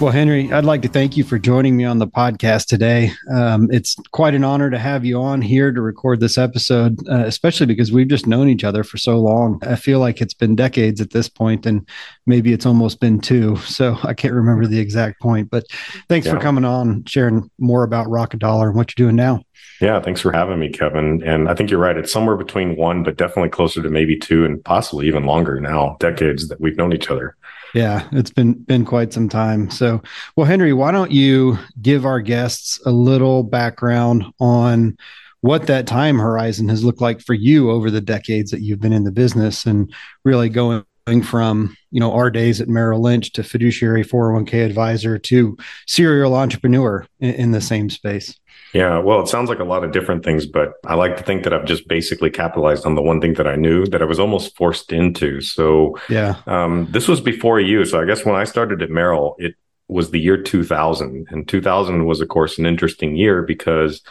Well, 0.00 0.12
Henry, 0.12 0.52
I'd 0.52 0.64
like 0.64 0.82
to 0.82 0.88
thank 0.88 1.16
you 1.16 1.22
for 1.22 1.38
joining 1.38 1.76
me 1.76 1.84
on 1.84 1.98
the 1.98 2.06
podcast 2.06 2.66
today. 2.66 3.12
Um, 3.32 3.70
it's 3.70 3.94
quite 4.10 4.34
an 4.34 4.42
honor 4.44 4.68
to 4.68 4.78
have 4.78 5.04
you 5.04 5.18
on 5.22 5.40
here 5.40 5.72
to 5.72 5.80
record 5.80 6.20
this 6.20 6.36
episode, 6.36 6.98
uh, 7.08 7.24
especially 7.24 7.66
because 7.66 7.92
we've 7.92 8.08
just 8.08 8.26
known 8.26 8.48
each 8.48 8.64
other 8.64 8.82
for 8.82 8.98
so 8.98 9.18
long. 9.18 9.62
I 9.62 9.76
feel 9.76 10.00
like 10.00 10.20
it's 10.20 10.34
been 10.34 10.56
decades 10.56 11.00
at 11.00 11.10
this 11.10 11.28
point, 11.28 11.64
and 11.64 11.88
maybe 12.26 12.52
it's 12.52 12.66
almost 12.66 13.00
been 13.00 13.20
two. 13.20 13.56
So 13.58 13.96
I 14.02 14.14
can't 14.14 14.34
remember 14.34 14.66
the 14.66 14.80
exact 14.80 15.20
point, 15.20 15.48
but 15.48 15.64
thanks 16.08 16.26
yeah. 16.26 16.34
for 16.34 16.40
coming 16.40 16.64
on, 16.64 17.04
sharing 17.06 17.48
more 17.58 17.84
about 17.84 18.10
Rocket 18.10 18.40
Dollar 18.40 18.68
and 18.68 18.76
what 18.76 18.92
you're 18.96 19.06
doing 19.06 19.16
now. 19.16 19.42
Yeah, 19.80 20.00
thanks 20.00 20.20
for 20.20 20.32
having 20.32 20.58
me, 20.58 20.70
Kevin. 20.70 21.22
And 21.22 21.48
I 21.48 21.54
think 21.54 21.70
you're 21.70 21.80
right. 21.80 21.96
It's 21.96 22.12
somewhere 22.12 22.36
between 22.36 22.76
one, 22.76 23.04
but 23.04 23.16
definitely 23.16 23.50
closer 23.50 23.80
to 23.80 23.90
maybe 23.90 24.18
two 24.18 24.44
and 24.44 24.62
possibly 24.64 25.06
even 25.06 25.24
longer 25.24 25.60
now, 25.60 25.96
decades 26.00 26.48
that 26.48 26.60
we've 26.60 26.76
known 26.76 26.92
each 26.92 27.10
other. 27.10 27.36
Yeah, 27.74 28.08
it's 28.12 28.30
been 28.30 28.54
been 28.54 28.84
quite 28.84 29.12
some 29.12 29.28
time. 29.28 29.68
So, 29.68 30.00
well, 30.36 30.46
Henry, 30.46 30.72
why 30.72 30.92
don't 30.92 31.10
you 31.10 31.58
give 31.82 32.06
our 32.06 32.20
guests 32.20 32.80
a 32.86 32.92
little 32.92 33.42
background 33.42 34.24
on 34.38 34.96
what 35.40 35.66
that 35.66 35.86
time 35.86 36.18
horizon 36.18 36.68
has 36.68 36.84
looked 36.84 37.00
like 37.00 37.20
for 37.20 37.34
you 37.34 37.70
over 37.70 37.90
the 37.90 38.00
decades 38.00 38.52
that 38.52 38.60
you've 38.60 38.80
been 38.80 38.92
in 38.92 39.04
the 39.04 39.12
business 39.12 39.66
and 39.66 39.92
really 40.24 40.48
going 40.48 40.84
from 41.22 41.76
you 41.90 42.00
know 42.00 42.12
our 42.12 42.30
days 42.30 42.60
at 42.60 42.68
Merrill 42.68 43.02
Lynch 43.02 43.32
to 43.32 43.42
fiduciary 43.42 44.04
401k 44.04 44.64
advisor 44.64 45.18
to 45.18 45.56
serial 45.86 46.34
entrepreneur 46.34 47.04
in, 47.18 47.34
in 47.34 47.50
the 47.50 47.60
same 47.60 47.90
space. 47.90 48.38
Yeah, 48.74 48.98
well, 48.98 49.20
it 49.20 49.28
sounds 49.28 49.48
like 49.48 49.60
a 49.60 49.64
lot 49.64 49.84
of 49.84 49.92
different 49.92 50.24
things, 50.24 50.46
but 50.46 50.72
I 50.84 50.94
like 50.94 51.16
to 51.16 51.22
think 51.22 51.44
that 51.44 51.52
I've 51.52 51.64
just 51.64 51.86
basically 51.86 52.28
capitalized 52.28 52.84
on 52.84 52.96
the 52.96 53.02
one 53.02 53.20
thing 53.20 53.34
that 53.34 53.46
I 53.46 53.54
knew 53.54 53.86
that 53.86 54.02
I 54.02 54.04
was 54.04 54.18
almost 54.18 54.56
forced 54.56 54.92
into. 54.92 55.40
So, 55.40 55.96
yeah, 56.08 56.40
um, 56.48 56.88
this 56.90 57.06
was 57.06 57.20
before 57.20 57.60
you. 57.60 57.84
So, 57.84 58.00
I 58.00 58.04
guess 58.04 58.24
when 58.24 58.34
I 58.34 58.42
started 58.42 58.82
at 58.82 58.90
Merrill, 58.90 59.36
it 59.38 59.54
was 59.86 60.10
the 60.10 60.18
year 60.18 60.42
2000, 60.42 61.28
and 61.30 61.46
2000 61.46 62.04
was, 62.04 62.20
of 62.20 62.28
course, 62.28 62.58
an 62.58 62.66
interesting 62.66 63.14
year 63.14 63.42
because 63.42 64.02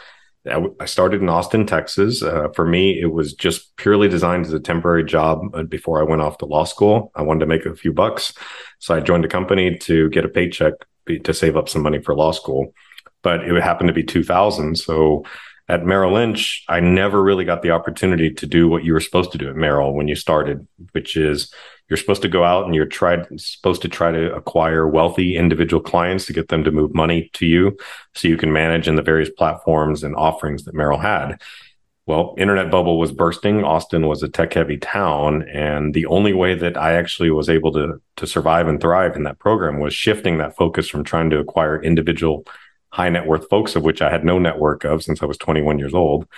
I 0.46 0.86
started 0.86 1.20
in 1.20 1.28
Austin, 1.28 1.66
Texas. 1.66 2.22
Uh, 2.22 2.48
for 2.54 2.66
me, 2.66 2.98
it 2.98 3.12
was 3.12 3.34
just 3.34 3.76
purely 3.76 4.08
designed 4.08 4.46
as 4.46 4.52
a 4.54 4.60
temporary 4.60 5.04
job 5.04 5.40
uh, 5.54 5.64
before 5.64 6.00
I 6.00 6.04
went 6.04 6.22
off 6.22 6.38
to 6.38 6.46
law 6.46 6.64
school. 6.64 7.12
I 7.14 7.20
wanted 7.22 7.40
to 7.40 7.46
make 7.46 7.66
a 7.66 7.76
few 7.76 7.92
bucks. 7.92 8.32
So 8.78 8.94
I 8.94 9.00
joined 9.00 9.26
a 9.26 9.28
company 9.28 9.76
to 9.78 10.08
get 10.08 10.24
a 10.24 10.28
paycheck 10.28 10.74
to 11.22 11.34
save 11.34 11.56
up 11.56 11.68
some 11.68 11.82
money 11.82 12.00
for 12.00 12.14
law 12.14 12.32
school 12.32 12.72
but 13.24 13.42
it 13.42 13.62
happened 13.62 13.88
to 13.88 13.94
be 13.94 14.04
2000. 14.04 14.76
So 14.76 15.24
at 15.68 15.84
Merrill 15.84 16.12
Lynch, 16.12 16.62
I 16.68 16.78
never 16.78 17.22
really 17.22 17.44
got 17.44 17.62
the 17.62 17.70
opportunity 17.70 18.30
to 18.32 18.46
do 18.46 18.68
what 18.68 18.84
you 18.84 18.92
were 18.92 19.00
supposed 19.00 19.32
to 19.32 19.38
do 19.38 19.48
at 19.48 19.56
Merrill 19.56 19.94
when 19.94 20.06
you 20.06 20.14
started, 20.14 20.66
which 20.92 21.16
is 21.16 21.52
you're 21.88 21.96
supposed 21.96 22.22
to 22.22 22.28
go 22.28 22.44
out 22.44 22.66
and 22.66 22.74
you're 22.74 22.86
tried 22.86 23.26
supposed 23.40 23.82
to 23.82 23.88
try 23.88 24.12
to 24.12 24.34
acquire 24.34 24.86
wealthy 24.86 25.36
individual 25.36 25.82
clients 25.82 26.26
to 26.26 26.32
get 26.32 26.48
them 26.48 26.64
to 26.64 26.70
move 26.70 26.94
money 26.94 27.30
to 27.34 27.46
you 27.46 27.76
so 28.14 28.28
you 28.28 28.36
can 28.36 28.52
manage 28.52 28.88
in 28.88 28.96
the 28.96 29.02
various 29.02 29.30
platforms 29.30 30.04
and 30.04 30.14
offerings 30.16 30.64
that 30.64 30.74
Merrill 30.74 30.98
had. 30.98 31.40
Well, 32.06 32.34
internet 32.36 32.70
bubble 32.70 32.98
was 32.98 33.12
bursting. 33.12 33.64
Austin 33.64 34.06
was 34.06 34.22
a 34.22 34.28
tech 34.28 34.52
heavy 34.52 34.76
town. 34.76 35.48
And 35.48 35.94
the 35.94 36.04
only 36.06 36.34
way 36.34 36.54
that 36.54 36.76
I 36.76 36.92
actually 36.92 37.30
was 37.30 37.48
able 37.48 37.72
to, 37.72 38.02
to 38.16 38.26
survive 38.26 38.68
and 38.68 38.78
thrive 38.78 39.16
in 39.16 39.22
that 39.22 39.38
program 39.38 39.80
was 39.80 39.94
shifting 39.94 40.36
that 40.36 40.56
focus 40.56 40.88
from 40.88 41.04
trying 41.04 41.30
to 41.30 41.38
acquire 41.38 41.82
individual 41.82 42.46
high 42.94 43.08
net 43.08 43.26
worth 43.26 43.48
folks, 43.48 43.74
of 43.74 43.82
which 43.82 44.00
I 44.00 44.08
had 44.08 44.24
no 44.24 44.38
network 44.38 44.84
of 44.84 45.02
since 45.02 45.20
I 45.20 45.26
was 45.26 45.36
21 45.38 45.80
years 45.80 45.94
old, 45.94 46.28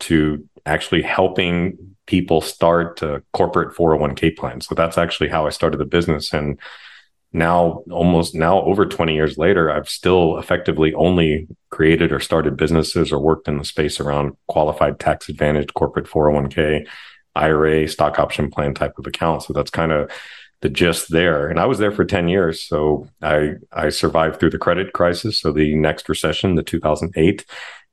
to 0.00 0.48
actually 0.64 1.02
helping 1.02 1.76
people 2.06 2.40
start 2.40 3.02
a 3.02 3.22
corporate 3.34 3.76
401k 3.76 4.34
plans. 4.34 4.66
So 4.66 4.74
that's 4.74 4.96
actually 4.96 5.28
how 5.28 5.46
I 5.46 5.50
started 5.50 5.76
the 5.76 5.84
business. 5.84 6.32
And 6.32 6.58
now, 7.34 7.82
almost 7.90 8.34
now 8.34 8.62
over 8.62 8.86
20 8.86 9.14
years 9.14 9.36
later, 9.36 9.70
I've 9.70 9.90
still 9.90 10.38
effectively 10.38 10.94
only 10.94 11.48
created 11.68 12.12
or 12.12 12.20
started 12.20 12.56
businesses 12.56 13.12
or 13.12 13.20
worked 13.20 13.46
in 13.46 13.58
the 13.58 13.64
space 13.64 14.00
around 14.00 14.38
qualified 14.48 14.98
tax 14.98 15.28
advantage 15.28 15.74
corporate 15.74 16.06
401k, 16.06 16.86
IRA, 17.34 17.88
stock 17.88 18.18
option 18.18 18.50
plan 18.50 18.72
type 18.72 18.94
of 18.98 19.06
account. 19.06 19.42
So 19.42 19.52
that's 19.52 19.70
kind 19.70 19.92
of 19.92 20.10
the 20.62 20.68
gist 20.68 21.10
there. 21.10 21.48
And 21.48 21.60
I 21.60 21.66
was 21.66 21.78
there 21.78 21.92
for 21.92 22.04
10 22.04 22.28
years. 22.28 22.62
So 22.62 23.08
I, 23.22 23.54
I 23.72 23.90
survived 23.90 24.40
through 24.40 24.50
the 24.50 24.58
credit 24.58 24.92
crisis. 24.92 25.38
So 25.38 25.52
the 25.52 25.74
next 25.74 26.08
recession, 26.08 26.54
the 26.54 26.62
2008, 26.62 27.44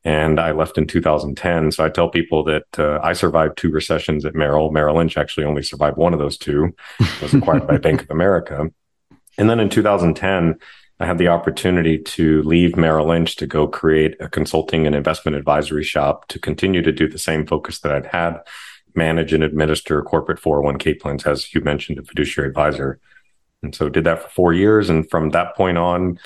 and 0.06 0.40
I 0.40 0.52
left 0.52 0.78
in 0.78 0.88
2010. 0.88 1.72
So 1.72 1.86
I 1.86 1.90
tell 1.90 2.10
people 2.10 2.44
that 2.46 2.66
uh, 2.78 3.00
I 3.02 3.14
survived 3.14 3.58
two 3.58 3.70
recessions 3.70 4.26
at 4.26 4.36
Merrill. 4.36 4.72
Merrill 4.72 4.98
Lynch 4.98 5.18
actually 5.18 5.46
only 5.46 5.64
survived 5.64 5.98
one 5.98 6.14
of 6.14 6.20
those 6.20 6.38
two. 6.38 6.76
It 7.00 7.22
was 7.22 7.34
acquired 7.34 7.68
by 7.68 7.78
Bank 7.80 8.04
of 8.04 8.12
America. 8.12 8.70
And 9.38 9.50
then 9.50 9.60
in 9.60 9.70
2010, 9.70 10.60
I 11.00 11.06
had 11.06 11.18
the 11.18 11.30
opportunity 11.30 11.98
to 11.98 12.44
leave 12.44 12.76
Merrill 12.76 13.08
Lynch 13.08 13.36
to 13.38 13.48
go 13.48 13.68
create 13.68 14.16
a 14.20 14.30
consulting 14.30 14.86
and 14.86 14.96
investment 14.96 15.36
advisory 15.38 15.84
shop 15.84 16.28
to 16.30 16.40
continue 16.40 16.82
to 16.82 16.92
do 16.92 17.08
the 17.08 17.18
same 17.18 17.46
focus 17.46 17.80
that 17.80 17.94
I'd 17.94 18.06
had 18.06 18.40
manage 18.96 19.34
and 19.34 19.44
administer 19.44 20.02
corporate 20.02 20.40
401k 20.40 21.00
plans, 21.00 21.26
as 21.26 21.54
you 21.54 21.62
mentioned, 21.62 22.00
a 22.00 22.04
fiduciary 22.04 22.50
advisor. 22.50 23.00
And 23.62 23.74
so 23.74 23.90
did 23.90 24.04
that 24.04 24.24
for 24.24 24.30
four 24.30 24.54
years. 24.54 24.90
And 24.90 25.10
from 25.10 25.30
that 25.30 25.56
point 25.56 25.78
on, 25.78 26.20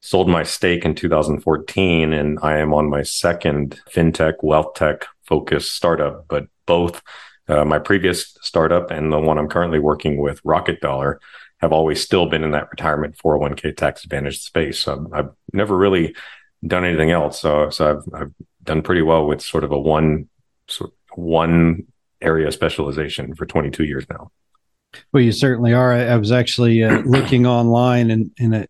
sold 0.00 0.28
my 0.28 0.42
stake 0.42 0.84
in 0.84 0.94
2014. 0.94 2.12
And 2.12 2.38
I 2.42 2.58
am 2.58 2.74
on 2.74 2.90
my 2.90 3.02
second 3.02 3.80
fintech, 3.90 4.34
wealth 4.42 4.74
tech 4.74 5.06
focused 5.22 5.74
startup. 5.74 6.26
But 6.28 6.46
both 6.66 7.02
uh, 7.48 7.64
my 7.64 7.78
previous 7.78 8.36
startup 8.42 8.90
and 8.90 9.12
the 9.12 9.18
one 9.18 9.38
I'm 9.38 9.48
currently 9.48 9.78
working 9.78 10.18
with, 10.18 10.40
Rocket 10.44 10.80
Dollar, 10.80 11.20
have 11.58 11.72
always 11.72 12.02
still 12.02 12.26
been 12.26 12.44
in 12.44 12.52
that 12.52 12.70
retirement 12.70 13.16
401k 13.18 13.76
tax 13.76 14.04
advantage 14.04 14.40
space. 14.40 14.78
So 14.80 15.06
I've, 15.12 15.30
never 15.52 15.76
really 15.76 16.14
done 16.64 16.84
anything 16.84 17.10
else. 17.10 17.40
So, 17.40 17.70
so 17.70 17.90
I've, 17.90 18.22
I've 18.22 18.32
done 18.62 18.82
pretty 18.82 19.02
well 19.02 19.26
with 19.26 19.42
sort 19.42 19.64
of 19.64 19.72
a 19.72 19.78
one, 19.78 20.28
sort 20.68 20.92
one 21.14 21.86
area 22.22 22.50
specialization 22.52 23.34
for 23.34 23.46
22 23.46 23.84
years 23.84 24.06
now. 24.10 24.30
Well, 25.12 25.22
you 25.22 25.32
certainly 25.32 25.72
are. 25.72 25.92
I, 25.92 26.06
I 26.06 26.16
was 26.16 26.32
actually 26.32 26.82
uh, 26.82 26.98
looking 27.04 27.46
online 27.46 28.10
and, 28.10 28.30
and 28.38 28.54
uh, 28.54 28.64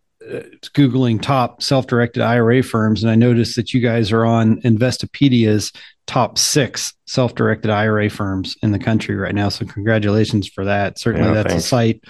Googling 0.75 1.21
top 1.21 1.63
self 1.63 1.87
directed 1.87 2.21
IRA 2.21 2.61
firms, 2.61 3.03
and 3.03 3.11
I 3.11 3.15
noticed 3.15 3.55
that 3.55 3.73
you 3.73 3.81
guys 3.81 4.11
are 4.11 4.25
on 4.25 4.61
Investopedia's 4.61 5.71
top 6.07 6.37
six 6.37 6.93
self 7.07 7.35
directed 7.35 7.71
IRA 7.71 8.09
firms 8.09 8.55
in 8.61 8.71
the 8.71 8.79
country 8.79 9.15
right 9.15 9.33
now. 9.33 9.49
So, 9.49 9.65
congratulations 9.65 10.47
for 10.47 10.65
that. 10.65 10.99
Certainly, 10.99 11.29
yeah, 11.29 11.33
that's 11.33 11.49
thanks. 11.49 11.65
a 11.65 11.67
site 11.67 12.03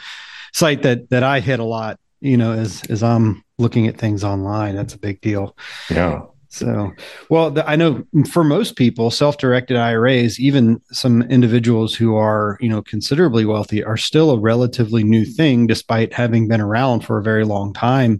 site 0.53 0.81
that 0.83 1.09
that 1.09 1.23
I 1.23 1.39
hit 1.39 1.59
a 1.59 1.65
lot. 1.65 1.99
You 2.19 2.37
know, 2.37 2.51
as 2.51 2.83
as 2.89 3.01
I'm 3.01 3.43
looking 3.57 3.87
at 3.87 3.97
things 3.97 4.23
online, 4.23 4.75
that's 4.75 4.93
a 4.93 4.99
big 4.99 5.21
deal. 5.21 5.55
Yeah. 5.89 6.23
So, 6.53 6.91
well, 7.29 7.49
the, 7.49 7.67
I 7.67 7.77
know 7.77 8.03
for 8.29 8.43
most 8.43 8.75
people, 8.75 9.09
self-directed 9.09 9.77
IRAs, 9.77 10.37
even 10.37 10.81
some 10.91 11.21
individuals 11.21 11.95
who 11.95 12.17
are, 12.17 12.57
you 12.59 12.67
know, 12.67 12.81
considerably 12.81 13.45
wealthy, 13.45 13.81
are 13.81 13.95
still 13.95 14.31
a 14.31 14.37
relatively 14.37 15.05
new 15.05 15.23
thing, 15.23 15.65
despite 15.65 16.13
having 16.13 16.49
been 16.49 16.59
around 16.59 17.05
for 17.05 17.17
a 17.17 17.23
very 17.23 17.45
long 17.45 17.71
time. 17.73 18.19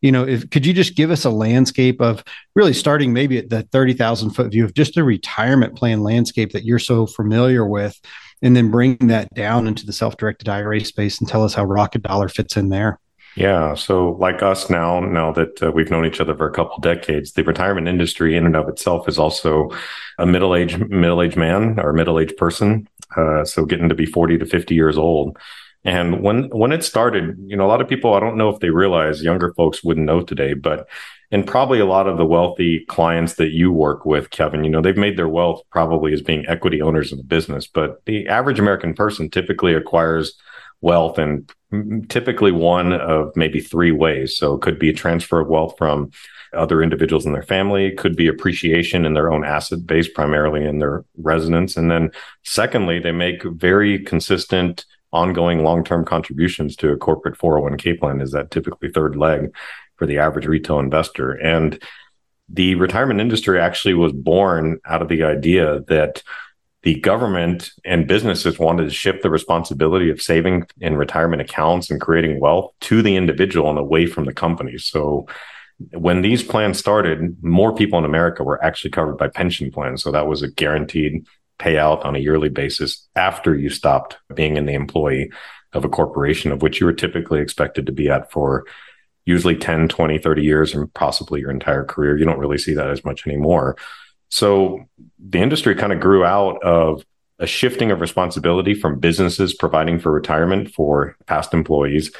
You 0.00 0.12
know, 0.12 0.24
if 0.24 0.48
could 0.50 0.64
you 0.64 0.72
just 0.72 0.94
give 0.94 1.10
us 1.10 1.24
a 1.24 1.30
landscape 1.30 2.00
of 2.00 2.22
really 2.54 2.72
starting 2.72 3.12
maybe 3.12 3.36
at 3.38 3.50
the 3.50 3.62
thirty 3.72 3.94
thousand 3.94 4.30
foot 4.30 4.52
view 4.52 4.64
of 4.64 4.74
just 4.74 4.94
the 4.94 5.02
retirement 5.02 5.74
plan 5.74 6.04
landscape 6.04 6.52
that 6.52 6.64
you're 6.64 6.78
so 6.78 7.06
familiar 7.06 7.66
with, 7.66 8.00
and 8.42 8.54
then 8.54 8.70
bring 8.70 8.96
that 9.08 9.34
down 9.34 9.66
into 9.66 9.84
the 9.86 9.92
self-directed 9.92 10.48
IRA 10.48 10.84
space 10.84 11.18
and 11.18 11.28
tell 11.28 11.42
us 11.42 11.54
how 11.54 11.64
Rocket 11.64 12.04
Dollar 12.04 12.28
fits 12.28 12.56
in 12.56 12.68
there. 12.68 13.00
Yeah. 13.36 13.74
So, 13.74 14.10
like 14.20 14.42
us 14.42 14.68
now, 14.68 15.00
now 15.00 15.32
that 15.32 15.62
uh, 15.62 15.72
we've 15.72 15.90
known 15.90 16.04
each 16.04 16.20
other 16.20 16.36
for 16.36 16.46
a 16.46 16.52
couple 16.52 16.78
decades, 16.80 17.32
the 17.32 17.44
retirement 17.44 17.88
industry 17.88 18.36
in 18.36 18.44
and 18.44 18.56
of 18.56 18.68
itself 18.68 19.08
is 19.08 19.18
also 19.18 19.70
a 20.18 20.26
middle 20.26 20.54
aged 20.54 20.90
middle 20.90 21.22
aged 21.22 21.36
man 21.36 21.80
or 21.80 21.92
middle 21.92 22.20
aged 22.20 22.36
person. 22.36 22.88
Uh, 23.16 23.44
so, 23.44 23.64
getting 23.64 23.88
to 23.88 23.94
be 23.94 24.06
forty 24.06 24.36
to 24.36 24.44
fifty 24.44 24.74
years 24.74 24.98
old. 24.98 25.38
And 25.84 26.22
when 26.22 26.44
when 26.50 26.72
it 26.72 26.84
started, 26.84 27.36
you 27.46 27.56
know, 27.56 27.64
a 27.64 27.68
lot 27.68 27.80
of 27.80 27.88
people 27.88 28.14
I 28.14 28.20
don't 28.20 28.36
know 28.36 28.50
if 28.50 28.60
they 28.60 28.70
realize 28.70 29.22
younger 29.22 29.54
folks 29.54 29.82
wouldn't 29.82 30.06
know 30.06 30.20
today, 30.22 30.52
but 30.52 30.86
and 31.32 31.46
probably 31.46 31.80
a 31.80 31.86
lot 31.86 32.06
of 32.06 32.18
the 32.18 32.26
wealthy 32.26 32.84
clients 32.88 33.34
that 33.36 33.52
you 33.52 33.72
work 33.72 34.04
with, 34.04 34.28
Kevin, 34.28 34.64
you 34.64 34.70
know, 34.70 34.82
they've 34.82 34.96
made 34.96 35.16
their 35.16 35.30
wealth 35.30 35.62
probably 35.70 36.12
as 36.12 36.20
being 36.20 36.44
equity 36.46 36.82
owners 36.82 37.10
of 37.10 37.16
the 37.16 37.24
business, 37.24 37.66
but 37.66 38.04
the 38.04 38.28
average 38.28 38.58
American 38.58 38.92
person 38.92 39.30
typically 39.30 39.72
acquires 39.72 40.34
wealth 40.82 41.18
and 41.18 41.50
typically 42.10 42.52
one 42.52 42.92
of 42.92 43.34
maybe 43.34 43.60
three 43.60 43.92
ways. 43.92 44.36
So 44.36 44.54
it 44.54 44.60
could 44.60 44.78
be 44.78 44.90
a 44.90 44.94
transfer 44.94 45.40
of 45.40 45.48
wealth 45.48 45.74
from 45.78 46.10
other 46.52 46.82
individuals 46.82 47.24
in 47.24 47.32
their 47.32 47.42
family, 47.42 47.86
it 47.86 47.96
could 47.96 48.14
be 48.14 48.26
appreciation 48.26 49.06
in 49.06 49.14
their 49.14 49.32
own 49.32 49.42
asset 49.44 49.86
base, 49.86 50.08
primarily 50.08 50.64
in 50.66 50.80
their 50.80 51.02
residence. 51.16 51.78
And 51.78 51.90
then 51.90 52.10
secondly, 52.44 52.98
they 52.98 53.12
make 53.12 53.42
very 53.42 53.98
consistent 54.00 54.84
ongoing 55.12 55.62
long-term 55.62 56.04
contributions 56.04 56.76
to 56.76 56.90
a 56.90 56.96
corporate 56.96 57.38
401k 57.38 57.98
plan 57.98 58.20
is 58.20 58.32
that 58.32 58.50
typically 58.50 58.90
third 58.90 59.16
leg 59.16 59.54
for 59.96 60.06
the 60.06 60.18
average 60.18 60.46
retail 60.46 60.78
investor. 60.78 61.32
And 61.32 61.82
the 62.48 62.74
retirement 62.74 63.20
industry 63.20 63.60
actually 63.60 63.94
was 63.94 64.12
born 64.12 64.78
out 64.86 65.02
of 65.02 65.08
the 65.08 65.22
idea 65.22 65.80
that 65.88 66.22
the 66.82 66.98
government 67.00 67.70
and 67.84 68.08
businesses 68.08 68.58
wanted 68.58 68.84
to 68.84 68.90
shift 68.90 69.22
the 69.22 69.30
responsibility 69.30 70.10
of 70.10 70.20
saving 70.20 70.66
in 70.80 70.96
retirement 70.96 71.42
accounts 71.42 71.90
and 71.90 72.00
creating 72.00 72.40
wealth 72.40 72.72
to 72.80 73.02
the 73.02 73.16
individual 73.16 73.70
and 73.70 73.78
away 73.78 74.06
from 74.06 74.24
the 74.24 74.34
company. 74.34 74.78
So 74.78 75.26
when 75.92 76.22
these 76.22 76.42
plans 76.42 76.78
started, 76.78 77.42
more 77.42 77.74
people 77.74 77.98
in 77.98 78.04
America 78.04 78.42
were 78.42 78.62
actually 78.64 78.90
covered 78.90 79.16
by 79.16 79.28
pension 79.28 79.70
plans. 79.70 80.02
So 80.02 80.10
that 80.10 80.26
was 80.26 80.42
a 80.42 80.50
guaranteed 80.50 81.26
payout 81.58 82.04
on 82.04 82.16
a 82.16 82.20
yearly 82.20 82.48
basis 82.48 83.06
after 83.14 83.54
you 83.54 83.70
stopped 83.70 84.16
being 84.34 84.56
in 84.56 84.66
the 84.66 84.74
employee 84.74 85.30
of 85.72 85.84
a 85.84 85.88
corporation 85.88 86.50
of 86.52 86.62
which 86.62 86.80
you 86.80 86.86
were 86.86 86.92
typically 86.92 87.40
expected 87.40 87.86
to 87.86 87.92
be 87.92 88.10
at 88.10 88.30
for 88.30 88.64
usually 89.24 89.56
10, 89.56 89.88
20, 89.88 90.18
30 90.18 90.42
years 90.42 90.74
and 90.74 90.92
possibly 90.94 91.40
your 91.40 91.50
entire 91.50 91.84
career. 91.84 92.18
You 92.18 92.24
don't 92.24 92.38
really 92.38 92.58
see 92.58 92.74
that 92.74 92.90
as 92.90 93.04
much 93.04 93.26
anymore. 93.26 93.76
So 94.32 94.86
the 95.18 95.40
industry 95.40 95.74
kind 95.74 95.92
of 95.92 96.00
grew 96.00 96.24
out 96.24 96.62
of 96.62 97.04
a 97.38 97.46
shifting 97.46 97.90
of 97.90 98.00
responsibility 98.00 98.72
from 98.72 98.98
businesses 98.98 99.52
providing 99.52 99.98
for 99.98 100.10
retirement 100.10 100.72
for 100.72 101.16
past 101.26 101.52
employees 101.52 102.10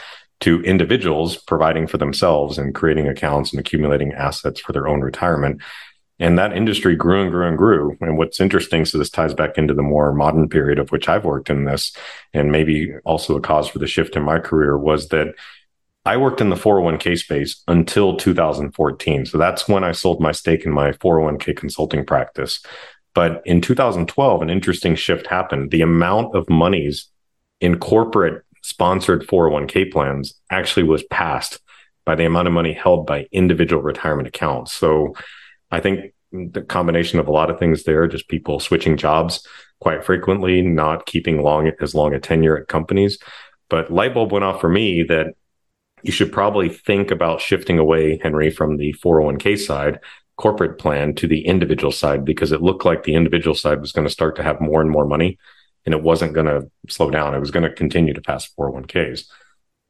to 0.41 0.61
individuals 0.63 1.39
providing 1.39 1.87
for 1.87 1.97
themselves 1.97 2.59
and 2.59 2.75
creating 2.75 3.09
accounts 3.09 3.51
and 3.51 3.61
accumulating 3.61 4.13
assets 4.13 4.61
for 4.61 4.75
their 4.75 4.87
own 4.87 5.01
retirement. 5.01 5.63
And 6.19 6.39
that 6.39 6.53
industry 6.53 6.97
grew 6.97 7.23
and 7.23 7.31
grew 7.31 7.49
and 7.49 7.57
grew. 7.57 7.97
And 8.03 8.19
what's 8.19 8.41
interesting, 8.41 8.85
so 8.85 8.99
this 8.99 9.09
ties 9.09 9.33
back 9.33 9.57
into 9.57 9.73
the 9.73 9.83
more 9.83 10.13
modern 10.13 10.51
period 10.51 10.79
of 10.79 10.91
which 10.91 11.09
I've 11.09 11.25
worked 11.25 11.49
in 11.49 11.65
this, 11.65 11.97
and 12.35 12.53
maybe 12.53 12.93
also 13.07 13.37
a 13.37 13.41
cause 13.41 13.69
for 13.69 13.79
the 13.79 13.87
shift 13.87 14.17
in 14.17 14.23
my 14.23 14.39
career 14.39 14.77
was 14.77 15.09
that 15.09 15.29
I 16.05 16.17
worked 16.17 16.41
in 16.41 16.51
the 16.51 16.57
401k 16.57 17.17
space 17.19 17.63
until 17.69 18.17
2014. 18.17 19.27
So 19.27 19.39
that's 19.39 19.69
when 19.69 19.85
I 19.85 19.93
sold 19.93 20.21
my 20.21 20.33
stake 20.33 20.65
in 20.65 20.73
my 20.73 20.93
401k 20.93 21.57
consulting 21.57 22.05
practice. 22.05 22.61
But 23.15 23.43
in 23.45 23.61
2012, 23.61 24.43
an 24.43 24.51
interesting 24.51 24.97
shift 24.97 25.27
happened. 25.27 25.71
The 25.71 25.83
amount 25.83 26.35
of 26.35 26.49
monies 26.51 27.09
in 27.61 27.79
corporate 27.79 28.45
sponsored 28.63 29.27
401k 29.27 29.93
plans 29.93 30.35
actually 30.51 30.85
was 30.85 31.05
passed 31.05 31.61
by 32.05 32.15
the 32.17 32.25
amount 32.25 32.49
of 32.49 32.55
money 32.55 32.73
held 32.73 33.07
by 33.07 33.27
individual 33.31 33.83
retirement 33.83 34.27
accounts. 34.27 34.73
So 34.73 35.15
I 35.71 35.81
think 35.81 36.15
the 36.33 36.63
combination 36.63 37.21
of 37.21 37.29
a 37.29 37.33
lot 37.33 37.51
of 37.51 37.59
things 37.59 37.85
there, 37.85 38.09
just 38.09 38.29
people 38.29 38.59
switching 38.59 38.97
jobs 38.97 39.47
quite 39.81 40.05
frequently, 40.05 40.63
not 40.63 41.07
keeping 41.07 41.43
long 41.43 41.71
as 41.81 41.95
long 41.95 42.15
a 42.15 42.19
tenure 42.19 42.57
at 42.57 42.69
companies. 42.69 43.19
But 43.69 43.93
light 43.93 44.15
bulb 44.15 44.33
went 44.33 44.45
off 44.45 44.61
for 44.61 44.69
me 44.69 45.03
that 45.05 45.35
you 46.03 46.13
should 46.13 46.33
probably 46.33 46.69
think 46.69 47.11
about 47.11 47.41
shifting 47.41 47.79
away, 47.79 48.19
Henry, 48.23 48.51
from 48.51 48.77
the 48.77 48.95
401k 48.95 49.59
side, 49.59 50.01
corporate 50.37 50.79
plan 50.79 51.15
to 51.17 51.27
the 51.27 51.47
individual 51.47 51.93
side, 51.93 52.25
because 52.25 52.53
it 52.53 52.63
looked 52.63 52.85
like 52.85 53.03
the 53.03 53.15
individual 53.15 53.55
side 53.55 53.81
was 53.81 53.93
going 53.93 54.07
to 54.07 54.13
start 54.13 54.37
to 54.37 54.43
have 54.43 54.61
more 54.61 54.81
and 54.81 54.91
more 54.91 55.07
money 55.07 55.39
and 55.85 55.95
it 55.95 56.03
wasn't 56.03 56.35
going 56.35 56.47
to 56.47 56.71
slow 56.89 57.11
down. 57.11 57.35
It 57.35 57.41
was 57.41 57.51
going 57.51 57.69
to 57.69 57.75
continue 57.75 58.15
to 58.15 58.21
pass 58.21 58.49
401ks. 58.59 59.25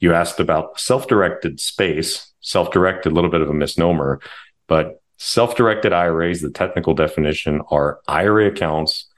You 0.01 0.15
asked 0.15 0.41
about 0.41 0.81
self 0.81 1.07
directed 1.07 1.61
space, 1.61 2.33
self 2.41 2.71
directed, 2.71 3.13
a 3.13 3.15
little 3.15 3.31
bit 3.31 3.41
of 3.41 3.51
a 3.51 3.55
misnomer, 3.55 4.21
but 4.67 5.01
self 5.19 5.55
directed 5.55 5.93
IRAs, 5.93 6.41
the 6.41 6.51
technical 6.51 6.95
definition 6.95 7.63
are 7.71 8.01
IRA 8.09 8.49
accounts 8.49 9.09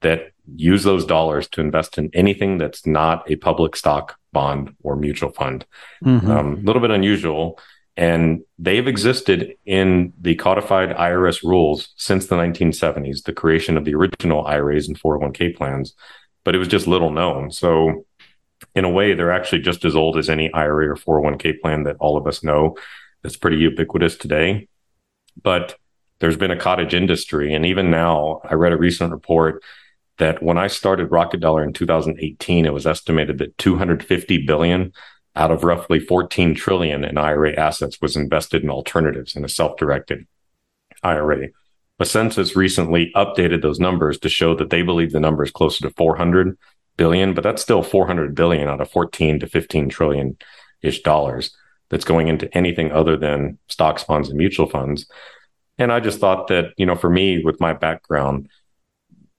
that 0.00 0.31
use 0.56 0.84
those 0.84 1.04
dollars 1.04 1.48
to 1.48 1.60
invest 1.60 1.98
in 1.98 2.10
anything 2.12 2.58
that's 2.58 2.86
not 2.86 3.30
a 3.30 3.36
public 3.36 3.76
stock 3.76 4.18
bond 4.32 4.74
or 4.82 4.96
mutual 4.96 5.30
fund. 5.30 5.66
A 6.02 6.04
mm-hmm. 6.04 6.30
um, 6.30 6.64
little 6.64 6.80
bit 6.80 6.90
unusual. 6.90 7.58
And 7.96 8.42
they've 8.58 8.88
existed 8.88 9.54
in 9.66 10.14
the 10.18 10.34
codified 10.36 10.96
IRS 10.96 11.42
rules 11.42 11.92
since 11.96 12.26
the 12.26 12.36
1970s, 12.36 13.24
the 13.24 13.34
creation 13.34 13.76
of 13.76 13.84
the 13.84 13.94
original 13.94 14.46
IRAs 14.46 14.88
and 14.88 14.98
401k 14.98 15.54
plans, 15.54 15.94
but 16.42 16.54
it 16.54 16.58
was 16.58 16.68
just 16.68 16.86
little 16.86 17.10
known. 17.10 17.50
So, 17.50 18.06
in 18.74 18.84
a 18.84 18.90
way, 18.90 19.12
they're 19.12 19.32
actually 19.32 19.60
just 19.60 19.84
as 19.84 19.94
old 19.94 20.16
as 20.16 20.30
any 20.30 20.50
IRA 20.54 20.88
or 20.88 20.96
401k 20.96 21.60
plan 21.60 21.82
that 21.82 21.96
all 22.00 22.16
of 22.16 22.26
us 22.26 22.42
know 22.42 22.76
that's 23.22 23.36
pretty 23.36 23.58
ubiquitous 23.58 24.16
today. 24.16 24.68
But 25.42 25.76
there's 26.20 26.36
been 26.36 26.50
a 26.50 26.56
cottage 26.56 26.94
industry. 26.94 27.52
And 27.52 27.66
even 27.66 27.90
now, 27.90 28.40
I 28.48 28.54
read 28.54 28.72
a 28.72 28.78
recent 28.78 29.12
report 29.12 29.62
that 30.22 30.40
when 30.40 30.56
I 30.56 30.68
started 30.68 31.10
Rocket 31.10 31.40
Dollar 31.40 31.64
in 31.64 31.72
2018, 31.72 32.64
it 32.64 32.72
was 32.72 32.86
estimated 32.86 33.38
that 33.38 33.58
250 33.58 34.46
billion 34.46 34.92
out 35.34 35.50
of 35.50 35.64
roughly 35.64 35.98
14 35.98 36.54
trillion 36.54 37.02
in 37.04 37.18
IRA 37.18 37.54
assets 37.54 38.00
was 38.00 38.14
invested 38.14 38.62
in 38.62 38.70
alternatives 38.70 39.34
in 39.34 39.44
a 39.44 39.48
self-directed 39.48 40.28
IRA. 41.02 41.48
A 41.98 42.04
census 42.04 42.54
recently 42.54 43.10
updated 43.16 43.62
those 43.62 43.80
numbers 43.80 44.16
to 44.20 44.28
show 44.28 44.54
that 44.54 44.70
they 44.70 44.82
believe 44.82 45.10
the 45.10 45.18
number 45.18 45.42
is 45.42 45.50
closer 45.50 45.88
to 45.88 45.94
400 45.96 46.56
billion, 46.96 47.34
but 47.34 47.42
that's 47.42 47.60
still 47.60 47.82
400 47.82 48.32
billion 48.32 48.68
out 48.68 48.80
of 48.80 48.92
14 48.92 49.40
to 49.40 49.48
15 49.48 49.88
trillion 49.88 50.36
ish 50.82 51.02
dollars 51.02 51.50
that's 51.88 52.04
going 52.04 52.28
into 52.28 52.56
anything 52.56 52.92
other 52.92 53.16
than 53.16 53.58
stocks, 53.66 54.04
bonds, 54.04 54.28
and 54.28 54.38
mutual 54.38 54.68
funds. 54.68 55.04
And 55.78 55.90
I 55.90 55.98
just 55.98 56.20
thought 56.20 56.46
that, 56.46 56.74
you 56.76 56.86
know, 56.86 56.94
for 56.94 57.10
me, 57.10 57.42
with 57.42 57.58
my 57.58 57.72
background, 57.72 58.48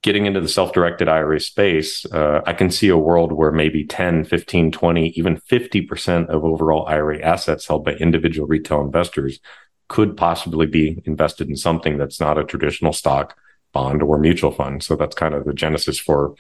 getting 0.04 0.26
into 0.26 0.42
the 0.42 0.50
self-directed 0.50 1.08
IRA 1.08 1.40
space, 1.40 2.06
uh, 2.12 2.42
I 2.46 2.54
can 2.54 2.70
see 2.70 2.90
a 2.90 2.98
world 2.98 3.32
where 3.32 3.52
maybe 3.52 3.86
10, 3.86 4.26
15, 4.26 4.72
20, 4.72 5.10
even 5.16 5.38
50% 5.38 6.28
of 6.28 6.44
overall 6.44 6.86
IRA 6.86 7.22
assets 7.22 7.66
held 7.66 7.86
by 7.86 7.94
individual 7.94 8.48
retail 8.48 8.82
investors 8.82 9.40
could 9.88 10.16
possibly 10.18 10.68
be 10.68 11.02
invested 11.06 11.50
in 11.50 11.56
something 11.56 11.98
that's 11.98 12.20
not 12.20 12.38
a 12.38 12.44
traditional 12.44 12.92
stock, 12.94 13.38
bond, 13.72 14.04
or 14.04 14.20
mutual 14.20 14.52
fund. 14.52 14.84
So 14.84 14.96
that's 14.96 15.16
kind 15.16 15.34
of 15.34 15.46
the 15.46 15.54
genesis 15.54 16.00
for 16.00 16.36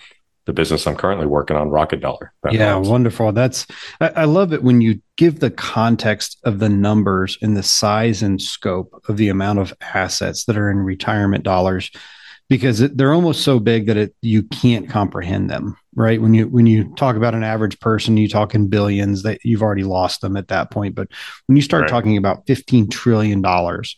the 0.45 0.53
business 0.53 0.85
I'm 0.85 0.97
currently 0.97 1.25
working 1.25 1.55
on, 1.55 1.69
Rocket 1.69 2.01
Dollar. 2.01 2.33
yeah, 2.51 2.71
helps. 2.71 2.89
wonderful. 2.89 3.31
That's 3.31 3.65
I, 4.01 4.09
I, 4.09 4.23
love 4.25 4.51
it 4.51 4.61
when 4.61 4.81
you 4.81 5.01
give 5.15 5.39
the 5.39 5.51
context 5.51 6.37
of 6.43 6.59
the 6.59 6.67
numbers 6.67 7.37
and 7.41 7.55
the 7.55 7.63
size 7.63 8.21
and 8.21 8.41
scope 8.41 9.01
of 9.07 9.15
the 9.15 9.29
amount 9.29 9.59
of 9.59 9.73
assets 9.79 10.43
that 10.45 10.57
are 10.57 10.69
in 10.69 10.79
retirement 10.79 11.45
dollars 11.45 11.91
because 12.49 12.81
it, 12.81 12.97
they're 12.97 13.13
almost 13.13 13.43
so 13.43 13.59
big 13.59 13.87
that 13.87 13.97
it 13.97 14.15
you 14.21 14.43
can't 14.43 14.89
comprehend 14.89 15.49
them 15.49 15.77
right 15.95 16.21
when 16.21 16.33
you 16.33 16.47
when 16.47 16.65
you 16.65 16.93
talk 16.95 17.15
about 17.15 17.35
an 17.35 17.43
average 17.43 17.79
person 17.79 18.17
you 18.17 18.27
talk 18.27 18.53
in 18.53 18.67
billions 18.67 19.23
that 19.23 19.39
you've 19.43 19.61
already 19.61 19.83
lost 19.83 20.21
them 20.21 20.37
at 20.37 20.47
that 20.47 20.71
point 20.71 20.95
but 20.95 21.07
when 21.47 21.55
you 21.55 21.61
start 21.61 21.81
right. 21.81 21.89
talking 21.89 22.17
about 22.17 22.45
15 22.47 22.89
trillion 22.89 23.41
dollars 23.41 23.95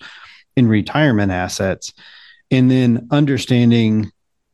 in 0.56 0.68
retirement 0.68 1.32
assets 1.32 1.94
and 2.52 2.70
then 2.70 3.08
understanding 3.12 4.12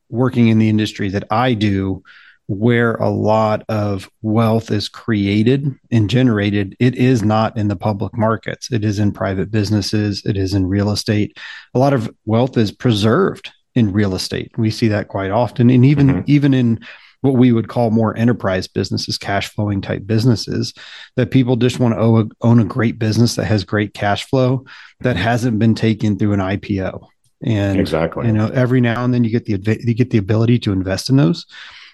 working 0.09 0.49
in 0.49 0.59
the 0.59 0.69
industry 0.69 1.09
that 1.09 1.25
I 1.31 1.53
do 1.53 2.03
where 2.47 2.95
a 2.95 3.09
lot 3.09 3.63
of 3.69 4.09
wealth 4.21 4.71
is 4.71 4.89
created 4.89 5.73
and 5.89 6.09
generated, 6.09 6.75
it 6.79 6.95
is 6.95 7.23
not 7.23 7.55
in 7.55 7.69
the 7.69 7.77
public 7.77 8.17
markets. 8.17 8.71
It 8.71 8.83
is 8.83 8.99
in 8.99 9.13
private 9.13 9.51
businesses. 9.51 10.21
It 10.25 10.35
is 10.35 10.53
in 10.53 10.67
real 10.67 10.91
estate. 10.91 11.37
A 11.73 11.79
lot 11.79 11.93
of 11.93 12.13
wealth 12.25 12.57
is 12.57 12.71
preserved 12.71 13.51
in 13.75 13.91
real 13.91 14.15
estate. 14.15 14.51
We 14.57 14.69
see 14.69 14.87
that 14.89 15.07
quite 15.07 15.31
often, 15.31 15.69
and 15.69 15.85
even 15.85 16.07
mm-hmm. 16.07 16.21
even 16.27 16.53
in 16.53 16.79
what 17.21 17.35
we 17.35 17.51
would 17.51 17.67
call 17.67 17.91
more 17.91 18.17
enterprise 18.17 18.67
businesses, 18.67 19.17
cash 19.17 19.49
flowing 19.49 19.79
type 19.79 20.07
businesses, 20.07 20.73
that 21.15 21.29
people 21.29 21.55
just 21.55 21.79
want 21.79 21.93
to 21.93 22.29
own 22.41 22.59
a, 22.59 22.65
great 22.65 22.97
business 22.97 23.35
that 23.35 23.45
has 23.45 23.63
great 23.63 23.93
cash 23.93 24.25
flow 24.25 24.65
that 25.01 25.15
hasn't 25.15 25.59
been 25.59 25.75
taken 25.75 26.17
through 26.17 26.33
an 26.33 26.39
IPO. 26.39 27.07
And 27.43 27.79
exactly, 27.79 28.27
you 28.27 28.33
know, 28.33 28.47
every 28.49 28.81
now 28.81 29.03
and 29.03 29.13
then 29.13 29.23
you 29.23 29.29
get 29.29 29.45
the 29.45 29.79
you 29.83 29.93
get 29.93 30.09
the 30.09 30.17
ability 30.17 30.59
to 30.59 30.71
invest 30.71 31.09
in 31.09 31.15
those, 31.17 31.45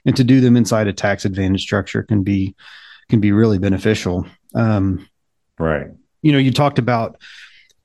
and 0.06 0.16
to 0.16 0.24
do 0.24 0.42
them 0.42 0.58
inside 0.58 0.88
a 0.88 0.94
tax 0.94 1.26
advantage 1.26 1.62
structure 1.62 2.04
can 2.04 2.24
be 2.24 2.56
can 3.10 3.20
be 3.20 3.32
really 3.32 3.58
beneficial. 3.58 4.26
Um, 4.54 5.08
right. 5.60 5.88
You 6.22 6.32
know, 6.32 6.38
you 6.38 6.52
talked 6.52 6.80
about 6.80 7.22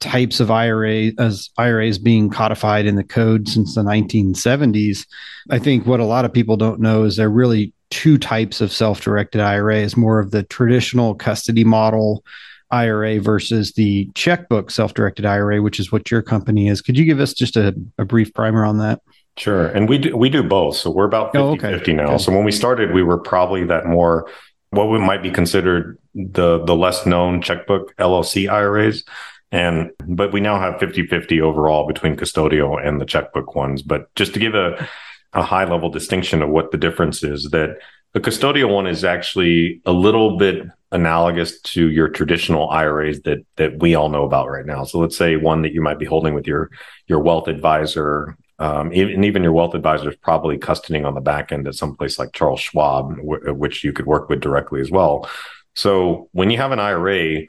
types 0.02 0.40
of 0.40 0.50
IRA 0.50 1.12
as 1.18 1.48
IRAs 1.56 1.98
being 1.98 2.28
codified 2.28 2.86
in 2.86 2.96
the 2.96 3.04
code 3.04 3.48
since 3.48 3.74
the 3.74 3.82
1970s. 3.82 5.06
I 5.50 5.58
think 5.58 5.86
what 5.86 6.00
a 6.00 6.04
lot 6.04 6.24
of 6.24 6.32
people 6.32 6.56
don't 6.56 6.80
know 6.80 7.04
is 7.04 7.16
there 7.16 7.28
are 7.28 7.30
really 7.30 7.72
two 7.90 8.18
types 8.18 8.60
of 8.60 8.72
self-directed 8.72 9.40
IRAs, 9.40 9.96
more 9.96 10.18
of 10.18 10.32
the 10.32 10.42
traditional 10.42 11.14
custody 11.14 11.62
model 11.62 12.24
IRA 12.70 13.20
versus 13.20 13.72
the 13.72 14.10
checkbook 14.14 14.70
self-directed 14.70 15.24
IRA, 15.24 15.62
which 15.62 15.78
is 15.78 15.92
what 15.92 16.10
your 16.10 16.22
company 16.22 16.68
is. 16.68 16.80
Could 16.80 16.98
you 16.98 17.04
give 17.04 17.20
us 17.20 17.32
just 17.32 17.56
a, 17.56 17.74
a 17.98 18.04
brief 18.04 18.34
primer 18.34 18.64
on 18.64 18.78
that? 18.78 19.00
Sure. 19.36 19.68
And 19.68 19.88
we 19.88 19.98
do 19.98 20.16
we 20.16 20.28
do 20.28 20.42
both. 20.42 20.76
So 20.76 20.90
we're 20.90 21.06
about 21.06 21.32
50 21.32 21.38
oh, 21.38 21.50
okay. 21.52 21.72
50 21.78 21.92
now. 21.94 22.06
Okay. 22.08 22.18
So 22.18 22.32
when 22.32 22.44
we 22.44 22.52
started, 22.52 22.92
we 22.92 23.02
were 23.02 23.18
probably 23.18 23.64
that 23.64 23.86
more 23.86 24.28
what 24.70 24.90
we 24.90 24.98
might 24.98 25.22
be 25.22 25.30
considered 25.30 25.98
the 26.14 26.62
the 26.64 26.74
less 26.74 27.06
known 27.06 27.40
checkbook 27.40 27.96
LLC 27.96 28.50
IRAs. 28.50 29.04
And, 29.52 29.90
but 30.06 30.32
we 30.32 30.40
now 30.40 30.58
have 30.58 30.80
50 30.80 31.06
50 31.06 31.40
overall 31.40 31.86
between 31.86 32.16
custodial 32.16 32.84
and 32.84 33.00
the 33.00 33.04
checkbook 33.04 33.54
ones. 33.54 33.82
But 33.82 34.12
just 34.16 34.32
to 34.34 34.40
give 34.40 34.54
a, 34.54 34.88
a 35.34 35.42
high 35.42 35.64
level 35.64 35.90
distinction 35.90 36.42
of 36.42 36.48
what 36.48 36.72
the 36.72 36.78
difference 36.78 37.22
is, 37.22 37.50
that 37.50 37.76
the 38.14 38.20
custodial 38.20 38.74
one 38.74 38.86
is 38.86 39.04
actually 39.04 39.80
a 39.86 39.92
little 39.92 40.36
bit 40.36 40.64
analogous 40.90 41.60
to 41.62 41.90
your 41.90 42.08
traditional 42.08 42.68
IRAs 42.70 43.20
that 43.22 43.38
that 43.56 43.78
we 43.80 43.94
all 43.94 44.08
know 44.08 44.24
about 44.24 44.48
right 44.50 44.66
now. 44.66 44.84
So 44.84 44.98
let's 44.98 45.16
say 45.16 45.36
one 45.36 45.62
that 45.62 45.72
you 45.72 45.80
might 45.82 45.98
be 45.98 46.06
holding 46.06 46.34
with 46.34 46.46
your 46.46 46.70
your 47.06 47.20
wealth 47.20 47.48
advisor 47.48 48.36
Um, 48.58 48.92
and 48.92 49.24
even 49.24 49.42
your 49.42 49.52
wealth 49.52 49.74
advisor 49.74 50.10
is 50.10 50.16
probably 50.16 50.56
custodying 50.58 51.04
on 51.06 51.14
the 51.14 51.20
back 51.20 51.50
end 51.52 51.66
at 51.66 51.74
some 51.74 51.96
place 51.96 52.18
like 52.18 52.32
Charles 52.32 52.60
Schwab, 52.60 53.16
w- 53.16 53.54
which 53.54 53.82
you 53.84 53.92
could 53.92 54.06
work 54.06 54.28
with 54.28 54.40
directly 54.40 54.80
as 54.80 54.90
well. 54.90 55.28
So 55.74 56.28
when 56.32 56.50
you 56.50 56.58
have 56.58 56.70
an 56.72 56.78
IRA, 56.78 57.42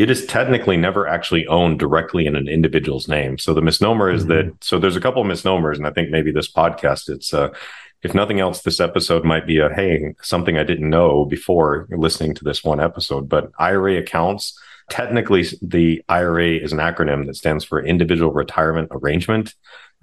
it 0.00 0.08
is 0.10 0.24
technically 0.24 0.78
never 0.78 1.06
actually 1.06 1.46
owned 1.46 1.78
directly 1.78 2.24
in 2.24 2.34
an 2.34 2.48
individual's 2.48 3.06
name. 3.06 3.36
So 3.36 3.52
the 3.52 3.60
misnomer 3.60 4.10
is 4.10 4.24
mm-hmm. 4.24 4.48
that 4.48 4.64
so 4.64 4.78
there's 4.78 4.96
a 4.96 5.00
couple 5.00 5.20
of 5.20 5.28
misnomers, 5.28 5.76
and 5.76 5.86
I 5.86 5.90
think 5.90 6.08
maybe 6.08 6.32
this 6.32 6.50
podcast 6.50 7.10
it's 7.10 7.34
uh, 7.34 7.50
if 8.02 8.14
nothing 8.14 8.40
else, 8.40 8.62
this 8.62 8.80
episode 8.80 9.24
might 9.24 9.46
be 9.46 9.58
a 9.58 9.68
hey 9.68 10.14
something 10.22 10.56
I 10.56 10.64
didn't 10.64 10.88
know 10.88 11.26
before 11.26 11.86
listening 11.90 12.34
to 12.36 12.44
this 12.44 12.64
one 12.64 12.80
episode. 12.80 13.28
But 13.28 13.50
IRA 13.58 13.98
accounts 13.98 14.58
technically 14.88 15.44
the 15.60 16.02
IRA 16.08 16.52
is 16.52 16.72
an 16.72 16.78
acronym 16.78 17.26
that 17.26 17.36
stands 17.36 17.62
for 17.62 17.84
Individual 17.84 18.32
Retirement 18.32 18.88
Arrangement. 18.90 19.54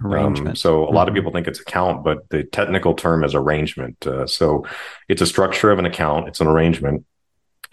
Arrangement. 0.02 0.50
Um, 0.50 0.54
so 0.54 0.84
a 0.84 0.86
mm-hmm. 0.86 0.94
lot 0.94 1.08
of 1.08 1.12
mm-hmm. 1.12 1.18
people 1.18 1.32
think 1.32 1.48
it's 1.48 1.60
account, 1.60 2.04
but 2.04 2.28
the 2.28 2.44
technical 2.44 2.94
term 2.94 3.24
is 3.24 3.34
arrangement. 3.34 4.06
Uh, 4.06 4.28
so 4.28 4.64
it's 5.08 5.22
a 5.22 5.26
structure 5.26 5.72
of 5.72 5.80
an 5.80 5.86
account. 5.86 6.28
It's 6.28 6.40
an 6.40 6.46
arrangement, 6.46 7.04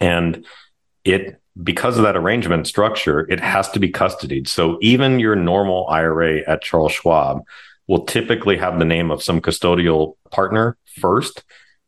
and 0.00 0.44
it 1.06 1.40
because 1.62 1.96
of 1.96 2.02
that 2.02 2.16
arrangement 2.16 2.66
structure, 2.66 3.20
it 3.30 3.40
has 3.40 3.70
to 3.70 3.78
be 3.78 3.90
custodied. 3.90 4.48
So 4.48 4.78
even 4.82 5.20
your 5.20 5.36
normal 5.36 5.86
IRA 5.88 6.40
at 6.46 6.62
Charles 6.62 6.92
Schwab 6.92 7.42
will 7.86 8.04
typically 8.04 8.58
have 8.58 8.78
the 8.78 8.84
name 8.84 9.10
of 9.10 9.22
some 9.22 9.40
custodial 9.40 10.16
partner 10.30 10.76
first 11.00 11.44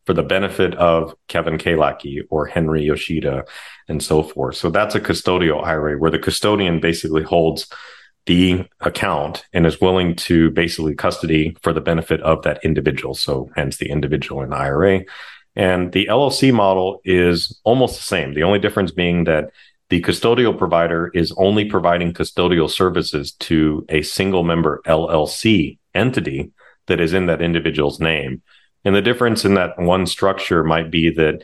for 0.06 0.14
the 0.14 0.22
benefit 0.22 0.75
of 0.76 1.14
Kevin 1.26 1.58
Kalaki 1.58 2.22
or 2.30 2.46
Henry 2.46 2.84
Yoshida 2.84 3.44
and 3.88 4.02
so 4.02 4.22
forth. 4.22 4.56
So 4.56 4.70
that's 4.70 4.94
a 4.94 5.00
custodial 5.00 5.62
IRA 5.62 5.98
where 5.98 6.10
the 6.10 6.18
custodian 6.18 6.80
basically 6.80 7.22
holds 7.22 7.68
the 8.25 8.66
account 8.80 9.44
and 9.52 9.66
is 9.66 9.80
willing 9.80 10.14
to 10.14 10.50
basically 10.50 10.94
custody 10.94 11.56
for 11.62 11.72
the 11.72 11.80
benefit 11.80 12.22
of 12.22 12.42
that 12.42 12.64
individual. 12.64 13.14
So 13.14 13.50
hence 13.56 13.76
the 13.76 13.90
individual 13.90 14.42
in 14.42 14.50
the 14.50 14.56
IRA. 14.56 15.04
And 15.58 15.90
the 15.90 16.06
LLC 16.06 16.54
model 16.54 17.00
is 17.04 17.60
almost 17.64 17.96
the 17.96 18.04
same. 18.04 18.32
The 18.32 18.44
only 18.44 18.60
difference 18.60 18.92
being 18.92 19.24
that 19.24 19.50
the 19.90 20.00
custodial 20.00 20.56
provider 20.56 21.10
is 21.14 21.34
only 21.36 21.64
providing 21.64 22.12
custodial 22.12 22.70
services 22.70 23.32
to 23.32 23.84
a 23.88 24.02
single 24.02 24.44
member 24.44 24.80
LLC 24.86 25.78
entity 25.94 26.52
that 26.86 27.00
is 27.00 27.12
in 27.12 27.26
that 27.26 27.42
individual's 27.42 27.98
name. 27.98 28.40
And 28.84 28.94
the 28.94 29.02
difference 29.02 29.44
in 29.44 29.54
that 29.54 29.76
one 29.78 30.06
structure 30.06 30.62
might 30.62 30.92
be 30.92 31.10
that 31.10 31.42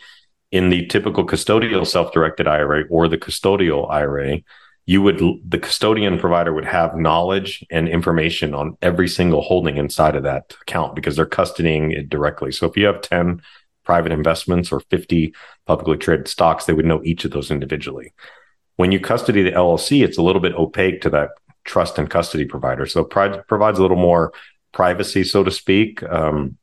in 0.52 0.68
the 0.68 0.87
typical 0.87 1.26
custodial 1.26 1.85
self 1.85 2.12
directed 2.12 2.47
IRA 2.47 2.85
or 2.88 3.09
the 3.09 3.18
custodial 3.18 3.90
IRA, 3.90 4.38
you 4.87 5.02
would 5.02 5.18
the 5.49 5.59
custodian 5.59 6.21
provider 6.21 6.52
would 6.52 6.66
have 6.66 6.97
knowledge 6.97 7.64
and 7.71 7.88
information 7.88 8.54
on 8.54 8.76
every 8.80 9.09
single 9.09 9.40
holding 9.40 9.76
inside 9.76 10.14
of 10.14 10.23
that 10.23 10.54
account 10.62 10.94
because 10.94 11.16
they're 11.16 11.26
custodying 11.26 11.92
it 11.92 12.09
directly. 12.09 12.52
So 12.52 12.66
if 12.68 12.76
you 12.76 12.87
have 12.87 13.00
10 13.00 13.40
private 13.85 14.12
investments 14.12 14.73
or 14.73 14.81
50 14.81 15.35
publicly 15.67 15.97
traded 15.97 16.29
stocks, 16.29 16.64
they 16.64 16.73
would 16.73 16.87
know 16.87 17.03
each 17.05 17.25
of 17.25 17.31
those 17.31 17.50
individually. 17.50 18.12
When 18.76 18.93
you 18.93 18.99
custody 18.99 19.43
the 19.43 19.53
LLC, 19.53 20.05
it's 20.05 20.19
a 20.19 20.23
little 20.23 20.41
bit 20.43 20.55
opaque 20.55 21.00
to 21.03 21.11
that 21.11 21.31
trust 21.64 21.99
and 21.99 22.11
custody 22.11 22.45
provider. 22.45 22.87
So 22.87 23.00
it 23.00 23.47
provides 23.47 23.79
a 23.79 23.83
little 23.83 23.97
more 23.97 24.33
privacy, 24.73 25.25
so 25.25 25.45
to 25.45 25.50
speak, 25.50 26.03
um, 26.03 26.57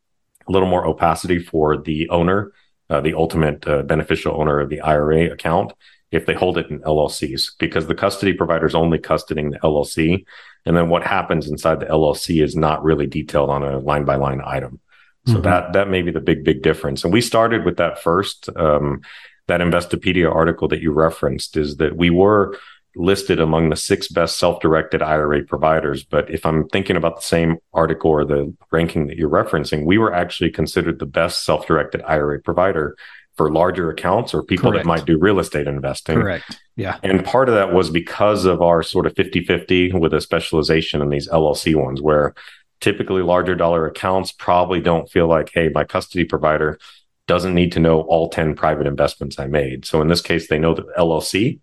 a 0.47 0.51
little 0.51 0.67
more 0.67 0.85
opacity 0.85 1.39
for 1.39 1.77
the 1.77 2.09
owner, 2.09 2.51
uh, 2.89 3.01
the 3.01 3.13
ultimate 3.13 3.65
uh, 3.67 3.83
beneficial 3.83 4.39
owner 4.39 4.59
of 4.59 4.69
the 4.69 4.81
IRA 4.81 5.31
account, 5.31 5.73
if 6.11 6.25
they 6.25 6.33
hold 6.33 6.57
it 6.57 6.69
in 6.69 6.81
LLCs, 6.81 7.51
because 7.57 7.87
the 7.87 7.95
custody 7.95 8.33
provider 8.33 8.65
is 8.65 8.75
only 8.75 8.99
custodying 8.99 9.51
the 9.51 9.59
LLC. 9.59 10.25
And 10.65 10.75
then 10.75 10.89
what 10.89 11.03
happens 11.03 11.49
inside 11.49 11.79
the 11.79 11.85
LLC 11.85 12.43
is 12.43 12.55
not 12.55 12.83
really 12.83 13.07
detailed 13.07 13.49
on 13.49 13.63
a 13.63 13.79
line 13.79 14.03
by 14.03 14.15
line 14.15 14.41
item. 14.45 14.79
So 15.27 15.33
mm-hmm. 15.33 15.43
that 15.43 15.73
that 15.73 15.89
may 15.89 16.01
be 16.01 16.11
the 16.11 16.19
big 16.19 16.43
big 16.43 16.61
difference. 16.61 17.03
And 17.03 17.13
we 17.13 17.21
started 17.21 17.65
with 17.65 17.77
that 17.77 18.01
first. 18.01 18.49
Um, 18.55 19.01
that 19.47 19.59
Investopedia 19.59 20.33
article 20.33 20.67
that 20.69 20.81
you 20.81 20.91
referenced 20.93 21.57
is 21.57 21.75
that 21.77 21.97
we 21.97 22.09
were 22.09 22.57
listed 22.95 23.39
among 23.39 23.69
the 23.69 23.75
six 23.75 24.07
best 24.07 24.37
self-directed 24.37 25.01
IRA 25.01 25.43
providers. 25.43 26.03
But 26.03 26.29
if 26.29 26.45
I'm 26.45 26.67
thinking 26.69 26.95
about 26.95 27.17
the 27.17 27.21
same 27.21 27.57
article 27.73 28.11
or 28.11 28.25
the 28.25 28.53
ranking 28.71 29.07
that 29.07 29.17
you're 29.17 29.29
referencing, 29.29 29.85
we 29.85 29.97
were 29.97 30.13
actually 30.13 30.51
considered 30.51 30.99
the 30.99 31.05
best 31.05 31.45
self-directed 31.45 32.01
IRA 32.03 32.39
provider 32.41 32.95
for 33.37 33.49
larger 33.49 33.89
accounts 33.89 34.33
or 34.33 34.43
people 34.43 34.71
Correct. 34.71 34.83
that 34.83 34.87
might 34.87 35.05
do 35.05 35.17
real 35.17 35.39
estate 35.39 35.67
investing. 35.67 36.19
Correct. 36.19 36.59
Yeah. 36.75 36.99
And 37.01 37.23
part 37.23 37.47
of 37.47 37.55
that 37.55 37.73
was 37.73 37.89
because 37.89 38.43
of 38.45 38.61
our 38.61 38.83
sort 38.83 39.05
of 39.05 39.15
50 39.15 39.45
50 39.45 39.93
with 39.93 40.13
a 40.13 40.19
specialization 40.19 41.01
in 41.01 41.09
these 41.09 41.29
LLC 41.29 41.75
ones, 41.75 42.01
where 42.01 42.33
typically 42.81 43.21
larger 43.21 43.55
dollar 43.55 43.85
accounts 43.85 44.31
probably 44.31 44.81
don't 44.81 45.09
feel 45.09 45.27
like, 45.27 45.51
hey, 45.53 45.69
my 45.69 45.83
custody 45.83 46.25
provider 46.25 46.79
doesn't 47.27 47.53
need 47.53 47.71
to 47.71 47.79
know 47.79 48.01
all 48.01 48.27
10 48.27 48.55
private 48.55 48.87
investments 48.87 49.39
I 49.39 49.47
made. 49.47 49.85
So 49.85 50.01
in 50.01 50.09
this 50.09 50.21
case, 50.21 50.49
they 50.49 50.59
know 50.59 50.73
the 50.73 50.83
LLC. 50.97 51.59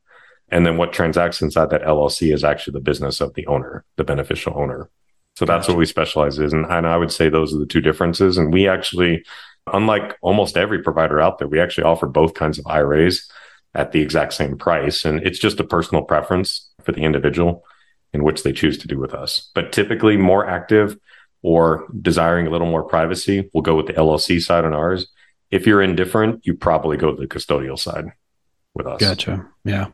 And 0.51 0.65
then 0.65 0.79
what 0.79 0.95
transacts 0.95 1.43
inside 1.43 1.69
that 1.71 1.83
LLC 1.83 2.33
is 2.33 2.43
actually 2.43 2.73
the 2.73 2.81
business 2.81 3.21
of 3.21 3.35
the 3.35 3.47
owner, 3.49 3.85
the 3.97 4.05
beneficial 4.05 4.55
owner. 4.57 4.89
So 5.37 5.45
that's 5.45 5.67
gotcha. 5.67 5.73
what 5.73 5.79
we 5.79 5.87
specialize 5.87 6.39
in. 6.39 6.55
And, 6.55 6.67
and 6.67 6.87
I 6.87 6.97
would 6.97 7.13
say 7.13 7.29
those 7.29 7.55
are 7.55 7.59
the 7.59 7.67
two 7.67 7.83
differences. 7.83 8.39
And 8.39 8.53
we 8.53 8.67
actually, 8.67 9.25
unlike 9.73 10.17
almost 10.23 10.57
every 10.57 10.83
provider 10.83 11.21
out 11.21 11.39
there, 11.39 11.49
we 11.49 11.61
actually 11.61 11.85
offer 11.85 12.07
both 12.07 12.35
kinds 12.35 12.59
of 12.59 12.67
IRAs 12.67 13.31
at 13.75 13.93
the 13.93 14.01
exact 14.01 14.33
same 14.33 14.57
price. 14.57 15.05
And 15.05 15.21
it's 15.21 15.39
just 15.39 15.61
a 15.61 15.65
personal 15.65 16.03
preference 16.03 16.71
for 16.83 16.93
the 16.93 17.03
individual 17.03 17.65
in 18.12 18.23
which 18.23 18.43
they 18.43 18.53
choose 18.53 18.79
to 18.79 18.88
do 18.88 18.99
with 18.99 19.15
us. 19.15 19.50
But 19.55 19.73
typically 19.73 20.17
more 20.17 20.47
active 20.47 20.99
or 21.43 21.87
desiring 22.00 22.47
a 22.47 22.50
little 22.50 22.67
more 22.67 22.83
privacy, 22.83 23.50
we'll 23.53 23.62
go 23.62 23.77
with 23.77 23.87
the 23.87 23.93
LLC 23.93 24.43
side 24.43 24.65
on 24.65 24.75
ours. 24.75 25.09
If 25.50 25.67
you're 25.67 25.83
indifferent, 25.83 26.47
you 26.47 26.55
probably 26.55 26.97
go 26.97 27.15
to 27.15 27.21
the 27.21 27.29
custodial 27.29 27.79
side 27.79 28.12
with 28.75 28.87
us. 28.87 29.00
Gotcha. 29.00 29.47
Yeah. 29.65 29.88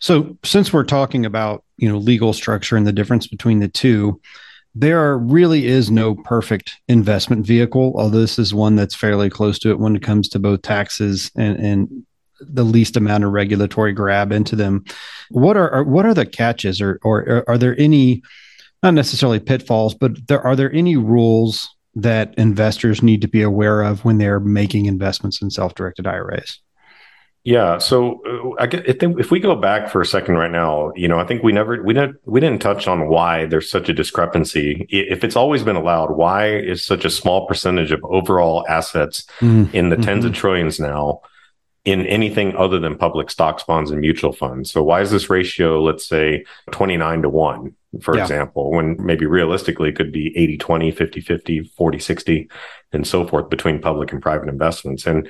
So 0.00 0.38
since 0.44 0.72
we're 0.72 0.84
talking 0.84 1.24
about, 1.26 1.64
you 1.76 1.88
know, 1.88 1.98
legal 1.98 2.32
structure 2.32 2.76
and 2.76 2.86
the 2.86 2.92
difference 2.92 3.26
between 3.26 3.60
the 3.60 3.68
two, 3.68 4.20
there 4.74 5.18
really 5.18 5.66
is 5.66 5.90
no 5.90 6.14
perfect 6.14 6.78
investment 6.86 7.44
vehicle, 7.44 7.92
although 7.96 8.20
this 8.20 8.38
is 8.38 8.54
one 8.54 8.76
that's 8.76 8.94
fairly 8.94 9.28
close 9.28 9.58
to 9.60 9.70
it 9.70 9.78
when 9.78 9.96
it 9.96 10.02
comes 10.02 10.28
to 10.28 10.38
both 10.38 10.62
taxes 10.62 11.30
and, 11.36 11.58
and 11.58 12.06
the 12.40 12.64
least 12.64 12.96
amount 12.96 13.24
of 13.24 13.32
regulatory 13.32 13.92
grab 13.92 14.32
into 14.32 14.56
them. 14.56 14.84
What 15.30 15.56
are, 15.56 15.70
are 15.70 15.84
what 15.84 16.06
are 16.06 16.14
the 16.14 16.26
catches, 16.26 16.80
or 16.80 16.98
or 17.02 17.44
are 17.48 17.58
there 17.58 17.78
any, 17.78 18.22
not 18.82 18.94
necessarily 18.94 19.40
pitfalls, 19.40 19.94
but 19.94 20.26
there 20.28 20.40
are 20.40 20.56
there 20.56 20.72
any 20.72 20.96
rules 20.96 21.68
that 21.94 22.34
investors 22.38 23.02
need 23.02 23.22
to 23.22 23.28
be 23.28 23.42
aware 23.42 23.82
of 23.82 24.04
when 24.04 24.18
they're 24.18 24.40
making 24.40 24.86
investments 24.86 25.42
in 25.42 25.50
self-directed 25.50 26.06
IRAs? 26.06 26.60
Yeah, 27.42 27.78
so 27.78 28.20
uh, 28.26 28.62
I, 28.62 28.66
get, 28.66 28.88
I 28.88 28.92
think 28.92 29.18
if 29.18 29.30
we 29.30 29.40
go 29.40 29.56
back 29.56 29.88
for 29.88 30.02
a 30.02 30.06
second 30.06 30.34
right 30.34 30.50
now, 30.50 30.92
you 30.94 31.08
know, 31.08 31.18
I 31.18 31.24
think 31.24 31.42
we 31.42 31.52
never 31.52 31.82
we 31.82 31.94
didn't 31.94 32.16
we 32.26 32.38
didn't 32.38 32.60
touch 32.60 32.86
on 32.86 33.08
why 33.08 33.46
there's 33.46 33.70
such 33.70 33.88
a 33.88 33.94
discrepancy. 33.94 34.86
If 34.90 35.24
it's 35.24 35.36
always 35.36 35.62
been 35.62 35.76
allowed, 35.76 36.10
why 36.10 36.54
is 36.54 36.84
such 36.84 37.06
a 37.06 37.10
small 37.10 37.46
percentage 37.46 37.92
of 37.92 38.04
overall 38.04 38.66
assets 38.68 39.24
mm-hmm. 39.40 39.74
in 39.74 39.88
the 39.88 39.96
10s 39.96 40.18
mm-hmm. 40.18 40.26
of 40.26 40.34
trillions 40.34 40.78
now 40.78 41.22
in 41.84 42.06
anything 42.06 42.54
other 42.56 42.78
than 42.78 42.96
public 42.96 43.30
stocks, 43.30 43.62
bonds, 43.62 43.90
and 43.90 44.00
mutual 44.00 44.32
funds? 44.32 44.70
So 44.70 44.82
why 44.82 45.00
is 45.00 45.10
this 45.10 45.30
ratio, 45.30 45.82
let's 45.82 46.06
say, 46.06 46.44
29 46.72 47.22
to 47.22 47.28
1, 47.28 47.74
for 48.02 48.16
yeah. 48.16 48.22
example, 48.22 48.70
when 48.70 48.96
maybe 48.98 49.26
realistically 49.26 49.88
it 49.88 49.96
could 49.96 50.12
be 50.12 50.36
80 50.36 50.58
20, 50.58 50.90
50 50.90 51.20
50, 51.20 51.60
40 51.76 51.98
60, 51.98 52.50
and 52.92 53.06
so 53.06 53.26
forth 53.26 53.48
between 53.48 53.80
public 53.80 54.12
and 54.12 54.20
private 54.20 54.48
investments? 54.48 55.06
And 55.06 55.28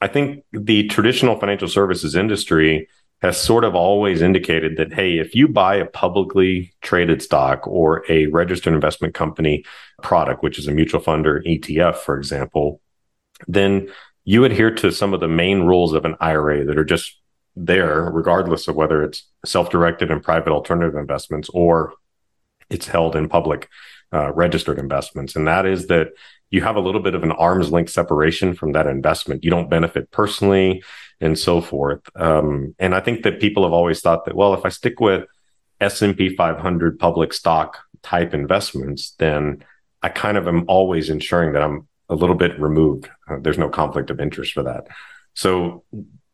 I 0.00 0.08
think 0.08 0.44
the 0.52 0.88
traditional 0.88 1.38
financial 1.38 1.68
services 1.68 2.14
industry 2.14 2.88
has 3.22 3.40
sort 3.40 3.62
of 3.62 3.76
always 3.76 4.20
indicated 4.20 4.76
that, 4.76 4.92
hey, 4.92 5.18
if 5.18 5.34
you 5.34 5.46
buy 5.46 5.76
a 5.76 5.86
publicly 5.86 6.74
traded 6.82 7.22
stock 7.22 7.66
or 7.68 8.04
a 8.08 8.26
registered 8.26 8.74
investment 8.74 9.14
company 9.14 9.64
product, 10.02 10.42
which 10.42 10.58
is 10.58 10.66
a 10.66 10.72
mutual 10.72 11.00
fund 11.00 11.24
or 11.24 11.40
ETF, 11.42 11.96
for 11.96 12.18
example, 12.18 12.80
then 13.46 13.88
you 14.24 14.44
adhere 14.44 14.70
to 14.70 14.92
some 14.92 15.14
of 15.14 15.20
the 15.20 15.28
main 15.28 15.62
rules 15.62 15.92
of 15.92 16.04
an 16.04 16.16
IRA 16.20 16.64
that 16.64 16.78
are 16.78 16.84
just 16.84 17.18
there, 17.56 18.10
regardless 18.10 18.68
of 18.68 18.76
whether 18.76 19.02
it's 19.02 19.28
self 19.44 19.70
directed 19.70 20.10
and 20.10 20.22
private 20.22 20.52
alternative 20.52 20.96
investments 20.96 21.48
or 21.52 21.94
it's 22.70 22.86
held 22.86 23.16
in 23.16 23.28
public 23.28 23.68
uh, 24.12 24.32
registered 24.32 24.78
investments. 24.78 25.36
And 25.36 25.46
that 25.46 25.66
is 25.66 25.86
that 25.88 26.08
you 26.50 26.62
have 26.62 26.76
a 26.76 26.80
little 26.80 27.00
bit 27.00 27.14
of 27.14 27.22
an 27.22 27.32
arm's 27.32 27.70
length 27.70 27.90
separation 27.90 28.54
from 28.54 28.72
that 28.72 28.86
investment. 28.86 29.44
You 29.44 29.50
don't 29.50 29.70
benefit 29.70 30.10
personally 30.10 30.82
and 31.20 31.38
so 31.38 31.60
forth. 31.60 32.00
Um, 32.14 32.74
and 32.78 32.94
I 32.94 33.00
think 33.00 33.22
that 33.22 33.40
people 33.40 33.62
have 33.62 33.72
always 33.72 34.00
thought 34.00 34.26
that, 34.26 34.36
well, 34.36 34.54
if 34.54 34.64
I 34.64 34.68
stick 34.68 35.00
with 35.00 35.24
S&P 35.80 36.36
500 36.36 36.98
public 36.98 37.32
stock 37.32 37.78
type 38.02 38.34
investments, 38.34 39.14
then 39.18 39.64
I 40.02 40.08
kind 40.08 40.36
of 40.36 40.46
am 40.46 40.64
always 40.68 41.10
ensuring 41.10 41.52
that 41.52 41.62
I'm 41.62 41.88
a 42.08 42.14
little 42.14 42.34
bit 42.34 42.58
removed. 42.60 43.08
Uh, 43.28 43.36
there's 43.40 43.58
no 43.58 43.68
conflict 43.68 44.10
of 44.10 44.20
interest 44.20 44.52
for 44.52 44.62
that. 44.62 44.86
So 45.34 45.84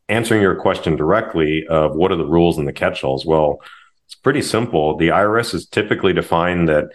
answering 0.08 0.42
your 0.42 0.56
question 0.56 0.96
directly 0.96 1.66
of 1.66 1.94
what 1.94 2.10
are 2.10 2.16
the 2.16 2.26
rules 2.26 2.58
and 2.58 2.66
the 2.66 2.72
catch-alls? 2.72 3.26
Well, 3.26 3.60
it's 4.06 4.14
pretty 4.14 4.42
simple. 4.42 4.96
The 4.96 5.08
IRS 5.08 5.54
is 5.54 5.66
typically 5.66 6.12
defined 6.12 6.68
that 6.68 6.88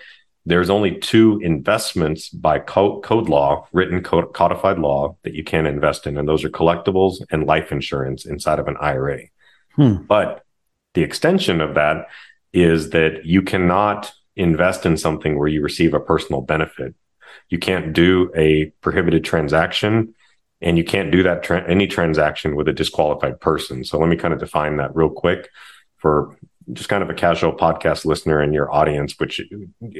there's 0.45 0.69
only 0.69 0.99
two 0.99 1.39
investments 1.41 2.29
by 2.29 2.59
code, 2.59 3.03
code 3.03 3.29
law, 3.29 3.67
written 3.71 4.03
code, 4.03 4.33
codified 4.33 4.77
law 4.77 5.15
that 5.23 5.33
you 5.33 5.43
can 5.43 5.65
invest 5.65 6.05
in, 6.05 6.17
and 6.17 6.27
those 6.27 6.43
are 6.43 6.49
collectibles 6.49 7.21
and 7.31 7.45
life 7.45 7.71
insurance 7.71 8.25
inside 8.25 8.59
of 8.59 8.67
an 8.67 8.75
IRA. 8.81 9.21
Hmm. 9.75 9.95
But 10.07 10.43
the 10.95 11.03
extension 11.03 11.61
of 11.61 11.75
that 11.75 12.07
is 12.51 12.89
that 12.89 13.25
you 13.25 13.41
cannot 13.41 14.11
invest 14.35 14.85
in 14.85 14.97
something 14.97 15.37
where 15.37 15.47
you 15.47 15.61
receive 15.61 15.93
a 15.93 15.99
personal 15.99 16.41
benefit. 16.41 16.93
You 17.49 17.59
can't 17.59 17.93
do 17.93 18.31
a 18.35 18.65
prohibited 18.81 19.23
transaction 19.23 20.15
and 20.61 20.77
you 20.77 20.83
can't 20.83 21.11
do 21.11 21.23
that 21.23 21.43
tra- 21.43 21.69
any 21.69 21.87
transaction 21.87 22.55
with 22.55 22.67
a 22.67 22.73
disqualified 22.73 23.39
person. 23.39 23.83
So 23.83 23.99
let 23.99 24.09
me 24.09 24.15
kind 24.15 24.33
of 24.33 24.39
define 24.39 24.77
that 24.77 24.95
real 24.95 25.09
quick 25.09 25.49
for 25.97 26.37
just 26.71 26.87
kind 26.87 27.03
of 27.03 27.09
a 27.09 27.13
casual 27.13 27.53
podcast 27.53 28.05
listener 28.05 28.41
in 28.41 28.53
your 28.53 28.73
audience, 28.73 29.19
which 29.19 29.41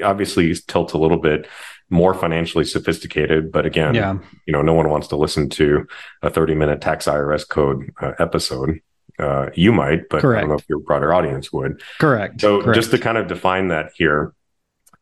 obviously 0.02 0.54
tilts 0.66 0.94
a 0.94 0.98
little 0.98 1.18
bit 1.18 1.46
more 1.90 2.14
financially 2.14 2.64
sophisticated. 2.64 3.52
But 3.52 3.66
again, 3.66 3.94
yeah. 3.94 4.18
you 4.46 4.52
know, 4.52 4.62
no 4.62 4.72
one 4.72 4.88
wants 4.88 5.08
to 5.08 5.16
listen 5.16 5.50
to 5.50 5.86
a 6.22 6.30
30 6.30 6.54
minute 6.54 6.80
tax 6.80 7.04
IRS 7.04 7.46
code 7.46 7.92
uh, 8.00 8.12
episode. 8.18 8.80
Uh, 9.18 9.50
you 9.54 9.72
might, 9.72 10.08
but 10.08 10.22
Correct. 10.22 10.38
I 10.38 10.40
don't 10.40 10.48
know 10.48 10.56
if 10.56 10.68
your 10.68 10.80
broader 10.80 11.14
audience 11.14 11.52
would. 11.52 11.80
Correct. 12.00 12.40
So 12.40 12.62
Correct. 12.62 12.74
just 12.74 12.90
to 12.90 12.98
kind 12.98 13.18
of 13.18 13.28
define 13.28 13.68
that 13.68 13.92
here, 13.94 14.34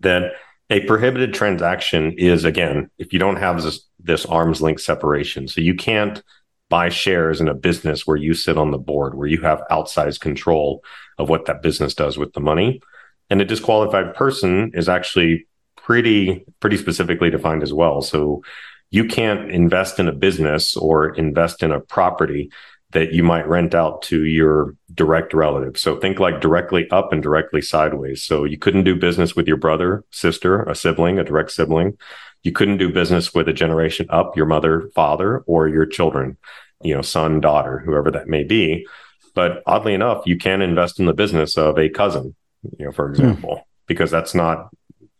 that 0.00 0.32
a 0.72 0.80
prohibited 0.86 1.34
transaction 1.34 2.12
is 2.16 2.44
again, 2.44 2.90
if 2.96 3.12
you 3.12 3.18
don't 3.18 3.36
have 3.36 3.62
this, 3.62 3.86
this 4.00 4.24
arm's 4.24 4.62
length 4.62 4.80
separation, 4.80 5.46
so 5.46 5.60
you 5.60 5.74
can't 5.74 6.22
buy 6.70 6.88
shares 6.88 7.42
in 7.42 7.48
a 7.48 7.54
business 7.54 8.06
where 8.06 8.16
you 8.16 8.32
sit 8.32 8.56
on 8.56 8.70
the 8.70 8.78
board, 8.78 9.14
where 9.14 9.28
you 9.28 9.42
have 9.42 9.62
outsized 9.70 10.20
control 10.20 10.82
of 11.18 11.28
what 11.28 11.44
that 11.44 11.60
business 11.60 11.94
does 11.94 12.16
with 12.16 12.32
the 12.32 12.40
money. 12.40 12.80
And 13.28 13.42
a 13.42 13.44
disqualified 13.44 14.14
person 14.14 14.70
is 14.72 14.88
actually 14.88 15.46
pretty, 15.76 16.46
pretty 16.60 16.78
specifically 16.78 17.28
defined 17.28 17.62
as 17.62 17.74
well. 17.74 18.00
So 18.00 18.42
you 18.90 19.04
can't 19.04 19.50
invest 19.50 20.00
in 20.00 20.08
a 20.08 20.12
business 20.12 20.74
or 20.74 21.14
invest 21.14 21.62
in 21.62 21.70
a 21.70 21.80
property 21.80 22.50
that 22.92 23.12
you 23.12 23.22
might 23.22 23.48
rent 23.48 23.74
out 23.74 24.02
to 24.02 24.24
your 24.24 24.76
direct 24.94 25.34
relative. 25.34 25.78
So 25.78 25.98
think 25.98 26.18
like 26.18 26.40
directly 26.40 26.90
up 26.90 27.12
and 27.12 27.22
directly 27.22 27.62
sideways. 27.62 28.22
So 28.22 28.44
you 28.44 28.58
couldn't 28.58 28.84
do 28.84 28.96
business 28.96 29.34
with 29.34 29.48
your 29.48 29.56
brother, 29.56 30.04
sister, 30.10 30.62
a 30.64 30.74
sibling, 30.74 31.18
a 31.18 31.24
direct 31.24 31.50
sibling. 31.50 31.96
You 32.42 32.52
couldn't 32.52 32.78
do 32.78 32.92
business 32.92 33.32
with 33.34 33.48
a 33.48 33.52
generation 33.52 34.06
up, 34.10 34.36
your 34.36 34.46
mother, 34.46 34.90
father, 34.94 35.38
or 35.46 35.68
your 35.68 35.86
children 35.86 36.36
you 36.82 36.94
know, 36.94 37.02
son, 37.02 37.40
daughter, 37.40 37.78
whoever 37.78 38.10
that 38.10 38.28
may 38.28 38.44
be. 38.44 38.86
But 39.34 39.62
oddly 39.66 39.94
enough, 39.94 40.24
you 40.26 40.36
can 40.36 40.60
invest 40.60 41.00
in 41.00 41.06
the 41.06 41.14
business 41.14 41.56
of 41.56 41.78
a 41.78 41.88
cousin, 41.88 42.34
you 42.78 42.86
know, 42.86 42.92
for 42.92 43.06
hmm. 43.06 43.14
example, 43.14 43.56
mm. 43.56 43.62
because 43.86 44.10
that's 44.10 44.34
not 44.34 44.68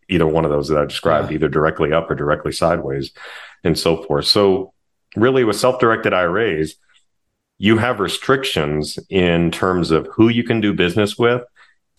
either 0.08 0.26
one 0.26 0.44
of 0.44 0.50
those 0.50 0.68
that 0.68 0.78
I 0.78 0.84
described, 0.84 1.30
yeah. 1.30 1.36
either 1.36 1.48
directly 1.48 1.92
up 1.92 2.10
or 2.10 2.14
directly 2.14 2.52
sideways, 2.52 3.12
and 3.64 3.78
so 3.78 4.02
forth. 4.02 4.26
So, 4.26 4.74
really, 5.16 5.44
with 5.44 5.56
self 5.56 5.78
directed 5.78 6.12
IRAs, 6.12 6.76
you 7.62 7.78
have 7.78 8.00
restrictions 8.00 8.99
in 9.09 9.49
terms 9.52 9.92
of 9.92 10.09
who 10.09 10.28
you 10.28 10.42
can 10.42 10.61
do 10.61 10.75
business 10.75 11.16
with 11.16 11.42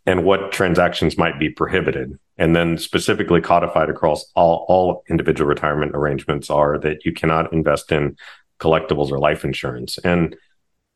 and 0.05 0.25
what 0.25 0.51
transactions 0.51 1.17
might 1.17 1.39
be 1.39 1.49
prohibited. 1.49 2.19
And 2.37 2.53
then 2.53 2.77
specifically 2.77 3.39
codified 3.39 3.89
across 3.89 4.29
all, 4.35 4.65
all 4.67 5.05
individual 5.09 5.47
retirement 5.47 5.93
arrangements 5.95 6.49
are 6.49 6.77
that 6.79 7.05
you 7.05 7.13
cannot 7.13 7.53
invest 7.53 7.93
in 7.93 8.17
collectibles 8.59 9.09
or 9.09 9.19
life 9.19 9.45
insurance. 9.45 9.97
And 9.99 10.35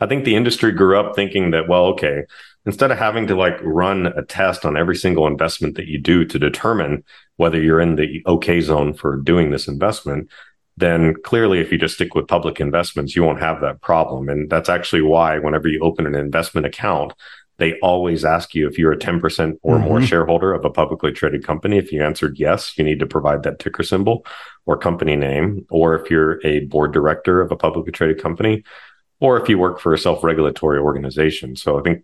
I 0.02 0.06
think 0.06 0.26
the 0.26 0.36
industry 0.36 0.74
grew 0.74 1.00
up 1.00 1.16
thinking 1.16 1.52
that, 1.52 1.70
well, 1.70 1.86
okay, 1.86 2.24
instead 2.66 2.92
of 2.92 2.98
having 2.98 3.26
to 3.28 3.36
like 3.36 3.58
run 3.64 4.08
a 4.08 4.22
test 4.22 4.66
on 4.66 4.76
every 4.76 4.98
single 4.98 5.28
investment 5.28 5.78
that 5.78 5.88
you 5.88 5.98
do 5.98 6.26
to 6.26 6.38
determine 6.38 7.06
whether 7.38 7.62
you're 7.62 7.80
in 7.80 7.96
the 7.96 8.22
okay 8.28 8.60
zone 8.60 8.94
for 8.94 9.16
doing 9.16 9.50
this 9.50 9.70
investment, 9.70 10.28
then 10.78 11.16
clearly 11.24 11.60
if 11.60 11.72
you 11.72 11.78
just 11.78 11.96
stick 11.96 12.14
with 12.14 12.28
public 12.28 12.60
investments, 12.60 13.16
you 13.16 13.24
won't 13.24 13.40
have 13.40 13.62
that 13.62 13.82
problem. 13.82 14.30
And 14.30 14.50
that's 14.50 14.70
actually 14.70 15.02
why 15.02 15.40
whenever 15.40 15.68
you 15.68 15.80
open 15.82 16.06
an 16.06 16.16
investment 16.16 16.68
account, 16.68 17.14
they 17.58 17.80
always 17.80 18.24
ask 18.24 18.54
you 18.54 18.68
if 18.68 18.78
you're 18.78 18.92
a 18.92 18.98
10% 18.98 19.58
or 19.64 19.78
mm-hmm. 19.78 19.88
more 19.88 20.02
shareholder 20.02 20.54
of 20.54 20.64
a 20.64 20.70
publicly 20.70 21.12
traded 21.12 21.44
company. 21.44 21.80
If 21.80 21.92
you 21.92 22.04
answered 22.04 22.38
yes, 22.38 22.78
you 22.78 22.84
need 22.84 23.00
to 23.00 23.08
provide 23.08 23.42
that 23.44 23.58
ticker 23.58 23.82
symbol 23.82 24.24
or 24.68 24.78
company 24.78 25.16
name. 25.16 25.66
Or 25.72 25.96
if 25.96 26.12
you're 26.12 26.46
a 26.46 26.62
board 26.66 26.94
director 26.94 27.42
of 27.42 27.52
a 27.52 27.56
publicly 27.56 27.92
traded 27.92 28.22
company, 28.22 28.64
or 29.20 29.42
if 29.42 29.50
you 29.50 29.58
work 29.58 29.80
for 29.80 29.94
a 29.94 29.98
self 29.98 30.24
regulatory 30.24 30.78
organization. 30.78 31.56
So 31.56 31.80
I 31.80 31.82
think, 31.82 32.04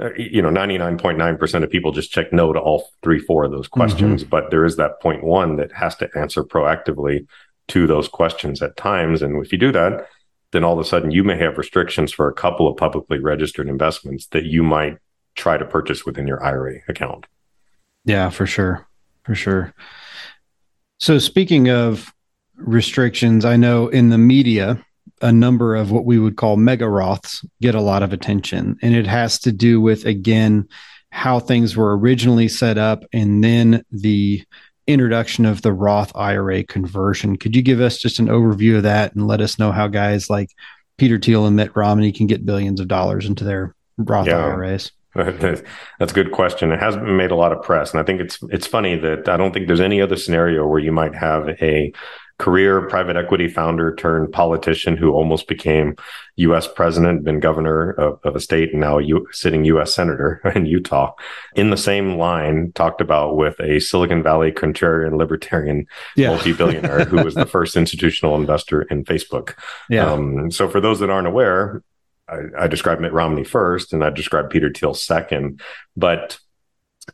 uh, 0.00 0.12
you 0.16 0.42
know, 0.42 0.50
99.9% 0.50 1.62
of 1.62 1.70
people 1.70 1.92
just 1.92 2.10
check 2.10 2.32
no 2.32 2.52
to 2.52 2.58
all 2.58 2.88
three, 3.04 3.20
four 3.20 3.44
of 3.44 3.52
those 3.52 3.68
questions. 3.68 4.22
Mm-hmm. 4.22 4.30
But 4.30 4.50
there 4.50 4.64
is 4.64 4.74
that 4.76 5.00
point 5.00 5.22
one 5.22 5.56
that 5.56 5.70
has 5.70 5.94
to 5.96 6.10
answer 6.16 6.42
proactively 6.42 7.26
to 7.68 7.86
those 7.86 8.08
questions 8.08 8.62
at 8.62 8.76
times. 8.76 9.22
And 9.22 9.44
if 9.44 9.52
you 9.52 9.58
do 9.58 9.72
that, 9.72 10.06
then 10.52 10.64
all 10.64 10.74
of 10.74 10.78
a 10.78 10.84
sudden 10.84 11.10
you 11.10 11.24
may 11.24 11.36
have 11.38 11.58
restrictions 11.58 12.12
for 12.12 12.28
a 12.28 12.34
couple 12.34 12.68
of 12.68 12.76
publicly 12.76 13.18
registered 13.18 13.68
investments 13.68 14.26
that 14.28 14.44
you 14.44 14.62
might 14.62 14.98
try 15.34 15.56
to 15.56 15.64
purchase 15.64 16.04
within 16.04 16.26
your 16.26 16.42
IRA 16.44 16.80
account. 16.88 17.26
Yeah, 18.04 18.30
for 18.30 18.46
sure. 18.46 18.86
For 19.24 19.34
sure. 19.34 19.72
So, 20.98 21.18
speaking 21.18 21.70
of 21.70 22.12
restrictions, 22.56 23.44
I 23.44 23.56
know 23.56 23.88
in 23.88 24.10
the 24.10 24.18
media, 24.18 24.84
a 25.22 25.32
number 25.32 25.74
of 25.76 25.90
what 25.90 26.04
we 26.04 26.18
would 26.18 26.36
call 26.36 26.56
mega 26.56 26.84
Roths 26.84 27.44
get 27.60 27.74
a 27.74 27.80
lot 27.80 28.02
of 28.02 28.12
attention. 28.12 28.76
And 28.82 28.94
it 28.94 29.06
has 29.06 29.38
to 29.40 29.52
do 29.52 29.80
with, 29.80 30.04
again, 30.04 30.68
how 31.10 31.38
things 31.38 31.76
were 31.76 31.96
originally 31.96 32.48
set 32.48 32.76
up 32.76 33.04
and 33.12 33.42
then 33.42 33.84
the 33.92 34.42
introduction 34.86 35.44
of 35.44 35.62
the 35.62 35.72
Roth 35.72 36.12
IRA 36.14 36.64
conversion. 36.64 37.36
Could 37.36 37.54
you 37.54 37.62
give 37.62 37.80
us 37.80 37.98
just 37.98 38.18
an 38.18 38.26
overview 38.26 38.76
of 38.76 38.82
that 38.82 39.14
and 39.14 39.26
let 39.26 39.40
us 39.40 39.58
know 39.58 39.72
how 39.72 39.88
guys 39.88 40.28
like 40.28 40.50
Peter 40.98 41.18
Thiel 41.18 41.46
and 41.46 41.56
Mitt 41.56 41.74
Romney 41.76 42.12
can 42.12 42.26
get 42.26 42.46
billions 42.46 42.80
of 42.80 42.88
dollars 42.88 43.26
into 43.26 43.44
their 43.44 43.74
Roth 43.98 44.26
yeah. 44.26 44.38
IRAs? 44.38 44.90
That's 45.14 45.62
a 46.00 46.14
good 46.14 46.32
question. 46.32 46.72
It 46.72 46.80
has 46.80 46.96
made 46.96 47.30
a 47.30 47.36
lot 47.36 47.52
of 47.52 47.62
press, 47.62 47.90
and 47.90 48.00
I 48.00 48.02
think 48.02 48.22
it's 48.22 48.38
it's 48.44 48.66
funny 48.66 48.96
that 48.96 49.28
I 49.28 49.36
don't 49.36 49.52
think 49.52 49.66
there's 49.66 49.80
any 49.80 50.00
other 50.00 50.16
scenario 50.16 50.66
where 50.66 50.80
you 50.80 50.90
might 50.90 51.14
have 51.14 51.50
a 51.60 51.92
career 52.42 52.88
private 52.88 53.14
equity 53.14 53.46
founder 53.46 53.94
turned 53.94 54.32
politician 54.32 54.96
who 54.96 55.12
almost 55.12 55.46
became 55.46 55.94
U.S. 56.36 56.66
president, 56.66 57.22
been 57.22 57.38
governor 57.38 57.92
of, 57.92 58.18
of 58.24 58.34
a 58.34 58.40
state, 58.40 58.72
and 58.72 58.80
now 58.80 58.98
a 58.98 59.02
U, 59.04 59.28
sitting 59.30 59.64
U.S. 59.66 59.94
senator 59.94 60.40
in 60.56 60.66
Utah. 60.66 61.12
In 61.54 61.70
the 61.70 61.76
same 61.76 62.18
line, 62.18 62.72
talked 62.72 63.00
about 63.00 63.36
with 63.36 63.60
a 63.60 63.78
Silicon 63.78 64.24
Valley 64.24 64.50
contrarian 64.50 65.16
libertarian 65.16 65.86
yeah. 66.16 66.30
multi-billionaire 66.30 67.04
who 67.04 67.22
was 67.22 67.36
the 67.36 67.46
first 67.56 67.76
institutional 67.76 68.34
investor 68.34 68.82
in 68.82 69.04
Facebook. 69.04 69.54
Yeah. 69.88 70.10
Um, 70.10 70.50
so 70.50 70.68
for 70.68 70.80
those 70.80 70.98
that 70.98 71.10
aren't 71.10 71.28
aware, 71.28 71.84
I, 72.28 72.64
I 72.64 72.66
described 72.66 73.00
Mitt 73.00 73.12
Romney 73.12 73.44
first, 73.44 73.92
and 73.92 74.02
I 74.02 74.10
described 74.10 74.50
Peter 74.50 74.72
Thiel 74.72 74.94
second, 74.94 75.60
but 75.96 76.40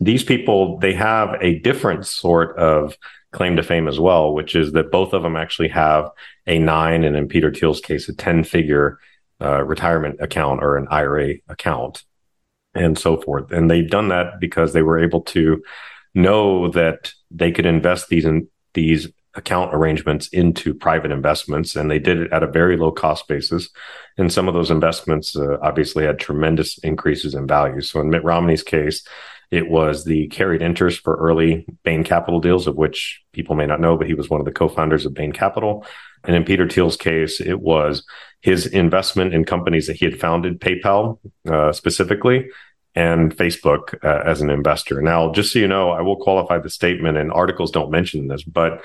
these 0.01 0.23
people 0.23 0.79
they 0.79 0.93
have 0.93 1.37
a 1.41 1.59
different 1.61 2.07
sort 2.07 2.57
of 2.59 2.97
claim 3.33 3.57
to 3.57 3.63
fame 3.63 3.89
as 3.89 4.01
well, 4.01 4.33
which 4.33 4.55
is 4.55 4.73
that 4.73 4.91
both 4.91 5.13
of 5.13 5.23
them 5.23 5.37
actually 5.37 5.69
have 5.69 6.11
a 6.47 6.59
nine 6.59 7.05
and 7.05 7.17
in 7.17 7.29
Peter 7.29 7.53
Thiel's 7.53 7.81
case, 7.81 8.09
a 8.09 8.15
10 8.15 8.45
figure 8.45 8.99
uh, 9.41 9.63
retirement 9.63 10.17
account 10.21 10.63
or 10.63 10.77
an 10.77 10.89
IRA 10.91 11.35
account 11.49 12.05
and 12.75 12.99
so 12.99 13.17
forth. 13.21 13.53
And 13.53 13.71
they've 13.71 13.89
done 13.89 14.09
that 14.09 14.41
because 14.41 14.73
they 14.73 14.83
were 14.83 14.99
able 14.99 15.21
to 15.23 15.63
know 16.15 16.69
that 16.71 17.13
they 17.31 17.53
could 17.53 17.67
invest 17.67 18.09
these 18.09 18.25
in 18.25 18.49
these 18.75 19.09
account 19.35 19.75
arrangements 19.75 20.29
into 20.29 20.75
private 20.75 21.13
investments 21.13 21.77
and 21.77 21.91
they 21.91 21.99
did 21.99 22.19
it 22.19 22.33
at 22.33 22.43
a 22.43 22.51
very 22.51 22.77
low 22.77 22.91
cost 22.91 23.29
basis 23.29 23.69
and 24.17 24.33
some 24.33 24.49
of 24.49 24.55
those 24.55 24.71
investments 24.71 25.37
uh, 25.37 25.59
obviously 25.63 26.05
had 26.05 26.19
tremendous 26.19 26.79
increases 26.79 27.35
in 27.35 27.47
value 27.47 27.81
so 27.81 28.01
in 28.01 28.11
mitt 28.11 28.25
romney's 28.25 28.63
case 28.63 29.07
it 29.51 29.69
was 29.69 30.05
the 30.05 30.29
carried 30.29 30.63
interest 30.63 31.01
for 31.01 31.17
early 31.17 31.67
Bain 31.83 32.05
Capital 32.05 32.41
deals, 32.41 32.67
of 32.67 32.77
which 32.77 33.23
people 33.33 33.57
may 33.57 33.67
not 33.67 33.81
know, 33.81 33.97
but 33.97 34.07
he 34.07 34.15
was 34.15 34.29
one 34.29 34.41
of 34.41 34.47
the 34.47 34.53
co-founders 34.53 35.07
of 35.07 35.15
Bain 35.15 35.33
Capital. 35.33 35.87
And 36.25 36.37
in 36.37 36.45
Peter 36.45 36.69
Thiel's 36.69 36.97
case, 36.97 37.41
it 37.41 37.61
was 37.61 38.05
his 38.41 38.67
investment 38.67 39.33
in 39.33 39.45
companies 39.45 39.87
that 39.87 39.97
he 39.97 40.05
had 40.05 40.21
founded, 40.21 40.61
PayPal 40.61 41.19
uh, 41.49 41.73
specifically, 41.73 42.51
and 42.95 43.35
Facebook 43.37 43.95
uh, 44.05 44.29
as 44.29 44.41
an 44.41 44.51
investor. 44.51 45.01
Now, 45.01 45.33
just 45.33 45.53
so 45.53 45.59
you 45.61 45.69
know, 45.69 45.91
I 45.91 46.03
will 46.03 46.17
qualify 46.17 46.59
the 46.59 46.71
statement, 46.71 47.17
and 47.17 47.33
articles 47.33 47.71
don't 47.71 47.91
mention 47.91 48.29
this, 48.29 48.43
but 48.43 48.83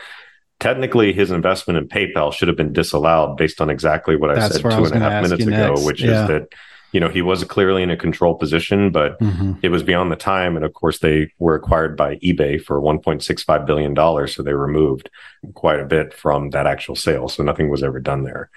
technically 0.59 1.11
his 1.11 1.31
investment 1.31 1.77
in 1.77 1.87
PayPal 1.87 2.31
should 2.31 2.47
have 2.47 2.55
been 2.55 2.71
disallowed 2.71 3.35
based 3.35 3.59
on 3.59 3.69
exactly 3.69 4.15
what 4.15 4.29
I 4.29 4.35
That's 4.35 4.55
said 4.55 4.61
two 4.61 4.85
and 4.85 4.95
a 4.95 4.99
half 4.99 5.23
minutes 5.23 5.43
ago, 5.43 5.49
next. 5.49 5.85
which 5.85 6.01
yeah. 6.01 6.21
is 6.21 6.27
that 6.29 6.53
you 6.93 6.99
know, 6.99 7.09
he 7.09 7.21
was 7.21 7.43
clearly 7.43 7.83
in 7.83 7.89
a 7.89 7.97
control 7.97 8.35
position, 8.35 8.91
but 8.91 9.19
mm-hmm. 9.19 9.53
it 9.61 9.69
was 9.69 9.83
beyond 9.83 10.11
the 10.11 10.15
time. 10.15 10.55
And 10.55 10.63
of 10.63 10.73
course, 10.73 10.99
they 10.99 11.31
were 11.39 11.55
acquired 11.55 11.97
by 11.97 12.15
eBay 12.17 12.63
for 12.63 12.79
$1.65 12.79 13.65
billion. 13.65 14.27
So 14.27 14.43
they 14.43 14.53
removed 14.53 15.09
quite 15.55 15.79
a 15.79 15.85
bit 15.85 16.13
from 16.13 16.51
that 16.51 16.67
actual 16.67 16.95
sale. 16.95 17.27
So 17.27 17.43
nothing 17.43 17.69
was 17.69 17.83
ever 17.83 17.99
done 17.99 18.23
there. 18.23 18.49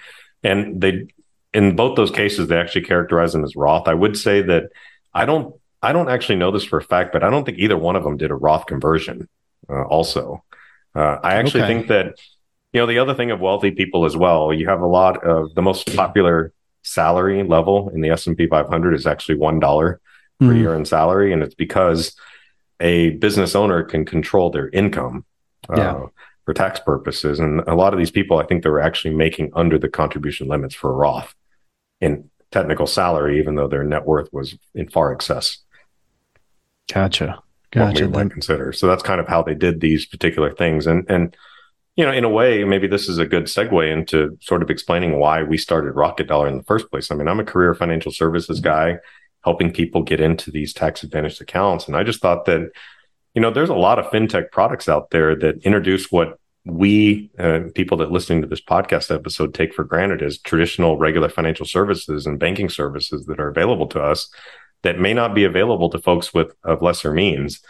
And 0.45 0.81
they, 0.81 1.09
in 1.53 1.75
both 1.75 1.97
those 1.97 2.11
cases, 2.11 2.47
they 2.47 2.59
actually 2.59 2.85
characterize 2.85 3.33
them 3.33 3.43
as 3.43 3.57
Roth. 3.57 3.89
I 3.89 3.95
would 3.95 4.17
say 4.17 4.43
that 4.43 4.65
I 5.15 5.25
don't, 5.25 5.55
I 5.83 5.93
don't 5.93 6.11
actually 6.11 6.37
know 6.37 6.51
this 6.51 6.65
for 6.65 6.79
a 6.79 6.83
fact, 6.83 7.13
but 7.13 7.25
I 7.25 7.31
don't 7.31 7.45
think 7.45 7.59
either 7.59 7.77
one 7.77 7.97
of 7.97 8.05
them 8.05 8.17
did 8.17 8.31
a 8.31 8.37
Roth 8.37 8.67
conversion. 8.67 9.29
uh, 9.69 9.83
also. 9.85 10.45
Uh, 10.95 11.19
I 11.23 11.35
actually 11.35 11.63
okay. 11.63 11.75
think 11.75 11.89
that 11.89 12.15
you 12.73 12.81
know 12.81 12.87
the 12.87 12.99
other 12.99 13.15
thing 13.15 13.31
of 13.31 13.41
wealthy 13.41 13.71
people 13.71 14.05
as 14.05 14.17
well. 14.17 14.53
You 14.53 14.69
have 14.69 14.81
a 14.81 14.87
lot 14.87 15.25
of 15.25 15.55
the 15.55 15.63
most 15.63 15.95
popular 15.95 16.53
salary 16.87 17.43
level 17.43 17.91
in 17.91 18.01
the 18.01 18.11
S 18.11 18.27
and 18.27 18.37
P 18.37 18.47
500 18.47 18.95
is 18.95 19.07
actually 19.07 19.37
one 19.37 19.61
dollar 19.61 20.01
per 20.41 20.47
mm. 20.47 20.59
year 20.59 20.75
in 20.75 20.85
salary, 20.85 21.33
and 21.33 21.43
it's 21.43 21.55
because 21.55 22.17
a 22.81 23.11
business 23.11 23.55
owner 23.55 23.83
can 23.83 24.05
control 24.05 24.51
their 24.51 24.69
income. 24.69 25.25
Uh, 25.69 25.77
yeah 25.77 26.07
for 26.47 26.55
tax 26.55 26.81
purposes. 26.81 27.41
And 27.41 27.61
a 27.67 27.75
lot 27.75 27.93
of 27.93 27.99
these 27.99 28.11
people, 28.11 28.39
I 28.39 28.47
think 28.47 28.63
they 28.63 28.71
were 28.71 28.81
actually 28.81 29.15
making 29.15 29.51
under 29.55 29.79
the 29.79 29.89
contribution 29.89 30.47
limits 30.47 30.75
for 30.75 30.95
Roth 30.95 31.35
in 32.01 32.31
technical 32.53 32.87
salary, 32.87 33.39
even 33.39 33.57
though 33.57 33.67
their 33.67 33.83
net 33.83 34.07
worth 34.07 34.33
was 34.33 34.57
in 34.75 34.89
far 34.89 35.13
excess. 35.13 35.59
Gotcha. 36.91 37.43
Gotcha. 37.73 38.05
What 38.05 38.17
we 38.17 38.25
might 38.25 38.31
consider. 38.31 38.73
So 38.73 38.87
that's 38.87 39.03
kind 39.03 39.21
of 39.21 39.27
how 39.27 39.43
they 39.43 39.55
did 39.55 39.81
these 39.81 40.07
particular 40.07 40.55
things. 40.55 40.87
And 40.87 41.05
and 41.11 41.37
you 41.97 42.05
know, 42.05 42.13
in 42.13 42.25
a 42.25 42.29
way, 42.29 42.63
maybe 42.65 42.87
this 42.87 43.09
is 43.09 43.19
a 43.19 43.27
good 43.27 43.45
segue 43.45 43.91
into 43.91 44.37
sort 44.41 44.63
of 44.63 44.71
explaining 44.71 45.19
why 45.19 45.43
we 45.43 45.59
started 45.59 45.93
Rocket 45.93 46.29
Dollar 46.29 46.49
in 46.49 46.59
the 46.59 46.65
first 46.65 46.91
place. 46.91 47.11
I 47.11 47.15
mean, 47.15 47.29
I'm 47.29 47.41
a 47.41 47.45
career 47.45 47.75
financial 47.75 48.13
services 48.13 48.61
guy 48.61 48.99
helping 49.45 49.73
people 49.73 50.03
get 50.03 50.21
into 50.21 50.51
these 50.51 50.73
tax 50.73 51.03
advantaged 51.03 51.41
accounts. 51.41 51.87
And 51.87 51.97
I 51.97 52.03
just 52.03 52.21
thought 52.21 52.45
that 52.47 52.71
you 53.37 53.43
know, 53.43 53.51
there's 53.51 53.69
a 53.69 53.75
lot 53.75 53.99
of 53.99 54.07
fintech 54.07 54.51
products 54.51 54.89
out 54.89 55.11
there 55.11 55.37
that 55.37 55.63
introduce 55.63 56.11
what 56.11 56.41
we 56.65 57.31
uh, 57.39 57.61
people 57.75 57.99
that 57.99 58.11
listening 58.11 58.41
to 58.41 58.49
this 58.49 58.63
podcast 58.63 59.15
episode 59.15 59.53
take 59.53 59.75
for 59.75 59.85
granted 59.85 60.23
as 60.23 60.39
traditional 60.39 60.97
regular 60.97 61.29
financial 61.29 61.67
services 61.67 62.27
and 62.27 62.41
banking 62.41 62.71
services 62.71 63.27
that 63.27 63.39
are 63.39 63.49
available 63.49 63.87
to 63.87 64.01
us 64.01 64.31
that 64.83 64.99
may 64.99 65.13
not 65.13 65.35
be 65.35 65.45
available 65.45 65.91
to 65.91 65.99
folks 65.99 66.33
with 66.33 66.55
of 66.65 66.81
lesser 66.81 67.13
means. 67.13 67.61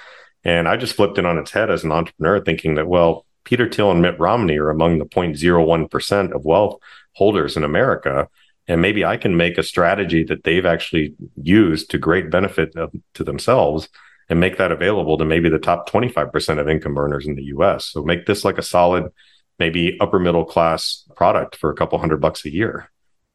And 0.44 0.68
I 0.68 0.76
just 0.76 0.94
flipped 0.94 1.18
it 1.18 1.26
on 1.26 1.36
its 1.36 1.50
head 1.50 1.68
as 1.68 1.82
an 1.82 1.90
entrepreneur, 1.90 2.40
thinking 2.40 2.76
that 2.76 2.86
well, 2.86 3.25
Peter 3.46 3.70
Thiel 3.70 3.92
and 3.92 4.02
Mitt 4.02 4.18
Romney 4.18 4.58
are 4.58 4.70
among 4.70 4.98
the 4.98 5.06
0.01% 5.06 6.32
of 6.32 6.44
wealth 6.44 6.78
holders 7.14 7.56
in 7.56 7.64
America. 7.64 8.28
And 8.68 8.82
maybe 8.82 9.04
I 9.04 9.16
can 9.16 9.36
make 9.36 9.56
a 9.56 9.62
strategy 9.62 10.24
that 10.24 10.42
they've 10.42 10.66
actually 10.66 11.14
used 11.40 11.90
to 11.90 11.98
great 11.98 12.28
benefit 12.28 12.74
of, 12.76 12.92
to 13.14 13.22
themselves 13.22 13.88
and 14.28 14.40
make 14.40 14.58
that 14.58 14.72
available 14.72 15.16
to 15.16 15.24
maybe 15.24 15.48
the 15.48 15.60
top 15.60 15.88
25% 15.88 16.58
of 16.58 16.68
income 16.68 16.98
earners 16.98 17.26
in 17.26 17.36
the 17.36 17.44
US. 17.44 17.86
So 17.86 18.02
make 18.02 18.26
this 18.26 18.44
like 18.44 18.58
a 18.58 18.62
solid, 18.62 19.04
maybe 19.60 19.96
upper 20.00 20.18
middle 20.18 20.44
class 20.44 21.08
product 21.14 21.54
for 21.54 21.70
a 21.70 21.76
couple 21.76 21.98
hundred 22.00 22.20
bucks 22.20 22.44
a 22.44 22.52
year 22.52 22.90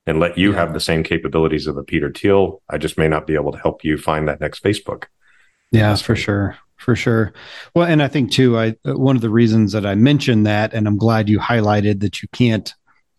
and 0.06 0.20
let 0.20 0.38
you 0.38 0.52
yeah. 0.52 0.58
have 0.58 0.74
the 0.74 0.82
same 0.82 1.04
capabilities 1.04 1.68
of 1.68 1.78
a 1.78 1.84
Peter 1.84 2.12
Thiel. 2.12 2.62
I 2.70 2.78
just 2.78 2.98
may 2.98 3.08
not 3.08 3.28
be 3.28 3.36
able 3.36 3.54
to 3.54 3.60
help 3.60 3.86
you 3.86 3.98
find 3.98 4.28
that 4.28 4.42
next 4.42 4.62
Facebook. 4.62 5.06
Yeah, 5.72 5.96
for 5.96 6.18
sure. 6.18 6.58
For 6.82 6.96
sure. 6.96 7.32
Well, 7.76 7.86
and 7.86 8.02
I 8.02 8.08
think 8.08 8.32
too, 8.32 8.58
I 8.58 8.70
uh, 8.86 8.98
one 8.98 9.16
of 9.16 9.22
the 9.22 9.30
reasons 9.30 9.72
that 9.74 9.86
I 9.86 9.94
mentioned 9.94 10.48
that, 10.48 10.74
and 10.74 10.88
I'm 10.88 10.98
glad 10.98 11.30
you 11.30 11.38
highlighted 11.38 12.00
that 12.00 12.24
you 12.24 12.28
can't 12.30 12.74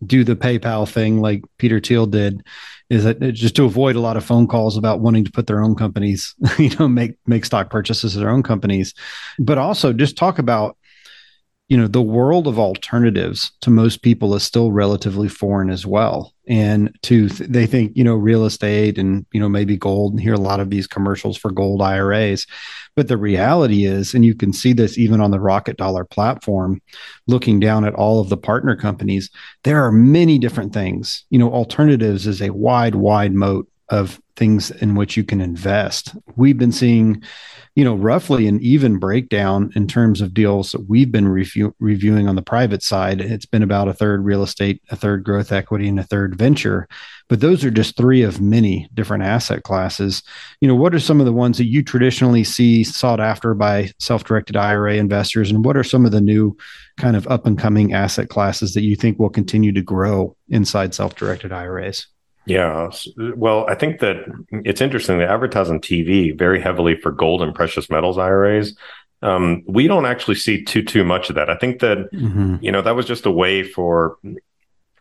do 0.04 0.24
the 0.24 0.34
PayPal 0.34 0.88
thing 0.90 1.20
like 1.20 1.44
Peter 1.58 1.78
Thiel 1.78 2.06
did, 2.06 2.44
is 2.90 3.04
that 3.04 3.22
uh, 3.22 3.30
just 3.30 3.54
to 3.54 3.64
avoid 3.64 3.94
a 3.94 4.00
lot 4.00 4.16
of 4.16 4.24
phone 4.24 4.48
calls 4.48 4.76
about 4.76 4.98
wanting 4.98 5.24
to 5.24 5.30
put 5.30 5.46
their 5.46 5.62
own 5.62 5.76
companies, 5.76 6.34
you 6.58 6.70
know, 6.70 6.88
make 6.88 7.12
make 7.24 7.44
stock 7.44 7.70
purchases 7.70 8.16
of 8.16 8.20
their 8.20 8.30
own 8.30 8.42
companies, 8.42 8.94
but 9.38 9.58
also 9.58 9.92
just 9.92 10.16
talk 10.16 10.40
about 10.40 10.76
you 11.68 11.76
know 11.76 11.86
the 11.86 12.02
world 12.02 12.48
of 12.48 12.58
alternatives 12.58 13.52
to 13.60 13.70
most 13.70 14.02
people 14.02 14.34
is 14.34 14.42
still 14.42 14.72
relatively 14.72 15.28
foreign 15.28 15.70
as 15.70 15.86
well 15.86 16.31
and 16.48 16.96
to 17.02 17.28
they 17.28 17.66
think 17.66 17.92
you 17.94 18.02
know 18.02 18.14
real 18.14 18.44
estate 18.44 18.98
and 18.98 19.24
you 19.32 19.40
know 19.40 19.48
maybe 19.48 19.76
gold 19.76 20.12
and 20.12 20.20
hear 20.20 20.34
a 20.34 20.40
lot 20.40 20.60
of 20.60 20.70
these 20.70 20.86
commercials 20.86 21.36
for 21.36 21.52
gold 21.52 21.80
iras 21.80 22.46
but 22.96 23.06
the 23.06 23.16
reality 23.16 23.84
is 23.84 24.12
and 24.12 24.24
you 24.24 24.34
can 24.34 24.52
see 24.52 24.72
this 24.72 24.98
even 24.98 25.20
on 25.20 25.30
the 25.30 25.38
rocket 25.38 25.76
dollar 25.76 26.04
platform 26.04 26.82
looking 27.28 27.60
down 27.60 27.84
at 27.84 27.94
all 27.94 28.20
of 28.20 28.28
the 28.28 28.36
partner 28.36 28.74
companies 28.74 29.30
there 29.64 29.84
are 29.84 29.92
many 29.92 30.38
different 30.38 30.72
things. 30.72 31.24
You 31.30 31.38
know 31.38 31.52
alternatives 31.52 32.26
is 32.26 32.42
a 32.42 32.50
wide 32.50 32.94
wide 32.94 33.32
moat 33.32 33.68
of 33.88 34.20
things 34.36 34.70
in 34.70 34.94
which 34.94 35.16
you 35.16 35.24
can 35.24 35.40
invest. 35.40 36.14
We've 36.36 36.58
been 36.58 36.72
seeing 36.72 37.22
you 37.74 37.84
know, 37.84 37.94
roughly 37.94 38.46
an 38.46 38.60
even 38.60 38.98
breakdown 38.98 39.72
in 39.74 39.86
terms 39.86 40.20
of 40.20 40.34
deals 40.34 40.72
that 40.72 40.90
we've 40.90 41.10
been 41.10 41.26
review, 41.26 41.74
reviewing 41.78 42.28
on 42.28 42.36
the 42.36 42.42
private 42.42 42.82
side. 42.82 43.20
It's 43.20 43.46
been 43.46 43.62
about 43.62 43.88
a 43.88 43.94
third 43.94 44.24
real 44.24 44.42
estate, 44.42 44.82
a 44.90 44.96
third 44.96 45.24
growth 45.24 45.52
equity, 45.52 45.88
and 45.88 45.98
a 45.98 46.02
third 46.02 46.34
venture. 46.36 46.86
But 47.30 47.40
those 47.40 47.64
are 47.64 47.70
just 47.70 47.96
three 47.96 48.22
of 48.22 48.42
many 48.42 48.88
different 48.92 49.24
asset 49.24 49.62
classes. 49.62 50.22
You 50.60 50.68
know, 50.68 50.74
what 50.74 50.94
are 50.94 51.00
some 51.00 51.18
of 51.18 51.24
the 51.24 51.32
ones 51.32 51.56
that 51.56 51.64
you 51.64 51.82
traditionally 51.82 52.44
see 52.44 52.84
sought 52.84 53.20
after 53.20 53.54
by 53.54 53.90
self 53.98 54.24
directed 54.24 54.54
IRA 54.54 54.96
investors? 54.96 55.50
And 55.50 55.64
what 55.64 55.76
are 55.76 55.84
some 55.84 56.04
of 56.04 56.12
the 56.12 56.20
new 56.20 56.54
kind 56.98 57.16
of 57.16 57.26
up 57.28 57.46
and 57.46 57.58
coming 57.58 57.94
asset 57.94 58.28
classes 58.28 58.74
that 58.74 58.82
you 58.82 58.96
think 58.96 59.18
will 59.18 59.30
continue 59.30 59.72
to 59.72 59.82
grow 59.82 60.36
inside 60.50 60.92
self 60.92 61.16
directed 61.16 61.52
IRAs? 61.52 62.06
Yeah. 62.44 62.90
Well, 63.36 63.66
I 63.68 63.74
think 63.74 64.00
that 64.00 64.16
it's 64.50 64.80
interesting. 64.80 65.18
They 65.18 65.24
advertise 65.24 65.70
on 65.70 65.80
TV 65.80 66.36
very 66.36 66.60
heavily 66.60 66.96
for 66.96 67.12
gold 67.12 67.42
and 67.42 67.54
precious 67.54 67.88
metals 67.88 68.18
IRAs. 68.18 68.76
Um, 69.22 69.62
we 69.68 69.86
don't 69.86 70.06
actually 70.06 70.34
see 70.34 70.64
too 70.64 70.82
too 70.82 71.04
much 71.04 71.30
of 71.30 71.36
that. 71.36 71.48
I 71.48 71.56
think 71.56 71.80
that 71.80 72.10
mm-hmm. 72.12 72.56
you 72.60 72.72
know 72.72 72.82
that 72.82 72.96
was 72.96 73.06
just 73.06 73.26
a 73.26 73.30
way 73.30 73.62
for 73.62 74.18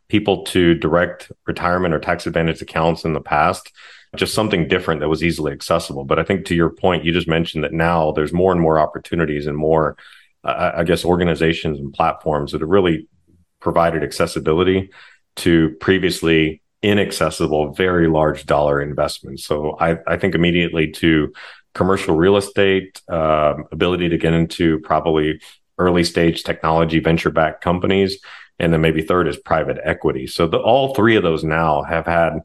people 0.10 0.44
to 0.44 0.76
direct 0.76 1.32
retirement 1.48 1.94
or 1.94 2.00
tax 2.00 2.28
advantage 2.28 2.62
accounts 2.62 3.06
in 3.06 3.14
the 3.14 3.22
past, 3.22 3.72
just 4.16 4.34
something 4.34 4.68
different 4.68 5.00
that 5.00 5.10
was 5.10 5.24
easily 5.24 5.52
accessible. 5.54 6.04
But 6.04 6.20
I 6.20 6.24
think 6.24 6.46
to 6.46 6.56
your 6.56 6.70
point, 6.70 7.06
you 7.06 7.12
just 7.12 7.28
mentioned 7.28 7.64
that 7.64 7.74
now 7.74 8.12
there's 8.12 8.34
more 8.34 8.52
and 8.52 8.62
more 8.62 8.78
opportunities 8.78 9.48
and 9.48 9.58
more, 9.58 9.98
uh, 10.44 10.74
I 10.76 10.84
guess, 10.84 11.06
organizations 11.06 11.80
and 11.80 11.94
platforms 11.94 12.52
that 12.52 12.62
have 12.62 12.70
really 12.70 13.08
provided 13.62 14.04
accessibility 14.04 14.92
to 15.38 15.70
previously 15.80 16.61
inaccessible, 16.84 17.74
very 17.74 18.08
large 18.08 18.46
dollar 18.46 18.82
investments. 18.82 19.46
So 19.46 19.78
I, 19.80 19.98
I 20.08 20.18
think 20.18 20.36
immediately 20.36 20.92
to 20.92 21.34
commercial 21.74 22.16
real 22.16 22.38
estate, 22.38 23.02
um, 23.08 23.66
ability 23.72 24.10
to 24.10 24.18
get 24.18 24.34
into 24.34 24.80
probably 24.80 25.42
early 25.78 26.04
stage 26.04 26.44
technology 26.44 27.00
venture 27.00 27.30
backed 27.30 27.64
companies. 27.64 28.20
And 28.60 28.72
then 28.74 28.82
maybe 28.82 29.02
third 29.02 29.28
is 29.28 29.38
private 29.38 29.80
equity. 29.84 30.28
So 30.28 30.48
the, 30.48 30.60
all 30.60 30.94
three 30.94 31.16
of 31.16 31.24
those 31.24 31.44
now 31.44 31.84
have 31.84 32.06
had 32.06 32.40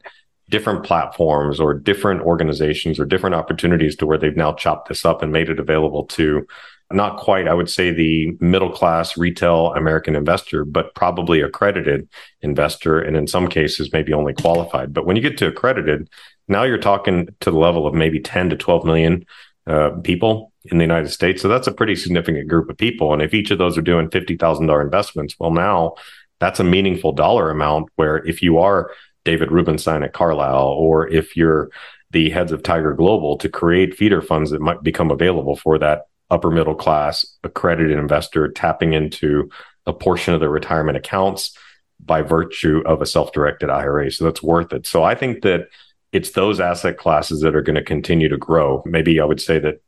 different 0.49 0.83
platforms 0.83 1.59
or 1.59 1.73
different 1.73 2.21
organizations 2.21 2.99
or 2.99 3.05
different 3.05 3.35
opportunities 3.35 3.95
to 3.97 4.05
where 4.05 4.17
they've 4.17 4.37
now 4.37 4.53
chopped 4.53 4.87
this 4.87 5.05
up 5.05 5.21
and 5.21 5.31
made 5.31 5.49
it 5.49 5.59
available 5.59 6.05
to 6.05 6.47
not 6.91 7.17
quite, 7.17 7.47
I 7.47 7.53
would 7.53 7.69
say, 7.69 7.91
the 7.91 8.37
middle 8.39 8.71
class 8.71 9.17
retail 9.17 9.73
American 9.73 10.15
investor, 10.15 10.63
but 10.63 10.95
probably 10.95 11.41
accredited 11.41 12.07
investor. 12.41 12.99
And 12.99 13.17
in 13.17 13.27
some 13.27 13.47
cases, 13.47 13.91
maybe 13.91 14.13
only 14.13 14.33
qualified. 14.33 14.93
But 14.93 15.05
when 15.05 15.15
you 15.15 15.21
get 15.21 15.37
to 15.39 15.47
accredited, 15.47 16.09
now 16.47 16.63
you're 16.63 16.77
talking 16.77 17.27
to 17.41 17.51
the 17.51 17.57
level 17.57 17.85
of 17.85 17.93
maybe 17.93 18.19
10 18.19 18.51
to 18.51 18.55
12 18.55 18.85
million 18.85 19.25
uh, 19.65 19.91
people 20.03 20.53
in 20.65 20.77
the 20.77 20.83
United 20.83 21.09
States. 21.09 21.41
So 21.41 21.49
that's 21.49 21.67
a 21.67 21.73
pretty 21.73 21.95
significant 21.95 22.47
group 22.47 22.69
of 22.69 22.77
people. 22.77 23.11
And 23.11 23.21
if 23.21 23.33
each 23.33 23.51
of 23.51 23.57
those 23.57 23.77
are 23.77 23.81
doing 23.81 24.09
$50,000 24.09 24.81
investments, 24.81 25.35
well, 25.39 25.51
now 25.51 25.95
that's 26.39 26.59
a 26.59 26.63
meaningful 26.63 27.11
dollar 27.11 27.49
amount 27.49 27.89
where 27.95 28.25
if 28.25 28.41
you 28.41 28.59
are 28.59 28.91
David 29.25 29.51
Rubenstein 29.51 30.03
at 30.03 30.13
Carlyle, 30.13 30.67
or 30.67 31.07
if 31.09 31.35
you're 31.35 31.69
the 32.11 32.29
heads 32.29 32.53
of 32.53 32.63
Tiger 32.63 32.93
Global 32.93 33.37
to 33.39 33.49
create 33.49 33.97
feeder 33.97 34.21
funds 34.21 34.51
that 34.51 34.61
might 34.61 34.81
become 34.83 35.11
available 35.11 35.57
for 35.57 35.77
that 35.79 36.03
upper 36.29 36.51
middle 36.51 36.75
class 36.75 37.25
accredited 37.43 37.97
investor 37.97 38.49
tapping 38.49 38.93
into 38.93 39.49
a 39.85 39.93
portion 39.93 40.33
of 40.33 40.39
their 40.39 40.49
retirement 40.49 40.97
accounts 40.97 41.57
by 42.03 42.21
virtue 42.21 42.83
of 42.85 43.01
a 43.01 43.05
self-directed 43.05 43.69
IRA. 43.69 44.11
So 44.11 44.25
that's 44.25 44.43
worth 44.43 44.73
it. 44.73 44.85
So 44.85 45.03
I 45.03 45.15
think 45.15 45.41
that 45.43 45.67
it's 46.11 46.31
those 46.31 46.59
asset 46.59 46.97
classes 46.97 47.41
that 47.41 47.55
are 47.55 47.61
going 47.61 47.75
to 47.75 47.83
continue 47.83 48.29
to 48.29 48.37
grow. 48.37 48.83
Maybe 48.85 49.19
I 49.19 49.25
would 49.25 49.41
say 49.41 49.59
that 49.59 49.81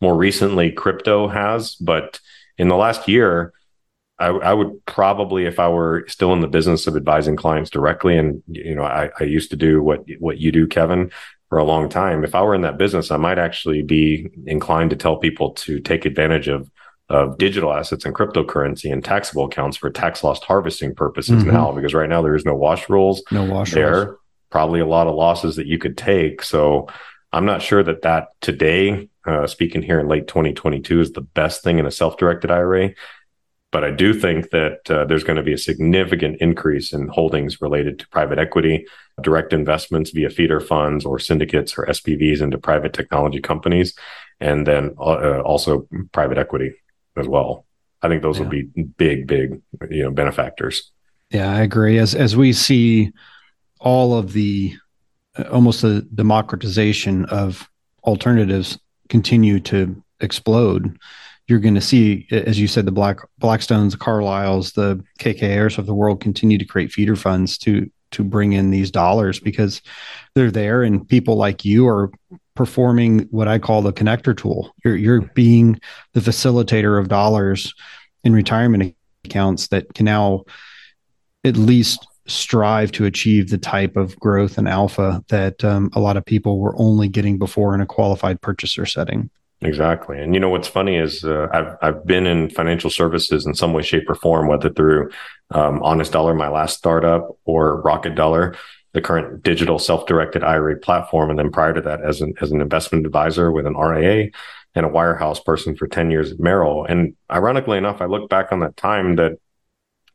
more 0.00 0.16
recently 0.16 0.72
crypto 0.72 1.28
has, 1.28 1.76
but 1.76 2.20
in 2.58 2.68
the 2.68 2.76
last 2.76 3.08
year, 3.08 3.52
I, 4.18 4.26
I, 4.28 4.52
would 4.52 4.84
probably, 4.86 5.46
if 5.46 5.58
I 5.58 5.68
were 5.68 6.04
still 6.06 6.32
in 6.32 6.40
the 6.40 6.48
business 6.48 6.86
of 6.86 6.96
advising 6.96 7.36
clients 7.36 7.70
directly, 7.70 8.16
and 8.16 8.42
you 8.46 8.74
know, 8.74 8.84
I, 8.84 9.10
I 9.18 9.24
used 9.24 9.50
to 9.50 9.56
do 9.56 9.82
what 9.82 10.04
what 10.20 10.38
you 10.38 10.52
do, 10.52 10.68
Kevin, 10.68 11.10
for 11.52 11.58
a 11.58 11.64
long 11.64 11.90
time. 11.90 12.24
If 12.24 12.34
I 12.34 12.40
were 12.40 12.54
in 12.54 12.62
that 12.62 12.78
business, 12.78 13.10
I 13.10 13.18
might 13.18 13.38
actually 13.38 13.82
be 13.82 14.26
inclined 14.46 14.88
to 14.88 14.96
tell 14.96 15.18
people 15.18 15.50
to 15.50 15.80
take 15.80 16.06
advantage 16.06 16.48
of 16.48 16.70
of 17.10 17.36
digital 17.36 17.74
assets 17.74 18.06
and 18.06 18.14
cryptocurrency 18.14 18.90
and 18.90 19.04
taxable 19.04 19.44
accounts 19.44 19.76
for 19.76 19.90
tax 19.90 20.24
loss 20.24 20.42
harvesting 20.42 20.94
purposes 20.94 21.42
mm-hmm. 21.42 21.52
now, 21.52 21.70
because 21.70 21.92
right 21.92 22.08
now 22.08 22.22
there 22.22 22.34
is 22.34 22.46
no 22.46 22.54
wash 22.54 22.88
rules. 22.88 23.22
No 23.30 23.44
wash 23.44 23.72
there. 23.72 24.06
Rules. 24.06 24.18
Probably 24.48 24.80
a 24.80 24.86
lot 24.86 25.08
of 25.08 25.14
losses 25.14 25.56
that 25.56 25.66
you 25.66 25.76
could 25.76 25.98
take. 25.98 26.42
So 26.42 26.88
I'm 27.34 27.44
not 27.44 27.60
sure 27.60 27.82
that 27.82 28.00
that 28.00 28.28
today, 28.40 29.10
uh, 29.26 29.46
speaking 29.46 29.82
here 29.82 30.00
in 30.00 30.08
late 30.08 30.28
2022, 30.28 31.02
is 31.02 31.12
the 31.12 31.20
best 31.20 31.62
thing 31.62 31.78
in 31.78 31.84
a 31.84 31.90
self-directed 31.90 32.50
IRA. 32.50 32.94
But 33.72 33.84
I 33.84 33.90
do 33.90 34.12
think 34.12 34.50
that 34.50 34.90
uh, 34.90 35.06
there's 35.06 35.24
going 35.24 35.38
to 35.38 35.42
be 35.42 35.54
a 35.54 35.58
significant 35.58 36.36
increase 36.40 36.92
in 36.92 37.08
holdings 37.08 37.60
related 37.62 37.98
to 37.98 38.08
private 38.08 38.38
equity, 38.38 38.86
direct 39.22 39.52
investments 39.52 40.10
via 40.10 40.28
feeder 40.28 40.60
funds 40.60 41.04
or 41.06 41.18
syndicates 41.18 41.76
or 41.76 41.86
SPVs 41.86 42.42
into 42.42 42.58
private 42.58 42.92
technology 42.92 43.40
companies, 43.40 43.94
and 44.40 44.66
then 44.66 44.94
uh, 45.00 45.40
also 45.40 45.88
private 46.12 46.38
equity. 46.38 46.72
as 47.16 47.26
well. 47.26 47.64
I 48.02 48.08
think 48.08 48.22
those 48.22 48.38
yeah. 48.38 48.44
will 48.44 48.50
be 48.50 48.62
big, 48.98 49.26
big, 49.26 49.60
you 49.90 50.02
know, 50.02 50.10
benefactors. 50.10 50.90
Yeah, 51.30 51.50
I 51.50 51.62
agree. 51.62 51.98
As 51.98 52.14
as 52.14 52.36
we 52.36 52.52
see 52.52 53.12
all 53.80 54.16
of 54.16 54.32
the 54.32 54.76
uh, 55.38 55.44
almost 55.44 55.82
the 55.82 56.06
democratization 56.14 57.24
of 57.26 57.68
alternatives 58.04 58.78
continue 59.08 59.60
to 59.60 60.02
explode, 60.20 60.98
you're 61.52 61.60
going 61.60 61.74
to 61.74 61.82
see, 61.82 62.26
as 62.30 62.58
you 62.58 62.66
said, 62.66 62.86
the 62.86 62.92
Black 62.92 63.18
Blackstones, 63.38 63.90
the 63.90 63.98
Carlyles, 63.98 64.72
the 64.72 65.04
KKRs 65.20 65.76
of 65.76 65.84
the 65.84 65.92
world 65.92 66.22
continue 66.22 66.56
to 66.56 66.64
create 66.64 66.90
feeder 66.90 67.14
funds 67.14 67.58
to 67.58 67.90
to 68.12 68.24
bring 68.24 68.54
in 68.54 68.70
these 68.70 68.90
dollars 68.90 69.38
because 69.38 69.82
they're 70.34 70.50
there, 70.50 70.82
and 70.82 71.06
people 71.06 71.36
like 71.36 71.62
you 71.62 71.86
are 71.86 72.10
performing 72.54 73.20
what 73.30 73.48
I 73.48 73.58
call 73.58 73.82
the 73.82 73.92
connector 73.92 74.34
tool. 74.34 74.74
You're 74.82 74.96
you're 74.96 75.20
being 75.20 75.78
the 76.14 76.20
facilitator 76.20 76.98
of 76.98 77.08
dollars 77.08 77.74
in 78.24 78.32
retirement 78.32 78.96
accounts 79.26 79.68
that 79.68 79.92
can 79.92 80.06
now 80.06 80.44
at 81.44 81.58
least 81.58 82.06
strive 82.26 82.92
to 82.92 83.04
achieve 83.04 83.50
the 83.50 83.58
type 83.58 83.96
of 83.96 84.18
growth 84.18 84.56
and 84.56 84.68
alpha 84.68 85.22
that 85.28 85.62
um, 85.64 85.90
a 85.92 86.00
lot 86.00 86.16
of 86.16 86.24
people 86.24 86.60
were 86.60 86.74
only 86.78 87.08
getting 87.08 87.36
before 87.36 87.74
in 87.74 87.82
a 87.82 87.86
qualified 87.86 88.40
purchaser 88.40 88.86
setting. 88.86 89.28
Exactly. 89.62 90.20
And 90.20 90.34
you 90.34 90.40
know 90.40 90.48
what's 90.48 90.66
funny 90.66 90.96
is 90.96 91.24
uh, 91.24 91.46
I've 91.52 91.76
I've 91.82 92.06
been 92.06 92.26
in 92.26 92.50
financial 92.50 92.90
services 92.90 93.46
in 93.46 93.54
some 93.54 93.72
way, 93.72 93.82
shape, 93.82 94.10
or 94.10 94.16
form, 94.16 94.48
whether 94.48 94.68
through 94.70 95.10
um, 95.52 95.80
Honest 95.82 96.12
Dollar, 96.12 96.34
my 96.34 96.48
last 96.48 96.76
startup, 96.78 97.38
or 97.44 97.80
Rocket 97.82 98.16
Dollar, 98.16 98.56
the 98.92 99.00
current 99.00 99.44
digital 99.44 99.78
self-directed 99.78 100.42
IRA 100.42 100.78
platform, 100.78 101.30
and 101.30 101.38
then 101.38 101.52
prior 101.52 101.72
to 101.74 101.80
that, 101.82 102.02
as 102.02 102.20
an 102.20 102.34
as 102.40 102.50
an 102.50 102.60
investment 102.60 103.06
advisor 103.06 103.52
with 103.52 103.64
an 103.66 103.76
RIA 103.76 104.30
and 104.74 104.84
a 104.84 104.88
wirehouse 104.88 105.44
person 105.44 105.76
for 105.76 105.86
ten 105.86 106.10
years 106.10 106.32
at 106.32 106.40
Merrill. 106.40 106.84
And 106.84 107.14
ironically 107.30 107.78
enough, 107.78 108.00
I 108.00 108.06
look 108.06 108.28
back 108.28 108.50
on 108.50 108.60
that 108.60 108.76
time 108.76 109.14
that 109.16 109.38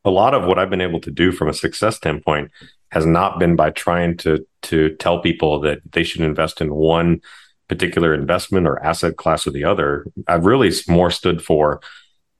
a 0.03 0.11
lot 0.11 0.33
of 0.33 0.45
what 0.45 0.59
I've 0.59 0.69
been 0.69 0.81
able 0.81 0.99
to 1.01 1.11
do 1.11 1.31
from 1.31 1.47
a 1.47 1.53
success 1.53 1.95
standpoint 1.95 2.51
has 2.91 3.05
not 3.05 3.39
been 3.39 3.55
by 3.55 3.69
trying 3.69 4.17
to 4.17 4.45
to 4.63 4.95
tell 4.97 5.21
people 5.21 5.61
that 5.61 5.79
they 5.91 6.03
should 6.03 6.21
invest 6.21 6.59
in 6.59 6.73
one 6.73 7.21
particular 7.67 8.13
investment 8.13 8.67
or 8.67 8.83
asset 8.83 9.17
class 9.17 9.45
or 9.45 9.51
the 9.51 9.63
other. 9.63 10.05
I've 10.27 10.45
really 10.45 10.71
more 10.87 11.11
stood 11.11 11.43
for 11.43 11.81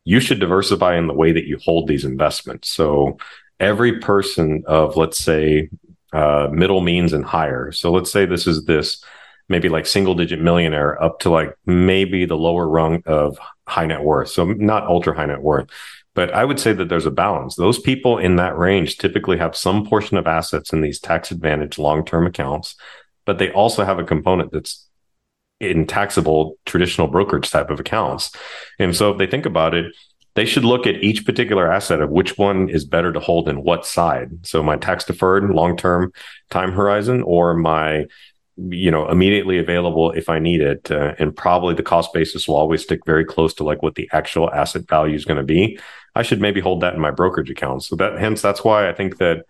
you 0.08 0.22
should 0.22 0.40
diversify 0.40 0.96
in 0.98 1.08
the 1.08 1.14
way 1.14 1.34
that 1.34 1.48
you 1.48 1.58
hold 1.62 1.86
these 1.86 2.06
investments. 2.06 2.70
So 2.70 3.18
every 3.60 4.00
person 4.00 4.64
of, 4.66 4.96
let's 4.96 5.20
say, 5.20 5.70
uh, 6.14 6.48
middle 6.50 6.80
means 6.80 7.12
and 7.12 7.26
higher. 7.26 7.74
So 7.74 7.92
let's 7.92 8.10
say 8.10 8.26
this 8.26 8.48
is 8.48 8.64
this 8.64 9.04
maybe 9.50 9.68
like 9.68 9.86
single 9.86 10.16
digit 10.16 10.40
millionaire 10.40 11.02
up 11.04 11.20
to 11.20 11.30
like 11.30 11.54
maybe 11.66 12.24
the 12.24 12.38
lower 12.38 12.70
rung 12.70 13.04
of 13.06 13.38
high 13.68 13.86
net 13.86 14.02
worth. 14.02 14.30
So 14.30 14.46
not 14.46 14.86
ultra 14.86 15.14
high 15.14 15.26
net 15.26 15.42
worth. 15.42 15.68
But 16.16 16.34
I 16.34 16.46
would 16.46 16.62
say 16.62 16.72
that 16.72 16.88
there's 16.88 17.06
a 17.06 17.12
balance. 17.12 17.56
Those 17.56 17.78
people 17.78 18.18
in 18.18 18.38
that 18.38 18.58
range 18.58 18.98
typically 18.98 19.38
have 19.40 19.58
some 19.58 19.86
portion 19.86 20.16
of 20.16 20.26
assets 20.26 20.72
in 20.72 20.80
these 20.80 21.02
tax 21.02 21.32
advantage 21.32 21.78
long 21.78 22.06
term 22.06 22.26
accounts, 22.26 22.76
but 23.26 23.40
they 23.40 23.52
also 23.52 23.84
have 23.84 24.00
a 24.00 24.06
component 24.06 24.54
that's 24.54 24.87
in 25.60 25.88
taxable 25.88 26.58
traditional 26.66 27.08
brokerage 27.08 27.50
type 27.50 27.70
of 27.70 27.80
accounts. 27.80 28.32
And 28.80 28.96
so 28.96 29.12
if 29.12 29.18
they 29.18 29.28
think 29.28 29.46
about 29.46 29.74
it, 29.74 29.96
they 30.36 30.46
should 30.46 30.64
look 30.64 30.86
at 30.86 31.04
each 31.04 31.26
particular 31.26 31.72
asset 31.72 32.00
of 32.00 32.12
which 32.12 32.38
one 32.38 32.70
is 32.70 32.86
better 32.86 33.12
to 33.12 33.20
hold 33.20 33.50
in 33.50 33.64
what 33.64 33.88
side. 33.88 34.46
So 34.46 34.62
my 34.62 34.78
tax 34.78 35.04
deferred 35.04 35.50
long 35.50 35.76
term 35.76 36.14
time 36.52 36.72
horizon 36.72 37.24
or 37.24 37.56
my 37.56 38.06
you 38.70 38.90
know 38.90 39.08
immediately 39.08 39.60
available 39.60 40.12
if 40.12 40.30
i 40.30 40.40
need 40.40 40.62
it 40.62 40.90
uh, 40.90 41.14
and 41.20 41.36
probably 41.36 41.76
the 41.76 41.84
cost 41.84 42.12
basis 42.12 42.48
will 42.48 42.56
always 42.56 42.82
stick 42.82 43.06
very 43.06 43.24
close 43.24 43.54
to 43.54 43.64
like 43.64 43.84
what 43.84 43.96
the 43.96 44.10
actual 44.12 44.52
asset 44.52 44.88
value 44.88 45.16
is 45.16 45.26
going 45.26 45.38
to 45.38 45.44
be 45.44 45.78
i 46.16 46.24
should 46.24 46.42
maybe 46.42 46.60
hold 46.60 46.82
that 46.82 46.96
in 46.96 47.00
my 47.00 47.12
brokerage 47.12 47.52
account 47.52 47.84
so 47.84 47.96
that 47.96 48.18
hence 48.18 48.42
that's 48.42 48.64
why 48.64 48.90
i 48.90 48.94
think 48.94 49.18
that 49.18 49.46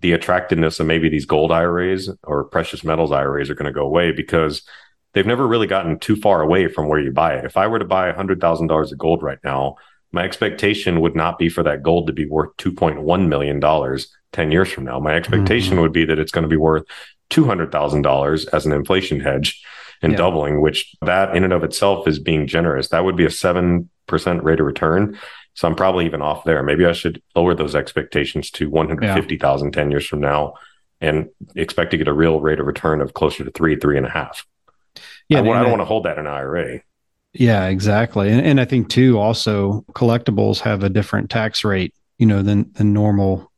the 0.00 0.12
attractiveness 0.12 0.78
of 0.78 0.86
maybe 0.86 1.08
these 1.08 1.26
gold 1.26 1.50
iras 1.50 2.08
or 2.22 2.44
precious 2.44 2.84
metals 2.84 3.10
iras 3.10 3.50
are 3.50 3.54
going 3.54 3.66
to 3.66 3.72
go 3.72 3.84
away 3.84 4.12
because 4.12 4.62
they've 5.12 5.26
never 5.26 5.46
really 5.46 5.66
gotten 5.66 5.98
too 5.98 6.16
far 6.16 6.42
away 6.42 6.68
from 6.68 6.88
where 6.88 7.00
you 7.00 7.12
buy 7.12 7.34
it. 7.34 7.44
If 7.44 7.56
I 7.56 7.66
were 7.66 7.78
to 7.78 7.84
buy 7.84 8.12
$100,000 8.12 8.92
of 8.92 8.98
gold 8.98 9.22
right 9.22 9.38
now, 9.44 9.76
my 10.12 10.24
expectation 10.24 11.00
would 11.00 11.16
not 11.16 11.38
be 11.38 11.48
for 11.48 11.62
that 11.62 11.82
gold 11.82 12.06
to 12.06 12.12
be 12.12 12.26
worth 12.26 12.56
$2.1 12.58 13.28
million 13.28 13.98
10 14.32 14.50
years 14.50 14.70
from 14.70 14.84
now. 14.84 15.00
My 15.00 15.14
expectation 15.14 15.74
mm-hmm. 15.74 15.82
would 15.82 15.92
be 15.92 16.04
that 16.04 16.18
it's 16.18 16.32
going 16.32 16.42
to 16.42 16.48
be 16.48 16.56
worth 16.56 16.84
$200,000 17.30 18.48
as 18.52 18.66
an 18.66 18.72
inflation 18.72 19.20
hedge 19.20 19.62
and 20.02 20.12
yeah. 20.12 20.18
doubling, 20.18 20.60
which 20.60 20.94
that 21.02 21.34
in 21.36 21.44
and 21.44 21.52
of 21.52 21.64
itself 21.64 22.06
is 22.06 22.18
being 22.18 22.46
generous. 22.46 22.88
That 22.88 23.04
would 23.04 23.16
be 23.16 23.24
a 23.24 23.28
7% 23.28 23.88
rate 24.42 24.60
of 24.60 24.66
return. 24.66 25.18
So 25.54 25.68
I'm 25.68 25.74
probably 25.74 26.06
even 26.06 26.22
off 26.22 26.44
there. 26.44 26.62
Maybe 26.62 26.84
I 26.84 26.92
should 26.92 27.22
lower 27.36 27.54
those 27.54 27.74
expectations 27.74 28.50
to 28.52 28.68
150,000 28.70 29.66
yeah. 29.66 29.70
10 29.70 29.90
years 29.90 30.06
from 30.06 30.20
now 30.20 30.54
and 31.00 31.28
expect 31.56 31.90
to 31.90 31.98
get 31.98 32.08
a 32.08 32.12
real 32.12 32.40
rate 32.40 32.60
of 32.60 32.66
return 32.66 33.00
of 33.00 33.14
closer 33.14 33.44
to 33.44 33.50
three, 33.50 33.76
three 33.76 33.96
and 33.96 34.06
a 34.06 34.10
half. 34.10 34.46
Yeah, 35.28 35.38
I, 35.38 35.40
I 35.40 35.62
don't 35.62 35.70
want 35.70 35.80
to 35.80 35.86
hold 35.86 36.04
that 36.04 36.18
in 36.18 36.26
IRA. 36.26 36.80
Yeah, 37.32 37.66
exactly. 37.68 38.30
And, 38.30 38.44
and 38.44 38.60
I 38.60 38.64
think 38.64 38.88
too, 38.88 39.18
also 39.18 39.84
collectibles 39.92 40.60
have 40.60 40.82
a 40.82 40.90
different 40.90 41.30
tax 41.30 41.64
rate, 41.64 41.94
you 42.18 42.26
know, 42.26 42.42
than 42.42 42.70
than 42.74 42.92
normal 42.92 43.50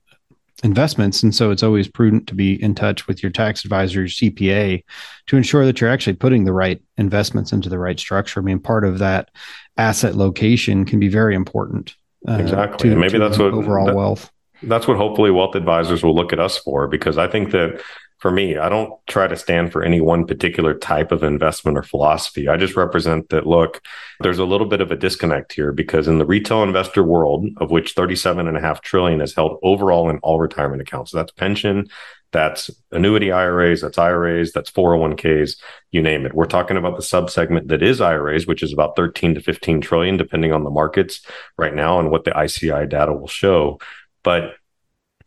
investments. 0.62 1.22
And 1.22 1.34
so 1.34 1.50
it's 1.50 1.62
always 1.62 1.88
prudent 1.88 2.26
to 2.28 2.34
be 2.34 2.60
in 2.62 2.74
touch 2.74 3.06
with 3.06 3.22
your 3.22 3.30
tax 3.30 3.64
advisor, 3.64 4.00
your 4.00 4.08
CPA, 4.08 4.82
to 5.26 5.36
ensure 5.36 5.66
that 5.66 5.80
you're 5.80 5.90
actually 5.90 6.14
putting 6.14 6.44
the 6.44 6.52
right 6.52 6.80
investments 6.96 7.52
into 7.52 7.68
the 7.68 7.78
right 7.78 7.98
structure. 7.98 8.40
I 8.40 8.42
mean, 8.42 8.60
part 8.60 8.84
of 8.84 8.98
that 9.00 9.30
asset 9.76 10.14
location 10.14 10.84
can 10.84 11.00
be 11.00 11.08
very 11.08 11.34
important. 11.34 11.96
Uh, 12.26 12.38
exactly. 12.40 12.90
To, 12.90 12.96
maybe 12.96 13.18
that's 13.18 13.38
what 13.38 13.52
overall 13.52 13.86
that, 13.86 13.96
wealth. 13.96 14.30
That's 14.62 14.86
what 14.86 14.96
hopefully 14.96 15.30
wealth 15.30 15.54
advisors 15.54 16.02
will 16.02 16.14
look 16.14 16.32
at 16.32 16.40
us 16.40 16.56
for, 16.56 16.88
because 16.88 17.18
I 17.18 17.28
think 17.28 17.50
that 17.50 17.82
for 18.24 18.30
me, 18.30 18.56
I 18.56 18.70
don't 18.70 18.90
try 19.06 19.26
to 19.26 19.36
stand 19.36 19.70
for 19.70 19.82
any 19.82 20.00
one 20.00 20.26
particular 20.26 20.72
type 20.72 21.12
of 21.12 21.22
investment 21.22 21.76
or 21.76 21.82
philosophy. 21.82 22.48
I 22.48 22.56
just 22.56 22.74
represent 22.74 23.28
that 23.28 23.46
look, 23.46 23.82
there's 24.20 24.38
a 24.38 24.46
little 24.46 24.66
bit 24.66 24.80
of 24.80 24.90
a 24.90 24.96
disconnect 24.96 25.52
here 25.52 25.72
because 25.72 26.08
in 26.08 26.16
the 26.16 26.24
retail 26.24 26.62
investor 26.62 27.02
world, 27.02 27.46
of 27.58 27.70
which 27.70 27.92
37 27.92 28.48
and 28.48 28.56
a 28.56 28.62
half 28.62 28.80
trillion 28.80 29.20
is 29.20 29.34
held 29.34 29.58
overall 29.62 30.08
in 30.08 30.20
all 30.20 30.40
retirement 30.40 30.80
accounts. 30.80 31.10
So 31.10 31.18
that's 31.18 31.32
pension, 31.32 31.90
that's 32.32 32.70
annuity 32.92 33.30
IRAs, 33.30 33.82
that's 33.82 33.98
IRAs, 33.98 34.52
that's 34.52 34.70
401ks, 34.70 35.56
you 35.90 36.00
name 36.00 36.24
it. 36.24 36.32
We're 36.32 36.46
talking 36.46 36.78
about 36.78 36.96
the 36.96 37.02
subsegment 37.02 37.68
that 37.68 37.82
is 37.82 38.00
IRAs, 38.00 38.46
which 38.46 38.62
is 38.62 38.72
about 38.72 38.96
13 38.96 39.34
to 39.34 39.42
15 39.42 39.82
trillion, 39.82 40.16
depending 40.16 40.50
on 40.50 40.64
the 40.64 40.70
markets 40.70 41.20
right 41.58 41.74
now 41.74 42.00
and 42.00 42.10
what 42.10 42.24
the 42.24 42.42
ICI 42.42 42.86
data 42.86 43.12
will 43.12 43.28
show. 43.28 43.78
But 44.22 44.54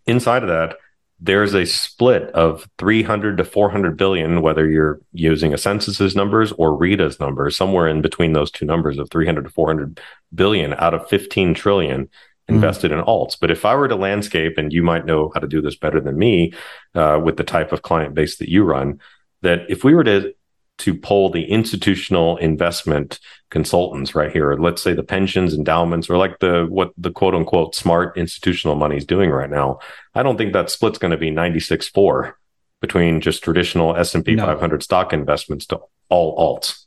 inside 0.07 0.41
of 0.41 0.49
that, 0.49 0.77
there's 1.19 1.55
a 1.55 1.65
split 1.65 2.23
of 2.31 2.67
300 2.77 3.37
to 3.37 3.43
400 3.43 3.97
billion, 3.97 4.41
whether 4.41 4.69
you're 4.69 5.01
using 5.13 5.53
a 5.53 5.57
census's 5.57 6.15
numbers 6.15 6.51
or 6.53 6.75
RITA's 6.75 7.19
numbers, 7.19 7.57
somewhere 7.57 7.87
in 7.87 8.01
between 8.01 8.33
those 8.33 8.51
two 8.51 8.65
numbers 8.65 8.99
of 8.99 9.09
300 9.09 9.43
to 9.43 9.49
400 9.49 9.99
billion 10.35 10.73
out 10.75 10.93
of 10.93 11.07
15 11.09 11.55
trillion 11.55 12.09
hmm. 12.47 12.55
invested 12.55 12.91
mm. 12.91 12.99
in 12.99 13.05
alts. 13.05 13.35
But 13.39 13.49
if 13.49 13.65
I 13.65 13.75
were 13.75 13.87
to 13.87 13.95
landscape, 13.95 14.57
and 14.57 14.71
you 14.71 14.83
might 14.83 15.05
know 15.05 15.31
how 15.33 15.39
to 15.39 15.47
do 15.47 15.59
this 15.59 15.75
better 15.75 15.99
than 15.99 16.19
me 16.19 16.53
uh, 16.93 17.19
with 17.23 17.37
the 17.37 17.43
type 17.43 17.71
of 17.71 17.81
client 17.81 18.13
base 18.13 18.37
that 18.37 18.49
you 18.49 18.63
run, 18.63 18.99
that 19.41 19.61
if 19.69 19.83
we 19.83 19.95
were 19.95 20.03
to 20.03 20.33
to 20.79 20.93
pull 20.93 21.29
the 21.29 21.45
institutional 21.45 22.37
investment 22.37 23.19
consultants 23.49 24.15
right 24.15 24.31
here. 24.31 24.55
Let's 24.55 24.81
say 24.81 24.93
the 24.93 25.03
pensions, 25.03 25.53
endowments, 25.53 26.09
or 26.09 26.17
like 26.17 26.39
the 26.39 26.65
what 26.69 26.91
the 26.97 27.11
quote 27.11 27.35
unquote 27.35 27.75
smart 27.75 28.17
institutional 28.17 28.75
money 28.75 28.97
is 28.97 29.05
doing 29.05 29.29
right 29.29 29.49
now. 29.49 29.79
I 30.13 30.23
don't 30.23 30.37
think 30.37 30.53
that 30.53 30.69
split's 30.69 30.99
going 30.99 31.11
to 31.11 31.17
be 31.17 31.31
96 31.31 31.87
4 31.89 32.37
between 32.79 33.21
just 33.21 33.43
traditional 33.43 33.95
S&P 33.95 34.35
no. 34.35 34.45
500 34.45 34.83
stock 34.83 35.13
investments 35.13 35.65
to 35.67 35.79
all 36.09 36.37
alts 36.37 36.86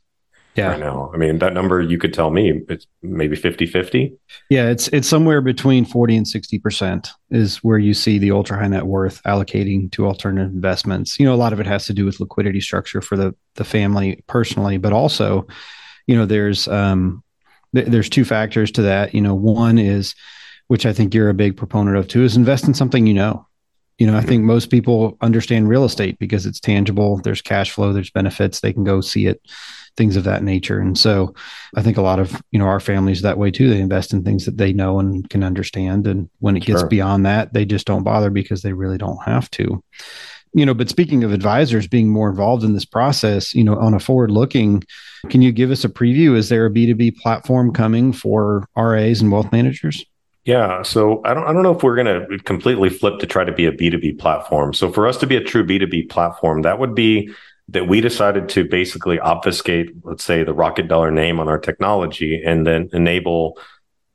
yeah. 0.55 0.67
right 0.71 0.79
now. 0.79 1.11
I 1.13 1.17
mean, 1.17 1.39
that 1.39 1.53
number 1.53 1.81
you 1.81 1.97
could 1.97 2.13
tell 2.13 2.29
me 2.29 2.61
it's 2.67 2.85
maybe 3.01 3.35
50 3.35 3.65
50. 3.65 4.13
Yeah, 4.49 4.69
it's 4.69 4.87
it's 4.89 5.07
somewhere 5.07 5.41
between 5.41 5.85
40 5.85 6.17
and 6.17 6.25
60% 6.25 7.09
is 7.29 7.57
where 7.57 7.77
you 7.77 7.93
see 7.93 8.17
the 8.17 8.31
ultra 8.31 8.57
high 8.57 8.67
net 8.67 8.85
worth 8.85 9.21
allocating 9.23 9.91
to 9.93 10.05
alternative 10.05 10.51
investments. 10.51 11.19
You 11.19 11.25
know, 11.25 11.33
a 11.33 11.35
lot 11.35 11.53
of 11.53 11.59
it 11.59 11.67
has 11.67 11.85
to 11.85 11.93
do 11.93 12.05
with 12.05 12.19
liquidity 12.19 12.61
structure 12.61 13.01
for 13.01 13.15
the 13.15 13.33
the 13.55 13.63
family 13.63 14.23
personally, 14.27 14.77
but 14.77 14.93
also, 14.93 15.47
you 16.07 16.15
know, 16.15 16.25
there's 16.25 16.67
um 16.67 17.23
th- 17.73 17.87
there's 17.87 18.09
two 18.09 18.25
factors 18.25 18.71
to 18.73 18.81
that. 18.83 19.13
You 19.13 19.21
know, 19.21 19.35
one 19.35 19.77
is 19.77 20.15
which 20.67 20.85
I 20.85 20.93
think 20.93 21.13
you're 21.13 21.29
a 21.29 21.33
big 21.33 21.57
proponent 21.57 21.97
of 21.97 22.07
too 22.07 22.23
is 22.23 22.37
invest 22.37 22.65
in 22.65 22.73
something 22.73 23.05
you 23.05 23.13
know. 23.13 23.45
You 24.01 24.07
know, 24.07 24.17
I 24.17 24.21
think 24.21 24.43
most 24.43 24.71
people 24.71 25.15
understand 25.21 25.69
real 25.69 25.85
estate 25.85 26.17
because 26.17 26.47
it's 26.47 26.59
tangible, 26.59 27.17
there's 27.17 27.39
cash 27.39 27.69
flow, 27.69 27.93
there's 27.93 28.09
benefits, 28.09 28.59
they 28.59 28.73
can 28.73 28.83
go 28.83 28.99
see 28.99 29.27
it 29.27 29.39
things 29.95 30.15
of 30.15 30.23
that 30.23 30.41
nature. 30.41 30.79
And 30.79 30.97
so 30.97 31.35
I 31.75 31.83
think 31.83 31.97
a 31.97 32.01
lot 32.01 32.17
of, 32.17 32.41
you 32.49 32.57
know, 32.57 32.65
our 32.65 32.79
families 32.79 33.21
that 33.21 33.37
way 33.37 33.51
too. 33.51 33.69
They 33.69 33.79
invest 33.79 34.11
in 34.11 34.23
things 34.23 34.45
that 34.45 34.57
they 34.57 34.73
know 34.73 34.99
and 34.99 35.29
can 35.29 35.43
understand. 35.43 36.07
And 36.07 36.31
when 36.39 36.57
it 36.57 36.65
gets 36.65 36.79
sure. 36.79 36.89
beyond 36.89 37.27
that, 37.27 37.53
they 37.53 37.63
just 37.63 37.85
don't 37.85 38.01
bother 38.01 38.31
because 38.31 38.63
they 38.63 38.73
really 38.73 38.97
don't 38.97 39.21
have 39.23 39.51
to. 39.51 39.83
you 40.53 40.65
know, 40.65 40.73
but 40.73 40.89
speaking 40.89 41.23
of 41.23 41.31
advisors 41.31 41.87
being 41.87 42.09
more 42.09 42.29
involved 42.29 42.63
in 42.63 42.73
this 42.73 42.85
process, 42.85 43.53
you 43.53 43.63
know, 43.63 43.77
on 43.77 43.93
a 43.93 43.99
forward 43.99 44.31
looking, 44.31 44.83
can 45.29 45.41
you 45.41 45.51
give 45.51 45.71
us 45.71 45.83
a 45.83 45.89
preview? 45.89 46.35
Is 46.35 46.49
there 46.49 46.65
a 46.65 46.71
B2B 46.71 47.17
platform 47.17 47.71
coming 47.71 48.11
for 48.11 48.67
RAs 48.75 49.21
and 49.21 49.31
wealth 49.31 49.51
managers? 49.51 50.03
Yeah, 50.43 50.81
so 50.81 51.21
I 51.23 51.33
don't 51.33 51.43
I 51.43 51.53
don't 51.53 51.63
know 51.63 51.75
if 51.75 51.83
we're 51.83 51.95
going 51.95 52.29
to 52.29 52.39
completely 52.39 52.89
flip 52.89 53.19
to 53.19 53.27
try 53.27 53.43
to 53.43 53.51
be 53.51 53.65
a 53.65 53.71
B2B 53.71 54.17
platform. 54.17 54.73
So 54.73 54.91
for 54.91 55.07
us 55.07 55.17
to 55.17 55.27
be 55.27 55.35
a 55.35 55.43
true 55.43 55.65
B2B 55.65 56.09
platform, 56.09 56.63
that 56.63 56.79
would 56.79 56.95
be 56.95 57.31
that 57.69 57.87
we 57.87 58.01
decided 58.01 58.49
to 58.49 58.65
basically 58.65 59.19
obfuscate, 59.19 59.91
let's 60.03 60.23
say, 60.23 60.43
the 60.43 60.53
Rocket 60.53 60.87
Dollar 60.87 61.11
name 61.11 61.39
on 61.39 61.47
our 61.47 61.59
technology 61.59 62.41
and 62.43 62.65
then 62.65 62.89
enable 62.91 63.57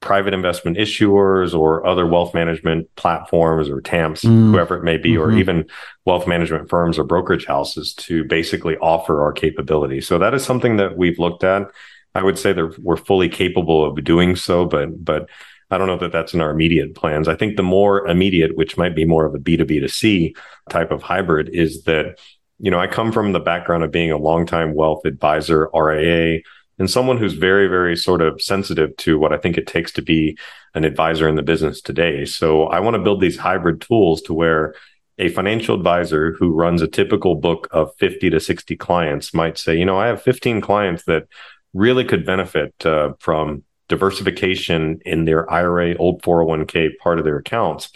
private 0.00 0.34
investment 0.34 0.76
issuers 0.76 1.56
or 1.58 1.86
other 1.86 2.06
wealth 2.06 2.34
management 2.34 2.94
platforms 2.96 3.68
or 3.68 3.80
TAMPs, 3.80 4.22
mm. 4.22 4.50
whoever 4.50 4.76
it 4.76 4.84
may 4.84 4.96
be, 4.96 5.12
mm-hmm. 5.12 5.22
or 5.22 5.32
even 5.32 5.64
wealth 6.04 6.26
management 6.26 6.68
firms 6.68 6.98
or 6.98 7.04
brokerage 7.04 7.46
houses 7.46 7.94
to 7.94 8.24
basically 8.24 8.76
offer 8.78 9.22
our 9.22 9.32
capability. 9.32 10.00
So 10.00 10.18
that 10.18 10.34
is 10.34 10.44
something 10.44 10.76
that 10.76 10.96
we've 10.96 11.18
looked 11.18 11.44
at. 11.44 11.70
I 12.14 12.22
would 12.22 12.38
say 12.38 12.52
that 12.52 12.78
we're 12.78 12.96
fully 12.96 13.28
capable 13.28 13.84
of 13.84 14.02
doing 14.04 14.36
so, 14.36 14.64
but 14.64 15.04
but 15.04 15.28
I 15.70 15.78
don't 15.78 15.88
know 15.88 15.98
that 15.98 16.12
that's 16.12 16.34
in 16.34 16.40
our 16.40 16.50
immediate 16.50 16.94
plans. 16.94 17.28
I 17.28 17.34
think 17.34 17.56
the 17.56 17.62
more 17.62 18.06
immediate, 18.06 18.56
which 18.56 18.76
might 18.76 18.94
be 18.94 19.04
more 19.04 19.26
of 19.26 19.34
a 19.34 19.38
B2B 19.38 19.80
to 19.80 19.88
C 19.88 20.34
type 20.70 20.92
of 20.92 21.02
hybrid, 21.02 21.48
is 21.52 21.82
that, 21.84 22.18
you 22.58 22.70
know, 22.70 22.78
I 22.78 22.86
come 22.86 23.10
from 23.10 23.32
the 23.32 23.40
background 23.40 23.82
of 23.82 23.90
being 23.90 24.12
a 24.12 24.16
longtime 24.16 24.74
wealth 24.74 25.04
advisor, 25.04 25.68
RIA, 25.74 26.40
and 26.78 26.90
someone 26.90 27.16
who's 27.16 27.32
very, 27.32 27.68
very 27.68 27.96
sort 27.96 28.20
of 28.20 28.40
sensitive 28.40 28.96
to 28.98 29.18
what 29.18 29.32
I 29.32 29.38
think 29.38 29.56
it 29.56 29.66
takes 29.66 29.92
to 29.92 30.02
be 30.02 30.38
an 30.74 30.84
advisor 30.84 31.28
in 31.28 31.34
the 31.34 31.42
business 31.42 31.80
today. 31.80 32.24
So 32.24 32.64
I 32.64 32.80
want 32.80 32.94
to 32.94 33.02
build 33.02 33.20
these 33.20 33.38
hybrid 33.38 33.80
tools 33.80 34.22
to 34.22 34.34
where 34.34 34.74
a 35.18 35.30
financial 35.30 35.74
advisor 35.74 36.32
who 36.32 36.52
runs 36.52 36.82
a 36.82 36.86
typical 36.86 37.36
book 37.36 37.68
of 37.70 37.94
50 37.98 38.30
to 38.30 38.40
60 38.40 38.76
clients 38.76 39.32
might 39.32 39.56
say, 39.56 39.76
you 39.76 39.86
know, 39.86 39.98
I 39.98 40.08
have 40.08 40.22
15 40.22 40.60
clients 40.60 41.04
that 41.04 41.24
really 41.72 42.04
could 42.04 42.26
benefit 42.26 42.74
uh, 42.84 43.14
from 43.18 43.64
diversification 43.88 45.00
in 45.04 45.24
their 45.24 45.50
IRA, 45.50 45.96
old 45.96 46.22
401k 46.22 46.98
part 46.98 47.18
of 47.18 47.24
their 47.24 47.38
accounts 47.38 47.90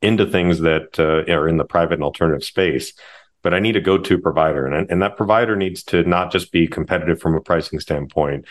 into 0.00 0.26
things 0.26 0.60
that 0.60 0.98
uh, 0.98 1.30
are 1.32 1.48
in 1.48 1.56
the 1.56 1.64
private 1.64 1.94
and 1.94 2.04
alternative 2.04 2.44
space 2.44 2.92
but 3.42 3.52
I 3.52 3.58
need 3.58 3.76
a 3.76 3.80
go-to 3.80 4.18
provider, 4.18 4.66
and 4.66 4.90
and 4.90 5.02
that 5.02 5.16
provider 5.16 5.56
needs 5.56 5.82
to 5.84 6.04
not 6.04 6.32
just 6.32 6.52
be 6.52 6.66
competitive 6.66 7.20
from 7.20 7.34
a 7.34 7.40
pricing 7.40 7.80
standpoint, 7.80 8.46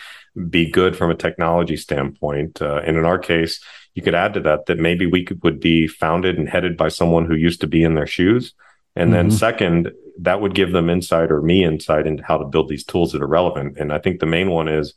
be 0.50 0.70
good 0.70 0.96
from 0.96 1.10
a 1.10 1.16
technology 1.16 1.78
standpoint, 1.78 2.62
uh, 2.62 2.82
and 2.86 2.98
in 2.98 3.06
our 3.06 3.18
case, 3.18 3.64
you 3.96 4.02
could 4.02 4.16
add 4.16 4.34
to 4.34 4.42
that 4.42 4.66
that 4.66 4.80
maybe 4.80 5.06
we 5.06 5.24
could, 5.24 5.42
would 5.44 5.60
be 5.60 5.88
founded 5.88 6.38
and 6.38 6.50
headed 6.50 6.78
by 6.78 6.90
someone 6.90 7.26
who 7.26 7.36
used 7.36 7.62
to 7.62 7.68
be 7.68 7.84
in 7.84 7.96
their 7.96 8.08
shoes, 8.08 8.54
and 8.96 9.08
mm-hmm. 9.08 9.30
then 9.30 9.32
second, 9.32 9.92
that 10.20 10.42
would 10.42 10.54
give 10.54 10.74
them 10.74 10.90
insight 10.90 11.32
or 11.32 11.42
me 11.42 11.64
insight 11.64 12.06
into 12.06 12.24
how 12.24 12.38
to 12.38 12.46
build 12.46 12.68
these 12.68 12.84
tools 12.84 13.14
that 13.14 13.22
are 13.22 13.28
relevant, 13.28 13.78
and 13.78 13.94
I 13.94 13.98
think 13.98 14.20
the 14.20 14.26
main 14.26 14.50
one 14.50 14.68
is. 14.68 14.94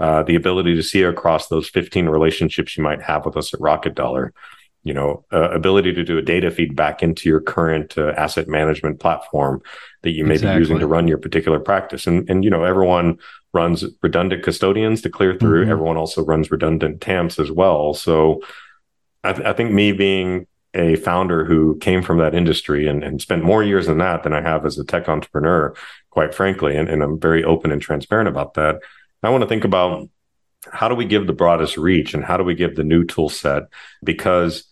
Uh, 0.00 0.22
the 0.22 0.34
ability 0.34 0.74
to 0.74 0.82
see 0.82 1.02
across 1.02 1.46
those 1.48 1.68
15 1.68 2.08
relationships 2.08 2.76
you 2.76 2.82
might 2.82 3.02
have 3.02 3.24
with 3.24 3.36
us 3.36 3.54
at 3.54 3.60
Rocket 3.60 3.94
Dollar 3.94 4.32
you 4.84 4.92
know, 4.92 5.24
uh, 5.32 5.50
ability 5.50 5.92
to 5.92 6.02
do 6.02 6.18
a 6.18 6.22
data 6.22 6.50
feed 6.50 6.74
back 6.74 7.02
into 7.02 7.28
your 7.28 7.40
current 7.40 7.96
uh, 7.96 8.12
asset 8.16 8.48
management 8.48 8.98
platform 8.98 9.62
that 10.02 10.10
you 10.10 10.24
may 10.24 10.34
exactly. 10.34 10.56
be 10.56 10.60
using 10.60 10.78
to 10.80 10.86
run 10.86 11.06
your 11.06 11.18
particular 11.18 11.60
practice. 11.60 12.06
And, 12.06 12.28
and, 12.28 12.42
you 12.42 12.50
know, 12.50 12.64
everyone 12.64 13.18
runs 13.52 13.84
redundant 14.02 14.42
custodians 14.42 15.00
to 15.02 15.10
clear 15.10 15.36
through. 15.36 15.62
Mm-hmm. 15.62 15.72
Everyone 15.72 15.96
also 15.96 16.24
runs 16.24 16.50
redundant 16.50 17.00
TAMPs 17.00 17.38
as 17.38 17.50
well. 17.50 17.94
So 17.94 18.42
I, 19.22 19.32
th- 19.32 19.46
I, 19.46 19.52
think 19.52 19.70
me 19.70 19.92
being 19.92 20.48
a 20.74 20.96
founder 20.96 21.44
who 21.44 21.78
came 21.78 22.02
from 22.02 22.18
that 22.18 22.34
industry 22.34 22.88
and, 22.88 23.04
and 23.04 23.20
spent 23.20 23.44
more 23.44 23.62
years 23.62 23.86
in 23.86 23.98
that 23.98 24.24
than 24.24 24.32
I 24.32 24.40
have 24.40 24.66
as 24.66 24.78
a 24.78 24.84
tech 24.84 25.08
entrepreneur, 25.08 25.74
quite 26.10 26.34
frankly, 26.34 26.76
and, 26.76 26.88
and 26.88 27.02
I'm 27.02 27.20
very 27.20 27.44
open 27.44 27.70
and 27.70 27.80
transparent 27.80 28.28
about 28.28 28.54
that. 28.54 28.80
I 29.22 29.30
want 29.30 29.42
to 29.42 29.48
think 29.48 29.64
about 29.64 30.08
how 30.70 30.88
do 30.88 30.94
we 30.94 31.04
give 31.04 31.26
the 31.26 31.32
broadest 31.32 31.76
reach 31.76 32.14
and 32.14 32.24
how 32.24 32.36
do 32.36 32.44
we 32.44 32.54
give 32.54 32.76
the 32.76 32.84
new 32.84 33.04
tool 33.04 33.28
set? 33.28 33.64
Because 34.04 34.64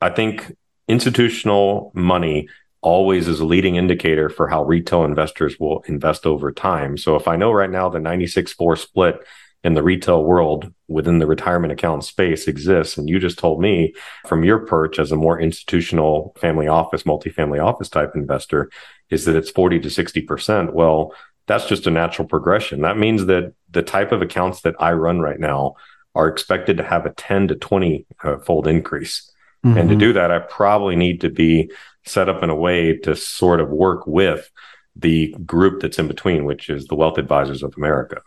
I 0.00 0.10
think 0.10 0.54
institutional 0.88 1.92
money 1.94 2.48
always 2.82 3.28
is 3.28 3.40
a 3.40 3.44
leading 3.44 3.76
indicator 3.76 4.28
for 4.28 4.48
how 4.48 4.64
retail 4.64 5.04
investors 5.04 5.58
will 5.58 5.82
invest 5.86 6.26
over 6.26 6.52
time. 6.52 6.96
So 6.96 7.16
if 7.16 7.28
I 7.28 7.36
know 7.36 7.52
right 7.52 7.70
now 7.70 7.88
the 7.88 8.00
96 8.00 8.52
4 8.52 8.76
split 8.76 9.16
in 9.64 9.74
the 9.74 9.82
retail 9.82 10.24
world 10.24 10.72
within 10.88 11.20
the 11.20 11.26
retirement 11.26 11.72
account 11.72 12.04
space 12.04 12.48
exists, 12.48 12.98
and 12.98 13.08
you 13.08 13.20
just 13.20 13.38
told 13.38 13.60
me 13.60 13.94
from 14.26 14.44
your 14.44 14.58
perch 14.66 14.98
as 14.98 15.12
a 15.12 15.16
more 15.16 15.40
institutional 15.40 16.34
family 16.40 16.66
office, 16.66 17.04
multifamily 17.04 17.64
office 17.64 17.88
type 17.88 18.10
investor, 18.16 18.68
is 19.08 19.24
that 19.24 19.36
it's 19.36 19.50
40 19.50 19.78
to 19.80 19.88
60%. 19.88 20.72
Well, 20.72 21.14
that's 21.46 21.66
just 21.66 21.86
a 21.86 21.90
natural 21.90 22.28
progression. 22.28 22.82
That 22.82 22.98
means 22.98 23.26
that 23.26 23.54
the 23.70 23.82
type 23.82 24.12
of 24.12 24.22
accounts 24.22 24.62
that 24.62 24.74
I 24.78 24.92
run 24.92 25.20
right 25.20 25.40
now 25.40 25.74
are 26.14 26.28
expected 26.28 26.76
to 26.76 26.82
have 26.82 27.06
a 27.06 27.10
10 27.10 27.48
to 27.48 27.54
20 27.54 28.06
uh, 28.22 28.38
fold 28.38 28.66
increase. 28.66 29.30
Mm-hmm. 29.64 29.78
And 29.78 29.88
to 29.88 29.94
mm-hmm. 29.94 30.00
do 30.00 30.12
that, 30.14 30.30
I 30.30 30.40
probably 30.40 30.96
need 30.96 31.20
to 31.22 31.30
be 31.30 31.70
set 32.04 32.28
up 32.28 32.42
in 32.42 32.50
a 32.50 32.54
way 32.54 32.96
to 32.98 33.16
sort 33.16 33.60
of 33.60 33.70
work 33.70 34.06
with 34.06 34.50
the 34.96 35.34
group 35.46 35.80
that's 35.80 35.98
in 35.98 36.08
between, 36.08 36.44
which 36.44 36.68
is 36.68 36.86
the 36.86 36.94
Wealth 36.94 37.18
Advisors 37.18 37.62
of 37.62 37.74
America. 37.76 38.20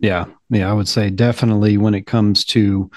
Yeah. 0.00 0.26
Yeah. 0.50 0.70
I 0.70 0.72
would 0.72 0.88
say 0.88 1.10
definitely 1.10 1.76
when 1.76 1.94
it 1.94 2.06
comes 2.06 2.44
to 2.46 2.90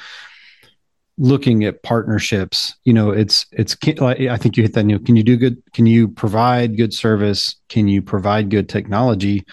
looking 1.18 1.64
at 1.64 1.82
partnerships, 1.84 2.76
you 2.84 2.94
know, 2.94 3.10
it's, 3.10 3.46
it's, 3.52 3.76
I 4.02 4.38
think 4.38 4.56
you 4.56 4.64
hit 4.64 4.74
that 4.74 4.84
new. 4.84 5.00
Can 5.00 5.16
you 5.16 5.24
do 5.24 5.36
good? 5.36 5.62
Can 5.74 5.86
you 5.86 6.08
provide 6.08 6.78
good 6.78 6.94
service? 6.94 7.56
Can 7.70 7.88
you 7.88 8.02
provide 8.02 8.50
good 8.50 8.70
technology? 8.70 9.46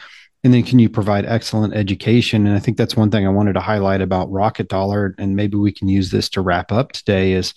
And 0.42 0.52
then 0.52 0.62
can 0.62 0.78
you 0.78 0.90
provide 0.90 1.24
excellent 1.24 1.74
education? 1.74 2.46
And 2.46 2.54
I 2.54 2.58
think 2.58 2.76
that's 2.76 2.96
one 2.96 3.10
thing 3.10 3.26
I 3.26 3.30
wanted 3.30 3.54
to 3.54 3.60
highlight 3.60 4.02
about 4.02 4.30
Rocket 4.30 4.68
Dollar. 4.68 5.14
And 5.18 5.34
maybe 5.34 5.56
we 5.56 5.72
can 5.72 5.88
use 5.88 6.10
this 6.10 6.28
to 6.30 6.42
wrap 6.42 6.70
up 6.70 6.92
today 6.92 7.32
is, 7.32 7.54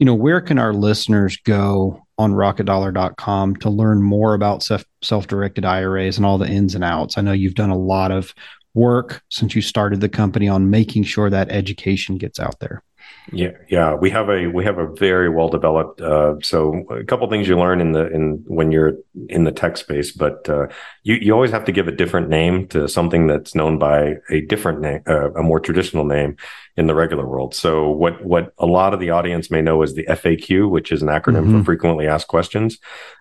you 0.00 0.04
know, 0.04 0.14
where 0.14 0.40
can 0.40 0.58
our 0.58 0.72
listeners 0.72 1.36
go 1.36 2.04
on 2.18 2.32
rocketdollar.com 2.32 3.56
to 3.56 3.70
learn 3.70 4.02
more 4.02 4.34
about 4.34 4.66
self 5.02 5.26
directed 5.28 5.64
IRAs 5.64 6.16
and 6.16 6.26
all 6.26 6.38
the 6.38 6.48
ins 6.48 6.74
and 6.74 6.82
outs? 6.82 7.16
I 7.16 7.20
know 7.20 7.32
you've 7.32 7.54
done 7.54 7.70
a 7.70 7.78
lot 7.78 8.10
of 8.10 8.34
work 8.74 9.22
since 9.30 9.54
you 9.54 9.62
started 9.62 10.00
the 10.00 10.08
company 10.08 10.48
on 10.48 10.70
making 10.70 11.04
sure 11.04 11.30
that 11.30 11.50
education 11.50 12.18
gets 12.18 12.40
out 12.40 12.58
there. 12.58 12.82
Yeah, 13.30 13.50
yeah, 13.68 13.94
we 13.94 14.10
have 14.10 14.30
a 14.30 14.46
we 14.46 14.64
have 14.64 14.78
a 14.78 14.86
very 14.86 15.28
well 15.28 15.48
developed. 15.48 16.00
Uh, 16.00 16.36
so 16.42 16.84
a 16.90 17.04
couple 17.04 17.28
things 17.28 17.46
you 17.46 17.58
learn 17.58 17.80
in 17.80 17.92
the 17.92 18.10
in 18.10 18.42
when 18.46 18.72
you're 18.72 18.94
in 19.28 19.44
the 19.44 19.52
tech 19.52 19.76
space, 19.76 20.12
but 20.12 20.48
uh, 20.48 20.68
you 21.02 21.16
you 21.16 21.32
always 21.32 21.50
have 21.50 21.64
to 21.64 21.72
give 21.72 21.88
a 21.88 21.92
different 21.92 22.30
name 22.30 22.66
to 22.68 22.88
something 22.88 23.26
that's 23.26 23.54
known 23.54 23.78
by 23.78 24.14
a 24.30 24.40
different 24.42 24.80
name, 24.80 25.02
uh, 25.06 25.30
a 25.32 25.42
more 25.42 25.60
traditional 25.60 26.04
name 26.04 26.36
in 26.76 26.86
the 26.86 26.94
regular 26.94 27.26
world. 27.26 27.54
So 27.54 27.90
what 27.90 28.24
what 28.24 28.54
a 28.58 28.66
lot 28.66 28.94
of 28.94 29.00
the 29.00 29.10
audience 29.10 29.50
may 29.50 29.60
know 29.60 29.82
is 29.82 29.94
the 29.94 30.06
FAQ, 30.06 30.70
which 30.70 30.90
is 30.90 31.02
an 31.02 31.08
acronym 31.08 31.44
mm-hmm. 31.44 31.58
for 31.58 31.64
frequently 31.64 32.06
asked 32.06 32.28
questions. 32.28 32.78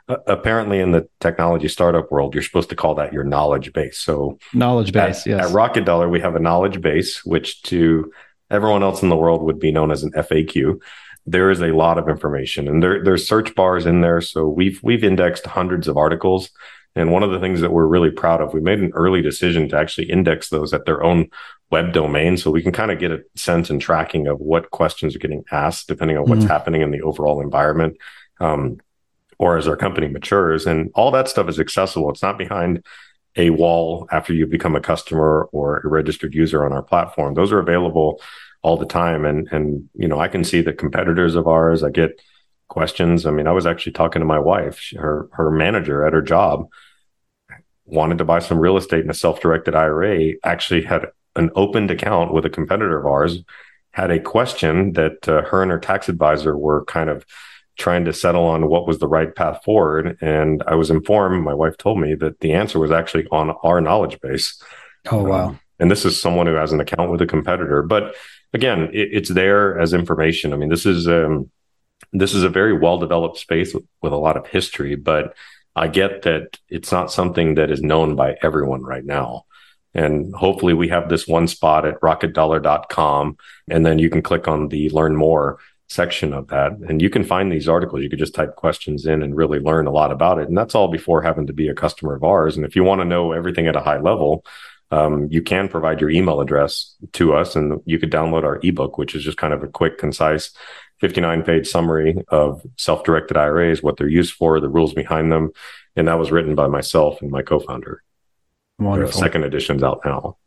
Uh, 0.08 0.17
apparently, 0.28 0.80
in 0.80 0.91
the 0.91 1.10
technology 1.19 1.67
startup 1.67 2.10
world, 2.12 2.34
you're 2.34 2.43
supposed 2.43 2.69
to 2.69 2.78
call 2.78 2.95
that 2.95 3.12
your 3.12 3.26
knowledge 3.26 3.73
base. 3.73 4.00
So 4.00 4.38
knowledge 4.54 4.93
base. 4.93 5.21
At, 5.21 5.26
yes. 5.28 5.45
At 5.47 5.54
Rocket 5.54 5.84
Dollar, 5.84 6.08
we 6.08 6.21
have 6.21 6.36
a 6.36 6.39
knowledge 6.39 6.80
base, 6.82 7.26
which 7.26 7.62
to 7.63 8.10
everyone 8.50 8.84
else 8.84 9.02
in 9.04 9.10
the 9.10 9.16
world 9.16 9.44
would 9.44 9.60
be 9.60 9.72
known 9.72 9.92
as 9.92 10.04
an 10.04 10.12
FAQ. 10.12 10.80
There 11.26 11.52
is 11.52 11.62
a 11.62 11.74
lot 11.74 11.98
of 11.98 12.08
information, 12.08 12.68
and 12.68 12.82
there 12.82 13.04
there's 13.04 13.28
search 13.28 13.54
bars 13.56 13.86
in 13.86 14.02
there. 14.02 14.22
So 14.22 14.48
we've 14.48 14.80
we've 14.82 15.04
indexed 15.04 15.46
hundreds 15.46 15.88
of 15.88 15.98
articles. 15.98 16.50
And 16.96 17.12
one 17.12 17.22
of 17.22 17.30
the 17.30 17.40
things 17.40 17.62
that 17.62 17.72
we're 17.72 17.86
really 17.86 18.10
proud 18.10 18.42
of, 18.42 18.56
we 18.56 18.60
made 18.60 18.80
an 18.80 18.92
early 18.96 19.22
decision 19.22 19.70
to 19.70 19.78
actually 19.78 20.10
index 20.10 20.50
those 20.50 20.74
at 20.74 20.86
their 20.86 21.04
own 21.04 21.30
web 21.70 21.92
domain 21.92 22.38
so 22.38 22.50
we 22.50 22.62
can 22.62 22.72
kind 22.72 22.92
of 22.92 23.00
get 23.00 23.12
a 23.12 23.24
sense 23.36 23.70
and 23.70 23.82
tracking 23.82 24.28
of 24.28 24.40
what 24.40 24.72
questions 24.72 25.16
are 25.16 25.20
getting 25.20 25.44
asked 25.52 25.88
depending 25.88 26.18
on 26.18 26.24
what's 26.26 26.46
mm 26.46 26.48
happening 26.48 26.82
in 26.82 26.92
the 26.92 27.02
overall 27.02 27.42
environment 27.42 27.98
um, 28.40 28.78
or 29.38 29.58
as 29.58 29.68
our 29.68 29.76
company 29.76 30.08
matures 30.08 30.66
and 30.66 30.90
all 30.96 31.12
that 31.12 31.28
stuff 31.28 31.50
is 31.50 31.60
accessible 31.60 32.10
it's 32.10 32.22
not 32.22 32.38
behind 32.38 32.82
a 33.38 33.52
wall 33.52 34.08
after 34.12 34.34
you 34.34 34.45
become 34.47 34.76
a 34.76 34.82
customer 34.82 35.47
or 35.51 35.78
a 35.80 35.88
registered 35.88 36.34
user 36.34 36.66
on 36.66 36.74
our 36.74 36.84
platform. 36.84 37.34
Those 37.34 37.51
are 37.51 37.59
available 37.59 38.22
all 38.64 38.78
the 38.78 38.86
time. 38.86 39.26
And 39.26 39.47
and 39.51 39.88
you 39.93 40.07
know 40.07 40.20
i 40.20 40.28
can 40.28 40.43
see 40.43 40.62
the 40.62 40.74
competitors 40.74 41.36
of 41.36 41.47
ours. 41.47 41.84
I 41.84 41.89
get 41.89 42.20
questions. 42.68 43.26
I 43.26 43.32
mean 43.32 43.47
i 43.47 43.51
was 43.51 43.66
actually 43.66 43.93
talking 43.93 44.20
to 44.20 44.26
my 44.26 44.39
wife. 44.39 44.91
Her 44.97 45.30
her 45.34 45.51
manager 45.51 46.05
at 46.05 46.14
her 46.14 46.22
job 46.22 46.68
wanted 47.86 48.18
to 48.18 48.26
buy 48.26 48.39
some 48.39 48.59
real 48.59 48.78
estate 48.78 49.03
in 49.03 49.09
a 49.09 49.14
self-directed 49.14 49.74
ira 49.74 50.34
actually 50.43 50.84
had 50.84 51.07
an 51.38 51.49
opened 51.55 51.89
account 51.89 52.34
with 52.34 52.45
a 52.45 52.49
competitor 52.49 52.99
of 52.99 53.05
ours, 53.05 53.39
had 53.91 54.12
a 54.12 54.20
question 54.20 54.93
that 54.93 55.28
uh, 55.30 55.43
her 55.43 55.62
and 55.62 55.72
her 55.72 55.80
tax 55.80 56.09
advisor 56.09 56.57
were 56.57 56.84
kind 56.86 57.09
of 57.09 57.26
trying 57.78 58.05
to 58.05 58.13
settle 58.13 58.45
on 58.45 58.67
what 58.67 58.88
was 58.88 58.99
the 58.99 59.07
right 59.07 59.34
path 59.36 59.63
forward. 59.63 60.17
And 60.21 60.63
I 60.67 60.75
was 60.75 60.89
informed, 60.89 61.43
my 61.43 61.53
wife 61.53 61.78
told 61.78 61.99
me 61.99 62.15
that 62.15 62.39
the 62.39 62.53
answer 62.53 62.80
was 62.80 62.91
actually 62.91 63.28
on 63.32 63.51
our 63.63 63.80
knowledge 63.82 64.19
base. 64.19 64.61
Oh, 65.11 65.23
wow. 65.23 65.49
Um, 65.49 65.59
and 65.80 65.91
this 65.91 66.05
is 66.05 66.19
someone 66.19 66.47
who 66.47 66.55
has 66.55 66.73
an 66.73 66.82
account 66.82 67.11
with 67.11 67.21
a 67.21 67.28
competitor. 67.28 67.84
But 67.84 68.15
again, 68.53 68.89
it, 68.93 69.09
it's 69.11 69.30
there 69.30 69.80
as 69.80 69.93
information. 69.93 70.53
I 70.53 70.57
mean, 70.57 70.69
this 70.69 70.86
is 70.86 71.07
um, 71.07 71.51
this 72.13 72.34
is 72.34 72.43
a 72.43 72.49
very 72.49 72.73
well 72.73 72.97
developed 72.97 73.38
space 73.38 73.73
with, 73.73 73.84
with, 74.01 74.13
a 74.13 74.17
lot 74.17 74.38
of 74.38 74.47
history, 74.47 74.95
but 74.95 75.36
I 75.75 75.88
get 75.88 76.23
that 76.23 76.57
it's 76.69 76.91
not 76.91 77.11
something 77.11 77.55
that 77.55 77.69
is 77.69 77.82
known 77.82 78.15
by 78.15 78.38
everyone 78.41 78.84
right 78.84 79.05
now. 79.05 79.45
And 79.93 80.34
hopefully 80.34 80.73
we 80.73 80.89
have 80.89 81.09
this 81.09 81.28
one 81.28 81.47
spot 81.47 81.86
at 81.86 81.99
rocketdollar.com 82.01 83.38
and 83.69 83.86
then 83.86 83.99
you 83.99 84.09
can 84.09 84.21
click 84.21 84.47
on 84.47 84.67
the 84.67 84.89
learn 84.89 85.15
more 85.15 85.59
section 85.88 86.34
of 86.34 86.48
that. 86.48 86.74
And 86.88 87.02
you 87.02 87.10
can 87.10 87.24
find 87.24 87.52
these 87.52 87.70
articles. 87.70 88.02
You 88.02 88.10
could 88.10 88.20
just 88.20 88.36
type 88.36 88.56
questions 88.56 89.06
in 89.06 89.22
and 89.22 89.36
really 89.36 89.60
learn 89.60 89.88
a 89.88 89.92
lot 89.92 90.12
about 90.12 90.40
it. 90.40 90.48
And 90.48 90.58
that's 90.58 90.76
all 90.76 90.90
before 90.90 91.22
having 91.22 91.48
to 91.48 91.54
be 91.54 91.70
a 91.70 91.74
customer 91.74 92.16
of 92.16 92.24
ours. 92.24 92.58
And 92.58 92.66
if 92.66 92.76
you 92.76 92.84
want 92.84 93.02
to 93.02 93.06
know 93.06 93.32
everything 93.32 93.68
at 93.68 93.76
a 93.76 93.82
high 93.82 94.00
level 94.00 94.44
um, 94.92 95.28
you 95.30 95.42
can 95.42 95.68
provide 95.68 96.00
your 96.00 96.10
email 96.10 96.40
address 96.40 96.96
to 97.14 97.34
us 97.34 97.56
and 97.56 97.82
you 97.86 98.00
could 98.00 98.12
download 98.12 98.44
our 98.44 98.60
ebook 98.64 98.98
which 98.98 99.16
is 99.16 99.24
just 99.24 99.38
kind 99.38 99.54
of 99.54 99.64
a 99.64 99.68
quick 99.68 99.98
concise 99.98 100.52
59 101.00 101.44
page 101.44 101.68
summary 101.68 102.18
of 102.30 102.66
self-directed 102.78 103.38
iras 103.38 103.84
what 103.84 103.98
they're 103.98 104.08
used 104.08 104.34
for 104.34 104.60
the 104.60 104.70
rules 104.70 104.94
behind 104.94 105.32
them. 105.32 105.52
And 105.96 106.08
that 106.08 106.20
was 106.20 106.32
written 106.32 106.56
by 106.56 106.68
myself 106.68 107.22
and 107.22 107.32
my 107.32 107.42
co-founder. 107.42 108.04
Wonderful. 108.80 109.12
The 109.12 109.26
second 109.26 109.44
edition's 109.44 109.84
out 109.84 110.02
now 110.06 110.38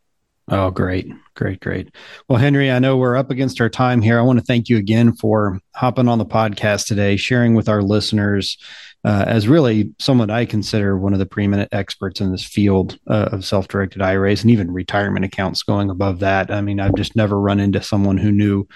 Oh, 0.50 0.70
great. 0.72 1.06
Great, 1.36 1.60
great. 1.60 1.94
Well, 2.28 2.38
Henry, 2.38 2.72
I 2.72 2.80
know 2.80 2.96
we're 2.96 3.16
up 3.16 3.30
against 3.30 3.60
our 3.60 3.68
time 3.68 4.02
here. 4.02 4.18
I 4.18 4.22
want 4.22 4.40
to 4.40 4.44
thank 4.44 4.68
you 4.68 4.78
again 4.78 5.14
for 5.14 5.60
hopping 5.76 6.08
on 6.08 6.18
the 6.18 6.26
podcast 6.26 6.86
today, 6.86 7.16
sharing 7.16 7.54
with 7.54 7.68
our 7.68 7.82
listeners 7.82 8.58
uh, 9.04 9.24
as 9.28 9.46
really 9.46 9.94
someone 10.00 10.28
I 10.28 10.44
consider 10.44 10.98
one 10.98 11.12
of 11.12 11.20
the 11.20 11.24
preeminent 11.26 11.68
experts 11.72 12.20
in 12.20 12.32
this 12.32 12.44
field 12.44 12.98
uh, 13.06 13.28
of 13.30 13.44
self 13.44 13.68
directed 13.68 14.02
IRAs 14.02 14.42
and 14.42 14.50
even 14.50 14.72
retirement 14.72 15.24
accounts 15.24 15.62
going 15.62 15.88
above 15.88 16.18
that. 16.18 16.50
I 16.50 16.60
mean, 16.62 16.80
I've 16.80 16.96
just 16.96 17.14
never 17.14 17.40
run 17.40 17.60
into 17.60 17.80
someone 17.80 18.18
who 18.18 18.32
knew 18.32 18.66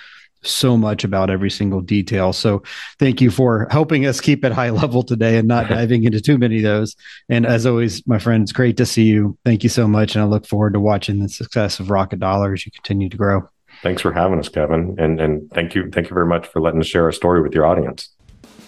so 0.46 0.76
much 0.76 1.04
about 1.04 1.30
every 1.30 1.50
single 1.50 1.80
detail. 1.80 2.32
So 2.32 2.62
thank 2.98 3.20
you 3.20 3.30
for 3.30 3.66
helping 3.70 4.06
us 4.06 4.20
keep 4.20 4.44
it 4.44 4.52
high 4.52 4.70
level 4.70 5.02
today 5.02 5.38
and 5.38 5.48
not 5.48 5.68
diving 5.68 6.04
into 6.04 6.20
too 6.20 6.38
many 6.38 6.58
of 6.58 6.62
those. 6.62 6.96
And 7.28 7.46
as 7.46 7.66
always, 7.66 8.06
my 8.06 8.18
friend, 8.18 8.42
it's 8.42 8.52
great 8.52 8.76
to 8.78 8.86
see 8.86 9.04
you. 9.04 9.36
Thank 9.44 9.62
you 9.62 9.68
so 9.68 9.86
much. 9.88 10.14
And 10.14 10.22
I 10.22 10.26
look 10.26 10.46
forward 10.46 10.74
to 10.74 10.80
watching 10.80 11.20
the 11.20 11.28
success 11.28 11.80
of 11.80 11.90
Rocket 11.90 12.20
Dollar 12.20 12.52
as 12.52 12.64
you 12.66 12.72
continue 12.72 13.08
to 13.08 13.16
grow. 13.16 13.48
Thanks 13.82 14.02
for 14.02 14.12
having 14.12 14.38
us, 14.38 14.48
Kevin. 14.48 14.94
And 14.98 15.20
and 15.20 15.50
thank 15.50 15.74
you. 15.74 15.90
Thank 15.90 16.08
you 16.08 16.14
very 16.14 16.26
much 16.26 16.46
for 16.46 16.60
letting 16.60 16.80
us 16.80 16.86
share 16.86 17.04
our 17.04 17.12
story 17.12 17.42
with 17.42 17.52
your 17.52 17.66
audience. 17.66 18.08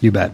You 0.01 0.11
bet. 0.11 0.33